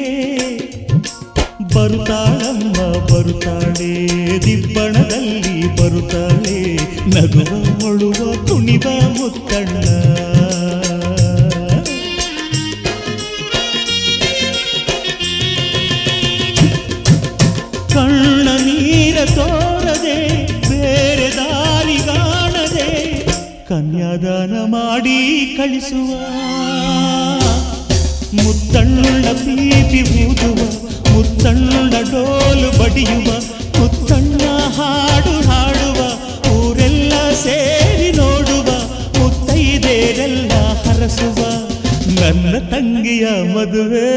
ಬರುತ್ತಾಳಮ್ಮ 1.74 2.92
ಬರುತ್ತಾಳೆ. 3.14 4.08
ದಿಬ್ಬಣದಲ್ಲಿ 4.46 5.76
ಬರುತ್ತಾಳೆ. 5.76 6.74
ನಗುವ 7.08 7.86
ಒಳುವ 7.86 8.46
ಕುಣಿವ 8.46 8.82
ಮುತ್ತಣ್ಣ. 9.18 10.03
ಡೋಲು 32.94 33.04
ಬಡಿಯುವ 33.04 33.30
ಮುತ್ತಣ್ಣ 33.78 34.42
ಹಾಡು 34.76 35.34
ಹಾಡುವ, 35.48 35.98
ಊರೆಲ್ಲ 36.54 37.12
ಸೇರಿ 37.32 38.10
ನೋಡುವ 38.16 38.68
ಮುತ್ತೈದೇರೆಲ್ಲ 39.18 40.52
ಹರಸುವ 40.84 41.38
ನನ್ನ 42.20 42.54
ತಂಗಿಯ 42.70 43.26
ಮದುವೆ. 43.54 44.10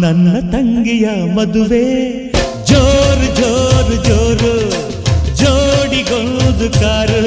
ನನ್ನ 0.00 0.28
ತಂಗಿಯ 0.52 1.08
ಮದುವೆ. 1.34 1.84
ಜೋರು 2.64 3.28
ಜೋರು 3.36 3.96
ಜೋರು, 4.04 4.54
ಜೋಡಿಗೊಂದು 5.34 6.68
ಕಾರು, 6.80 7.22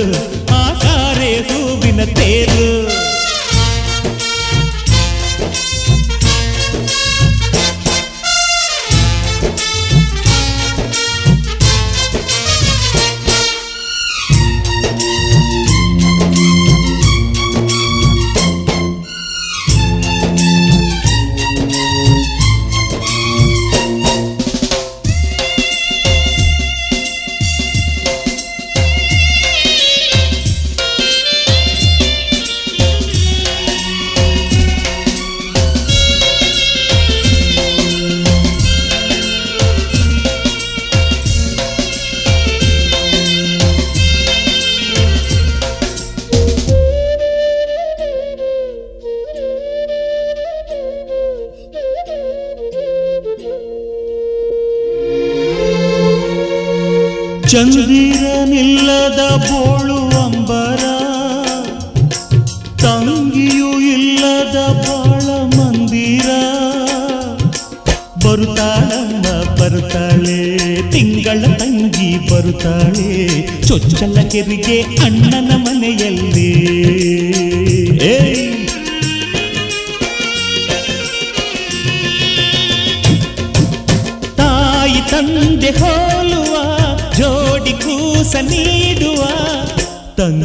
ಆ 0.55 0.73
ಕಾರೇ 0.79 1.33
ಹೂವಿನ 1.49 2.03
ತೇರು. 2.03 2.66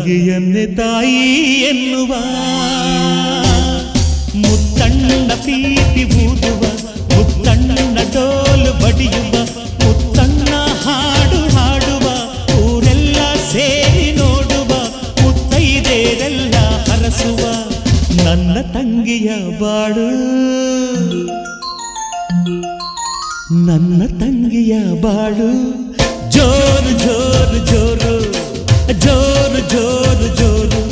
ತಂಗಿಯನ್ನೇ 0.02 0.66
ತಾಯಿ 0.66 1.18
ಎನ್ನುವ 1.62 2.12
ಮುತ್ತಣ್ಣ 4.34 5.30
ಪ್ರೀತಿ 5.34 6.04
ಊದುವ, 6.22 6.62
ಮುತ್ತಣ್ಣ 7.12 7.98
ಡೋಲು 8.14 8.72
ಬಡಿಯುವ, 8.82 9.34
ಮುತ್ತಣ್ಣ 9.84 10.48
ಹಾಡು 10.84 11.40
ಹಾಡುವ, 11.56 12.06
ಊರೆಲ್ಲ 12.64 13.16
ಸೇರಿ 13.52 14.16
ನೋಡುವ 14.16 14.72
ಮುತ್ತೈದೇರೆಲ್ಲ 15.22 16.54
ಹರಸುವ 16.88 17.40
ನನ್ನ 18.24 18.60
ತಂಗಿಯ 18.60 19.30
ಬಾಳು. 19.60 20.08
ನನ್ನ 23.66 24.02
ತಂಗಿಯ 24.20 24.74
ಬಾಳು. 25.00 25.50
ಜೋರು 26.30 26.92
ಜೋರು 26.98 27.58
ಜೋರು 27.66 28.12
ಜೋರು 28.92 29.70
ಜೋರು 29.70 30.36
ಜೋರು. 30.36 30.82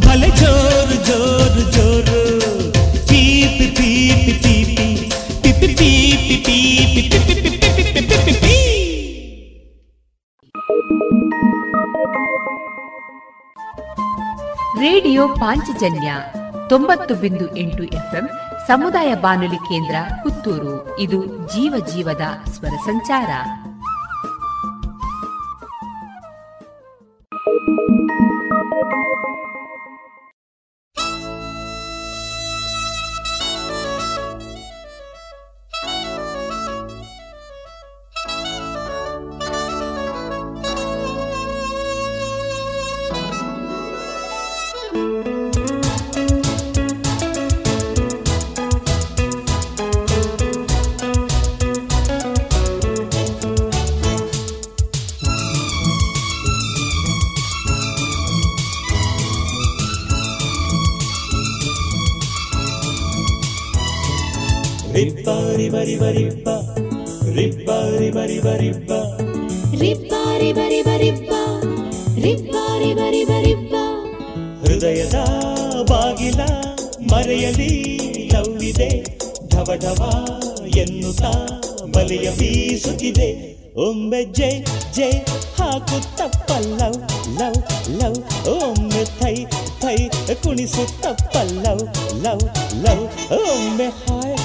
ಭಲೆ 0.00 0.28
ಜೋರು 0.28 1.06
ಜೋರು 1.06 1.72
ಜೋರು. 1.72 2.72
ಪೀಪಿ 3.08 3.66
ಪೀಪಿ 3.66 4.32
ಪೀಪಿ 4.32 5.12
ಪಿಪಿ 5.42 5.74
ಪೀಪಿ 5.74 6.36
ಪೀಪಿ 6.44 7.10
ಪಿಪಿ 7.10 7.50
ಪಿಪಿ 7.50 8.24
ಪಿಪಿ. 8.24 8.46
ರೇಡಿಯೋ 14.80 15.28
ಪಾಂಚಜನ್ಯ 15.28 16.14
ತೊಂಬತ್ತು 16.68 17.14
ಬಿಂದು 17.14 17.56
ಎಂಟು 17.56 17.84
ಎಫ್ಎಂ 17.84 18.30
ಸಮುದಾಯ 18.66 19.14
ಬಾನುಲಿ 19.14 19.56
ಕೇಂದ್ರ 19.56 19.94
ಪುತ್ತೂರು. 20.22 20.98
ಇದು 20.98 21.26
ಜೀವ 21.26 21.86
ಜೀವದ 21.94 22.50
ಸ್ವರ 22.50 22.68
ಸಂಚಾರ. 22.68 23.28
thank 27.58 27.78
you 29.54 29.55
ರಿಬ್ಬ 66.10 66.48
ರಿಬ್ಬ 67.34 67.70
ರಿಬ 67.98 68.24
ರಿಬ 68.24 68.46
ರಿಬ್ಬ. 68.56 68.92
ರಿಬ್ಬ 69.80 70.14
ರಿಬ 70.38 70.58
ರಿಬ 70.68 70.88
ರಿಬ್ಬ. 70.96 71.32
ರಿಬ್ಬ 72.22 72.56
ರಿಬ 72.78 72.98
ರಿಬ 73.10 73.30
ರಿಬ್ಬ. 73.42 73.74
ಹೃದಯದ 74.64 75.14
ಬಾಗಿಲ 75.90 76.40
ಮರೆಯಲಿ 77.12 77.72
ಲವ್ವಿದೆ 78.34 79.18
ಢವ 79.48 79.74
ಢವ 79.74 80.28
ಎನ್ನುತ್ತಾ 80.76 81.62
ಬಲಿಯ 81.92 82.30
ಬೀಸುತ್ತಿದೆ. 82.30 83.56
ಒಮ್ಮೆ 83.88 84.24
ಜೈ 84.24 84.64
ಜೈ 84.94 85.10
ಹಾಕುತ್ತಪ್ಪ 85.58 86.52
ಲವ್ 86.52 87.38
ಲವ್ 87.38 87.90
ಲವ್. 87.90 88.48
ಒಮ್ಮೆ 88.48 89.04
ಥೈ 89.04 89.44
ಥೈ 89.80 89.96
ಕುಣಿಸುತ್ತಪ್ಪ 90.42 91.36
ಲವ್ 91.36 92.14
ಲವ್ 92.24 92.40
ಲವ್. 92.74 93.32
ಒಮ್ಮೆ 93.32 93.86
ಹಾಯ್ 93.86 94.35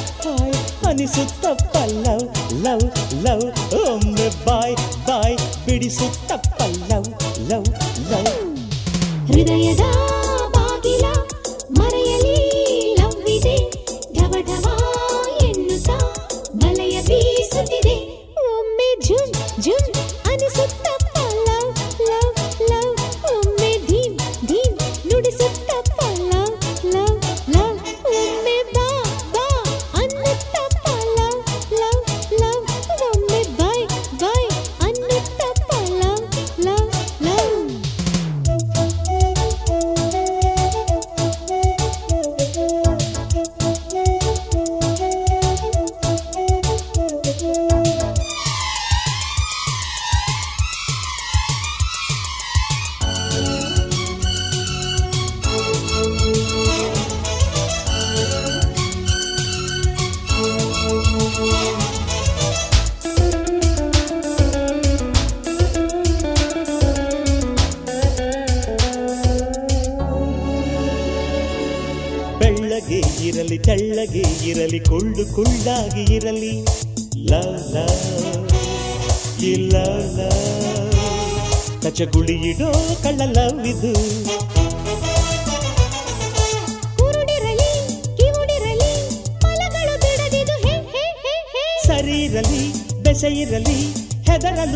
ಹಾಯ್ 0.91 0.99
ಅನಿಸುತ್ತಪ್ಪ 0.99 1.73
ಲವ್ 2.05 2.23
ಲವ್ 2.63 2.83
ಲವ್ 3.23 3.43
ಒಮ್ಮೆ 3.81 4.25
ಬಾಯ್ 4.45 4.73
ಬಾಯ್ 5.07 5.35
ಬಿಡಿಸುತ್ತಪ್ಪ 5.65 6.57
ಲವ್ 6.89 7.07
ಲವ್ 7.49 7.69
ಲವ್ 8.11 8.31
ಹೃದಯದ 9.29 9.83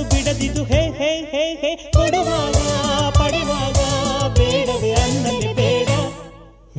ಬಿಡದಿದು 0.06 0.64
ಹೇ 0.64 0.82
ಹೇ 0.99 1.11
ಹೇ 1.32 1.45
ಹೇ. 1.61 1.72
ಕೊಡುವಾಗ 1.94 2.57
ಪಡೆವಾಗ 3.19 3.80
ಬೇಡವೇ 4.38 4.91
ಅನ್ನಲಿ 4.94 5.53
ಬೇಡ. 5.53 5.90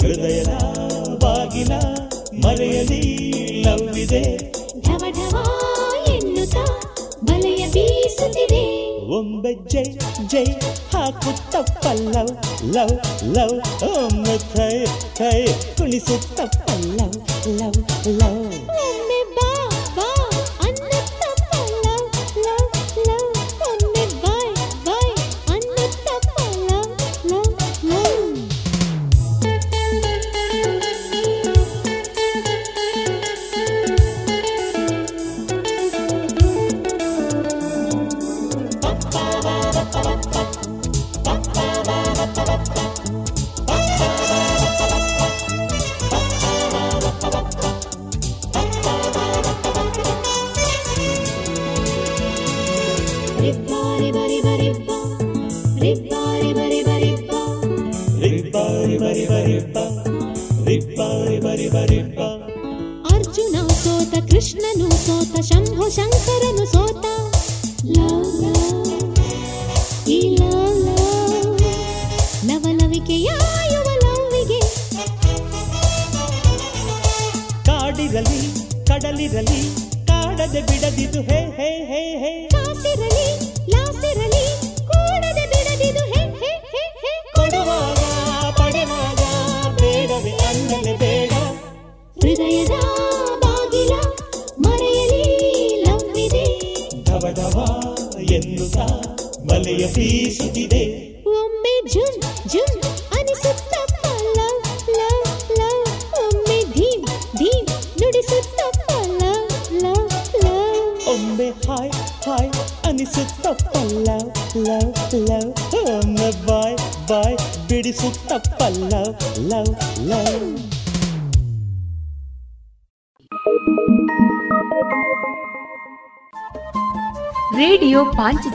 ಹೃದಯದ 0.03 0.53
ಬಾಗಿಲ 1.23 1.73
ಮರೆಯಲಿ 2.45 3.03
ಲವ್ 3.65 3.99
ಇದೆ 3.99 4.23
ಢವ 4.87 5.03
ಢವ 5.11 5.37
ಎನ್ನುತ್ತಾ 6.15 6.65
ಬಲೆಯ 7.25 7.67
ಬೀಸುತ್ತಿದೆ. 7.67 8.63
ಒಮ್ಮೆ 9.17 9.55
ಜೈ 9.69 9.85
ಜೈ 10.27 10.45
ಹಾಕುತ್ತಪ್ಪ 10.93 11.85
ಲವ್ 12.15 12.33
ಲವ್ 12.75 12.95
ಲವ್. 13.35 13.57
ಒಮ್ಮೆ 13.91 14.39
ಥೈ 14.55 14.73
ಥೈ 15.17 15.47
ಕುಣಿಸುತ್ತಪ್ಪ 15.79 16.67
ಲವ್ 16.99 17.17
ಲವ್ 17.61 17.79
ಲವ್. 18.21 18.66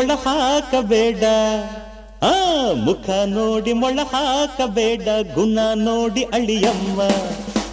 ಮೊಳ 0.00 0.10
ಹಾಕಬೇಡ. 0.14 1.24
ಆ, 2.22 2.72
ಮುಖ 2.72 3.10
ನೋಡಿ 3.26 3.72
ಮೊಳ 3.72 3.98
ಹಾಕಬೇಡ. 4.02 5.34
ಗುಣ 5.34 5.58
ನೋಡಿ 5.74 6.22
ಅಳಿಯಮ್ಮ. 6.22 7.02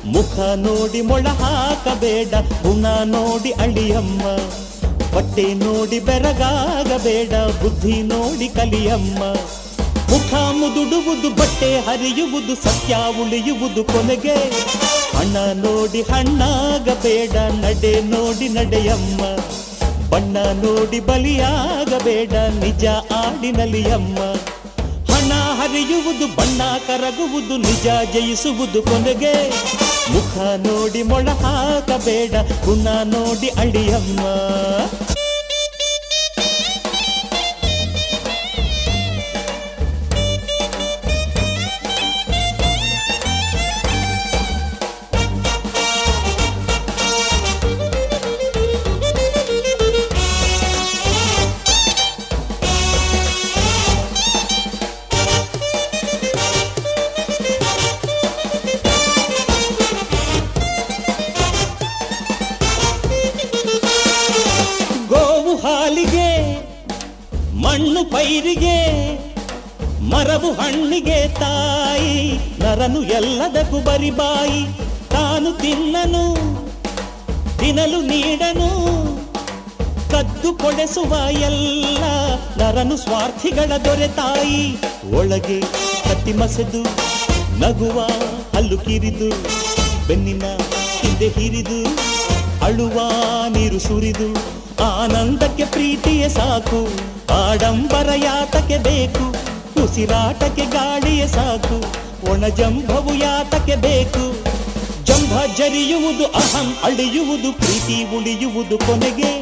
ಮುಖ 0.06 0.40
ನೋಡಿ 0.56 1.02
ಮೊಳ 1.02 1.28
ಹಾಕಬೇಡ. 1.28 2.28
ಗುಣ 2.38 2.86
ನೋಡಿ 3.04 3.52
ಅಳಿಯಮ್ಮ. 3.52 4.22
ಬಟ್ಟೆ 5.16 5.54
ನೋಡಿ 5.54 6.00
ಬೆರಗಾಗಬೇಡ. 6.00 7.34
ಬುದ್ಧಿ 7.64 8.02
ನೋಡಿ 8.02 8.48
ಕಲಿಯಮ್ಮ. 8.48 9.20
ಮುಖ 10.12 10.34
ಮುದುಡುವುದು 10.34 11.30
ಬಟ್ಟೆ, 11.30 11.80
ಹರಿಯುವುದು 11.80 12.56
ಸತ್ಯ, 12.56 12.98
ಉಳಿಯುವುದು 13.22 13.84
ಕೊನೆಗೆ. 13.84 14.36
ಹಣ 15.18 15.38
ನೋಡಿ 15.54 16.02
ಹಣ್ಣಾಗಬೇಡ. 16.02 17.36
ನಡೆ 17.36 18.02
ನೋಡಿ 18.02 18.50
ನಡೆಯಮ್ಮ. 18.50 19.40
ಬಣ್ಣ 20.10 20.38
ನೋಡಿ 20.38 21.00
ಬಲಿಯಾಗಬೇಡ 21.98 22.34
ನಿಜ 22.64 22.86
ಆಡಿನಲಿಯಮ್ಮ 23.14 24.20
ಹಣ 25.12 25.32
ಹರಿಯುವುದು, 25.60 26.26
ಬಣ್ಣ 26.38 26.62
ಕರಗುವುದು, 26.88 27.56
ನಿಜ 27.58 27.88
ಜಯಿಸುವುದು 28.14 28.82
ಕೊನೆಗೆ. 28.82 29.34
ಮುಖ 30.14 30.38
ನೋಡಿ 30.68 31.02
ಮೊಳ 31.04 31.28
ಹಾಕಬೇಡ, 31.44 32.34
ಗುಣ 32.66 32.88
ನೋಡಿ 33.04 33.50
ಅಳಿಯಮ್ಮ. 33.50 34.22
ನರನು 72.68 73.02
ಎಲ್ಲದಕ್ಕೂ 73.18 73.78
ಬರಿಬಾಯಿ 73.80 74.62
ತಾನು 75.12 75.50
ತಿನ್ನನು 75.62 76.24
ತಿನ್ನಲು 77.60 78.00
ನೀಡನು, 78.10 78.68
ಕದ್ದು 80.12 80.50
ಕೊಡೆಸುವ 80.62 81.14
ಎಲ್ಲ 81.50 82.04
ನರನು 82.60 82.96
ಸ್ವಾರ್ಥಿಗಳ 82.98 83.72
ದೊರೆ 83.86 84.08
ತಾಯಿ. 84.08 84.60
ಒಳಗೆ 85.20 85.60
ಕತ್ತಿ 86.08 86.34
ಮಸೆದು, 86.34 86.82
ನಗುವ 87.62 87.98
ಹಲ್ಲು 88.56 88.78
ಕಿರಿದು, 88.78 89.30
ಬೆನ್ನಿನ 90.08 90.46
ಹಿಂದೆ 91.02 91.30
ಹಿರಿದು, 91.38 91.80
ಅಳುವ 92.68 92.98
ನೀರು 93.56 93.80
ಸುರಿದು, 93.88 94.30
ಆನಂದಕ್ಕೆ 94.90 95.68
ಪ್ರೀತಿಯೇ 95.76 96.30
ಸಾಕು 96.30 96.82
ಆಡಂಬರ 97.40 98.10
ಯಾತಕ್ಕೆ 98.24 98.80
ಬೇಕು, 98.90 99.28
ಉಸಿರಾಟಕ್ಕೆ 99.84 100.68
ಗಾಳಿಯೇ 100.78 101.30
ಸಾಕು. 101.38 101.80
ಒಣ 102.24 102.48
ಜಂಭವು 102.48 103.14
ಯಾತಕ್ಕೆ 103.14 103.76
ಬೇಕು? 103.76 104.48
ಜಂಭ 105.06 105.58
ಜರಿಯುವುದು 105.58 106.26
ಅಹಂ, 106.26 106.78
ಅಳಿಯುವುದು 106.84 107.54
ಪ್ರೀತಿ, 107.54 108.16
ಉಳಿಯುವುದು 108.18 108.78
ಕೊನೆಗೆ. 108.78 109.40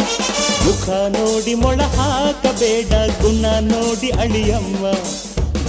ಮುಖ 0.66 0.90
ನೋಡಿ 0.90 1.54
ಮೊಳ 1.56 1.82
ಹಾಕಬೇಡ, 1.82 3.22
ಗುಣ 3.22 3.46
ನೋಡಿ 3.62 4.10
ಅಳಿಯಮ್ಮ. 4.10 4.86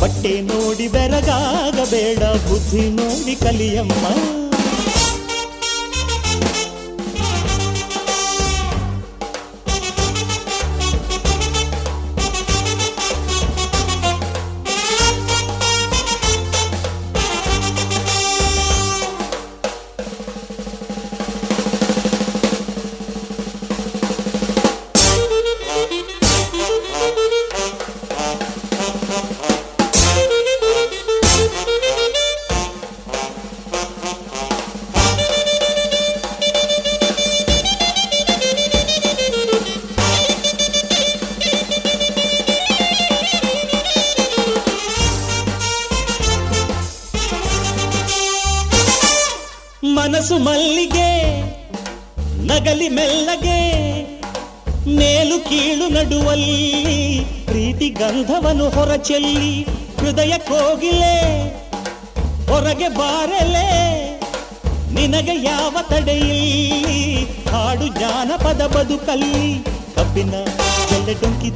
ಬಟ್ಟೆ 0.00 0.40
ನೋಡಿ 0.40 0.88
ಬೆರಗಾಗಬೇಡ, 0.88 2.18
ಬುದ್ಧಿ 2.18 2.90
ನೋಡಿ 2.90 3.34
ಕಲಿಯಮ್ಮ. 3.34 4.45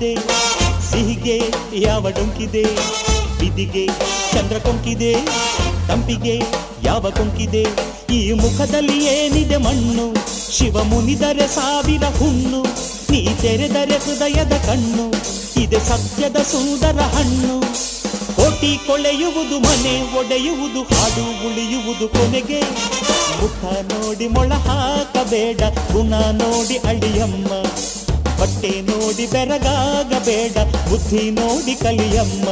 ಡೊಂಕಿದೆ 0.01 0.21
ಸಿಹಿಗೆ 0.91 1.35
ಯಾವ 1.79 2.11
ಡೊಂಕಿದೆ, 2.11 2.63
ಬಿದಿಗೆ 3.41 3.87
ಚಂದ್ರ 4.33 4.57
ಕೊಂಕಿದೆ, 4.59 5.13
ತಂಪಿಗೆ 5.89 6.37
ಯಾವ 6.85 7.11
ಕೊಂಕಿದೆ, 7.11 7.63
ಈ 8.11 8.33
ಮುಖದಲ್ಲಿ 8.33 8.97
ಏನಿದೆ 9.07 9.57
ಮಣ್ಣು, 9.57 10.07
ಶಿವ 10.57 10.85
ಮುನಿದರೆ 10.85 11.47
ಸಾವಿರ 11.49 12.05
ಹುಣ್ಣು, 12.19 12.63
ನೀ 13.11 13.21
ತೆರೆದರೆ 13.43 13.99
ಹೃದಯದ 13.99 14.55
ಕಣ್ಣು, 14.67 15.07
ಇದೆ 15.61 15.81
ಸತ್ಯದ 15.81 16.37
ಸುಂದರ 16.37 17.01
ಹಣ್ಣು. 17.17 17.59
ಕೋಟಿ 18.37 18.73
ಕೊಳೆಯುವುದು 18.87 19.59
ಮನೆ, 19.61 19.95
ಒಡೆಯುವುದು 20.21 20.83
ಹಾಡು, 20.83 21.27
ಉಳಿಯುವುದು 21.49 22.09
ಕೊನೆಗೆ. 22.09 22.63
ಮುಖ 23.41 23.63
ನೋಡಿ 23.93 24.29
ಮೊಳ 24.29 24.53
ಹಾಕಬೇಡ, 24.53 25.61
ಗುಣ 25.93 26.15
ನೋಡಿ 26.43 26.79
ಅಳಿಯಮ್ಮ. 26.91 27.53
ಬಟ್ಟೆ 28.41 28.71
ನೋಡಿ 28.81 29.27
ಬೆರಗಾಗಬೇಡ, 29.27 30.59
ಬುದ್ಧಿ 30.91 31.31
ನೋಡಿ 31.31 31.75
ಕಲಿಯಮ್ಮ. 31.75 32.49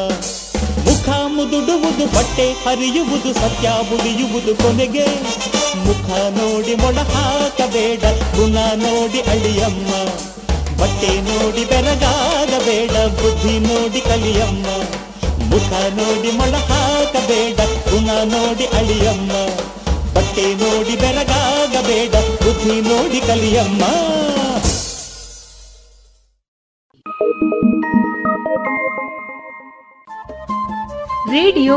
ಮುಖ 0.87 1.09
ಮುದುಡುವುದು, 1.09 2.07
ಬಟ್ಟೆ 2.07 2.53
ಹರಿಯುವುದು, 2.53 3.33
ಸತ್ಯ 3.33 3.69
ಮುಗಿಯುವುದು 3.91 4.55
ಕೊನೆಗೆ. 4.55 5.07
ಮುಖ 5.87 6.09
ನೋಡಿ 6.11 6.75
ಮೊಳ 6.75 6.95
ಹಾಕಬೇಡ 6.95 8.01
ಗುಣ 8.37 8.55
ನೋಡಿ 8.55 9.21
ಅಳಿಯಮ್ಮ. 9.21 9.91
ಬಟ್ಟೆ 10.81 11.21
ನೋಡಿ 11.21 11.65
ಬೆರಗಾಗಬೇಡ, 11.65 12.91
ಬುದ್ಧಿ 12.91 13.59
ನೋಡಿ 13.59 14.01
ಕಲಿಯಮ್ಮ. 14.01 14.67
ಮುಖ 15.51 15.73
ನೋಡಿ 15.73 16.31
ಮೊಳ 16.31 16.55
ಹಾಕಬೇಡ 16.55 17.61
ಗುಣ 17.61 18.11
ನೋಡಿ 18.25 18.65
ಅಳಿಯಮ್ಮ. 18.65 19.33
ಬಟ್ಟೆ 20.15 20.55
ನೋಡಿ 20.55 20.97
ಬೆರಗಾಗಬೇಡ, 20.97 22.15
ಬುದ್ಧಿ 22.45 22.81
ನೋಡಿ 22.81 23.21
ಕಲಿಯಮ್ಮ. 23.21 23.85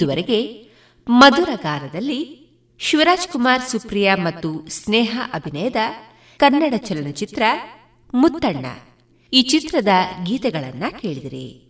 ಇದುವರೆಗೆ 0.00 0.70
ಮಧುರಗಾರದಲ್ಲಿ 1.08 2.20
ಶಿವರಾಜ್ 2.78 3.28
ಕುಮಾರ್ 3.28 3.62
ಸುಪ್ರಿಯಾ 3.62 4.16
ಮತ್ತು 4.16 4.68
ಸ್ನೇಹ 4.68 5.20
ಅಭಿನಯದ 5.32 5.80
ಕನ್ನಡ 6.36 6.74
ಚಲನಚಿತ್ರ 6.78 7.42
ಮುತ್ತಣ್ಣ 8.14 8.66
ಈ 9.32 9.42
ಚಿತ್ರದ 9.42 9.88
ಗೀತೆಗಳನ್ನ 10.24 10.84
ಕೇಳಿದಿರಿ. 11.00 11.69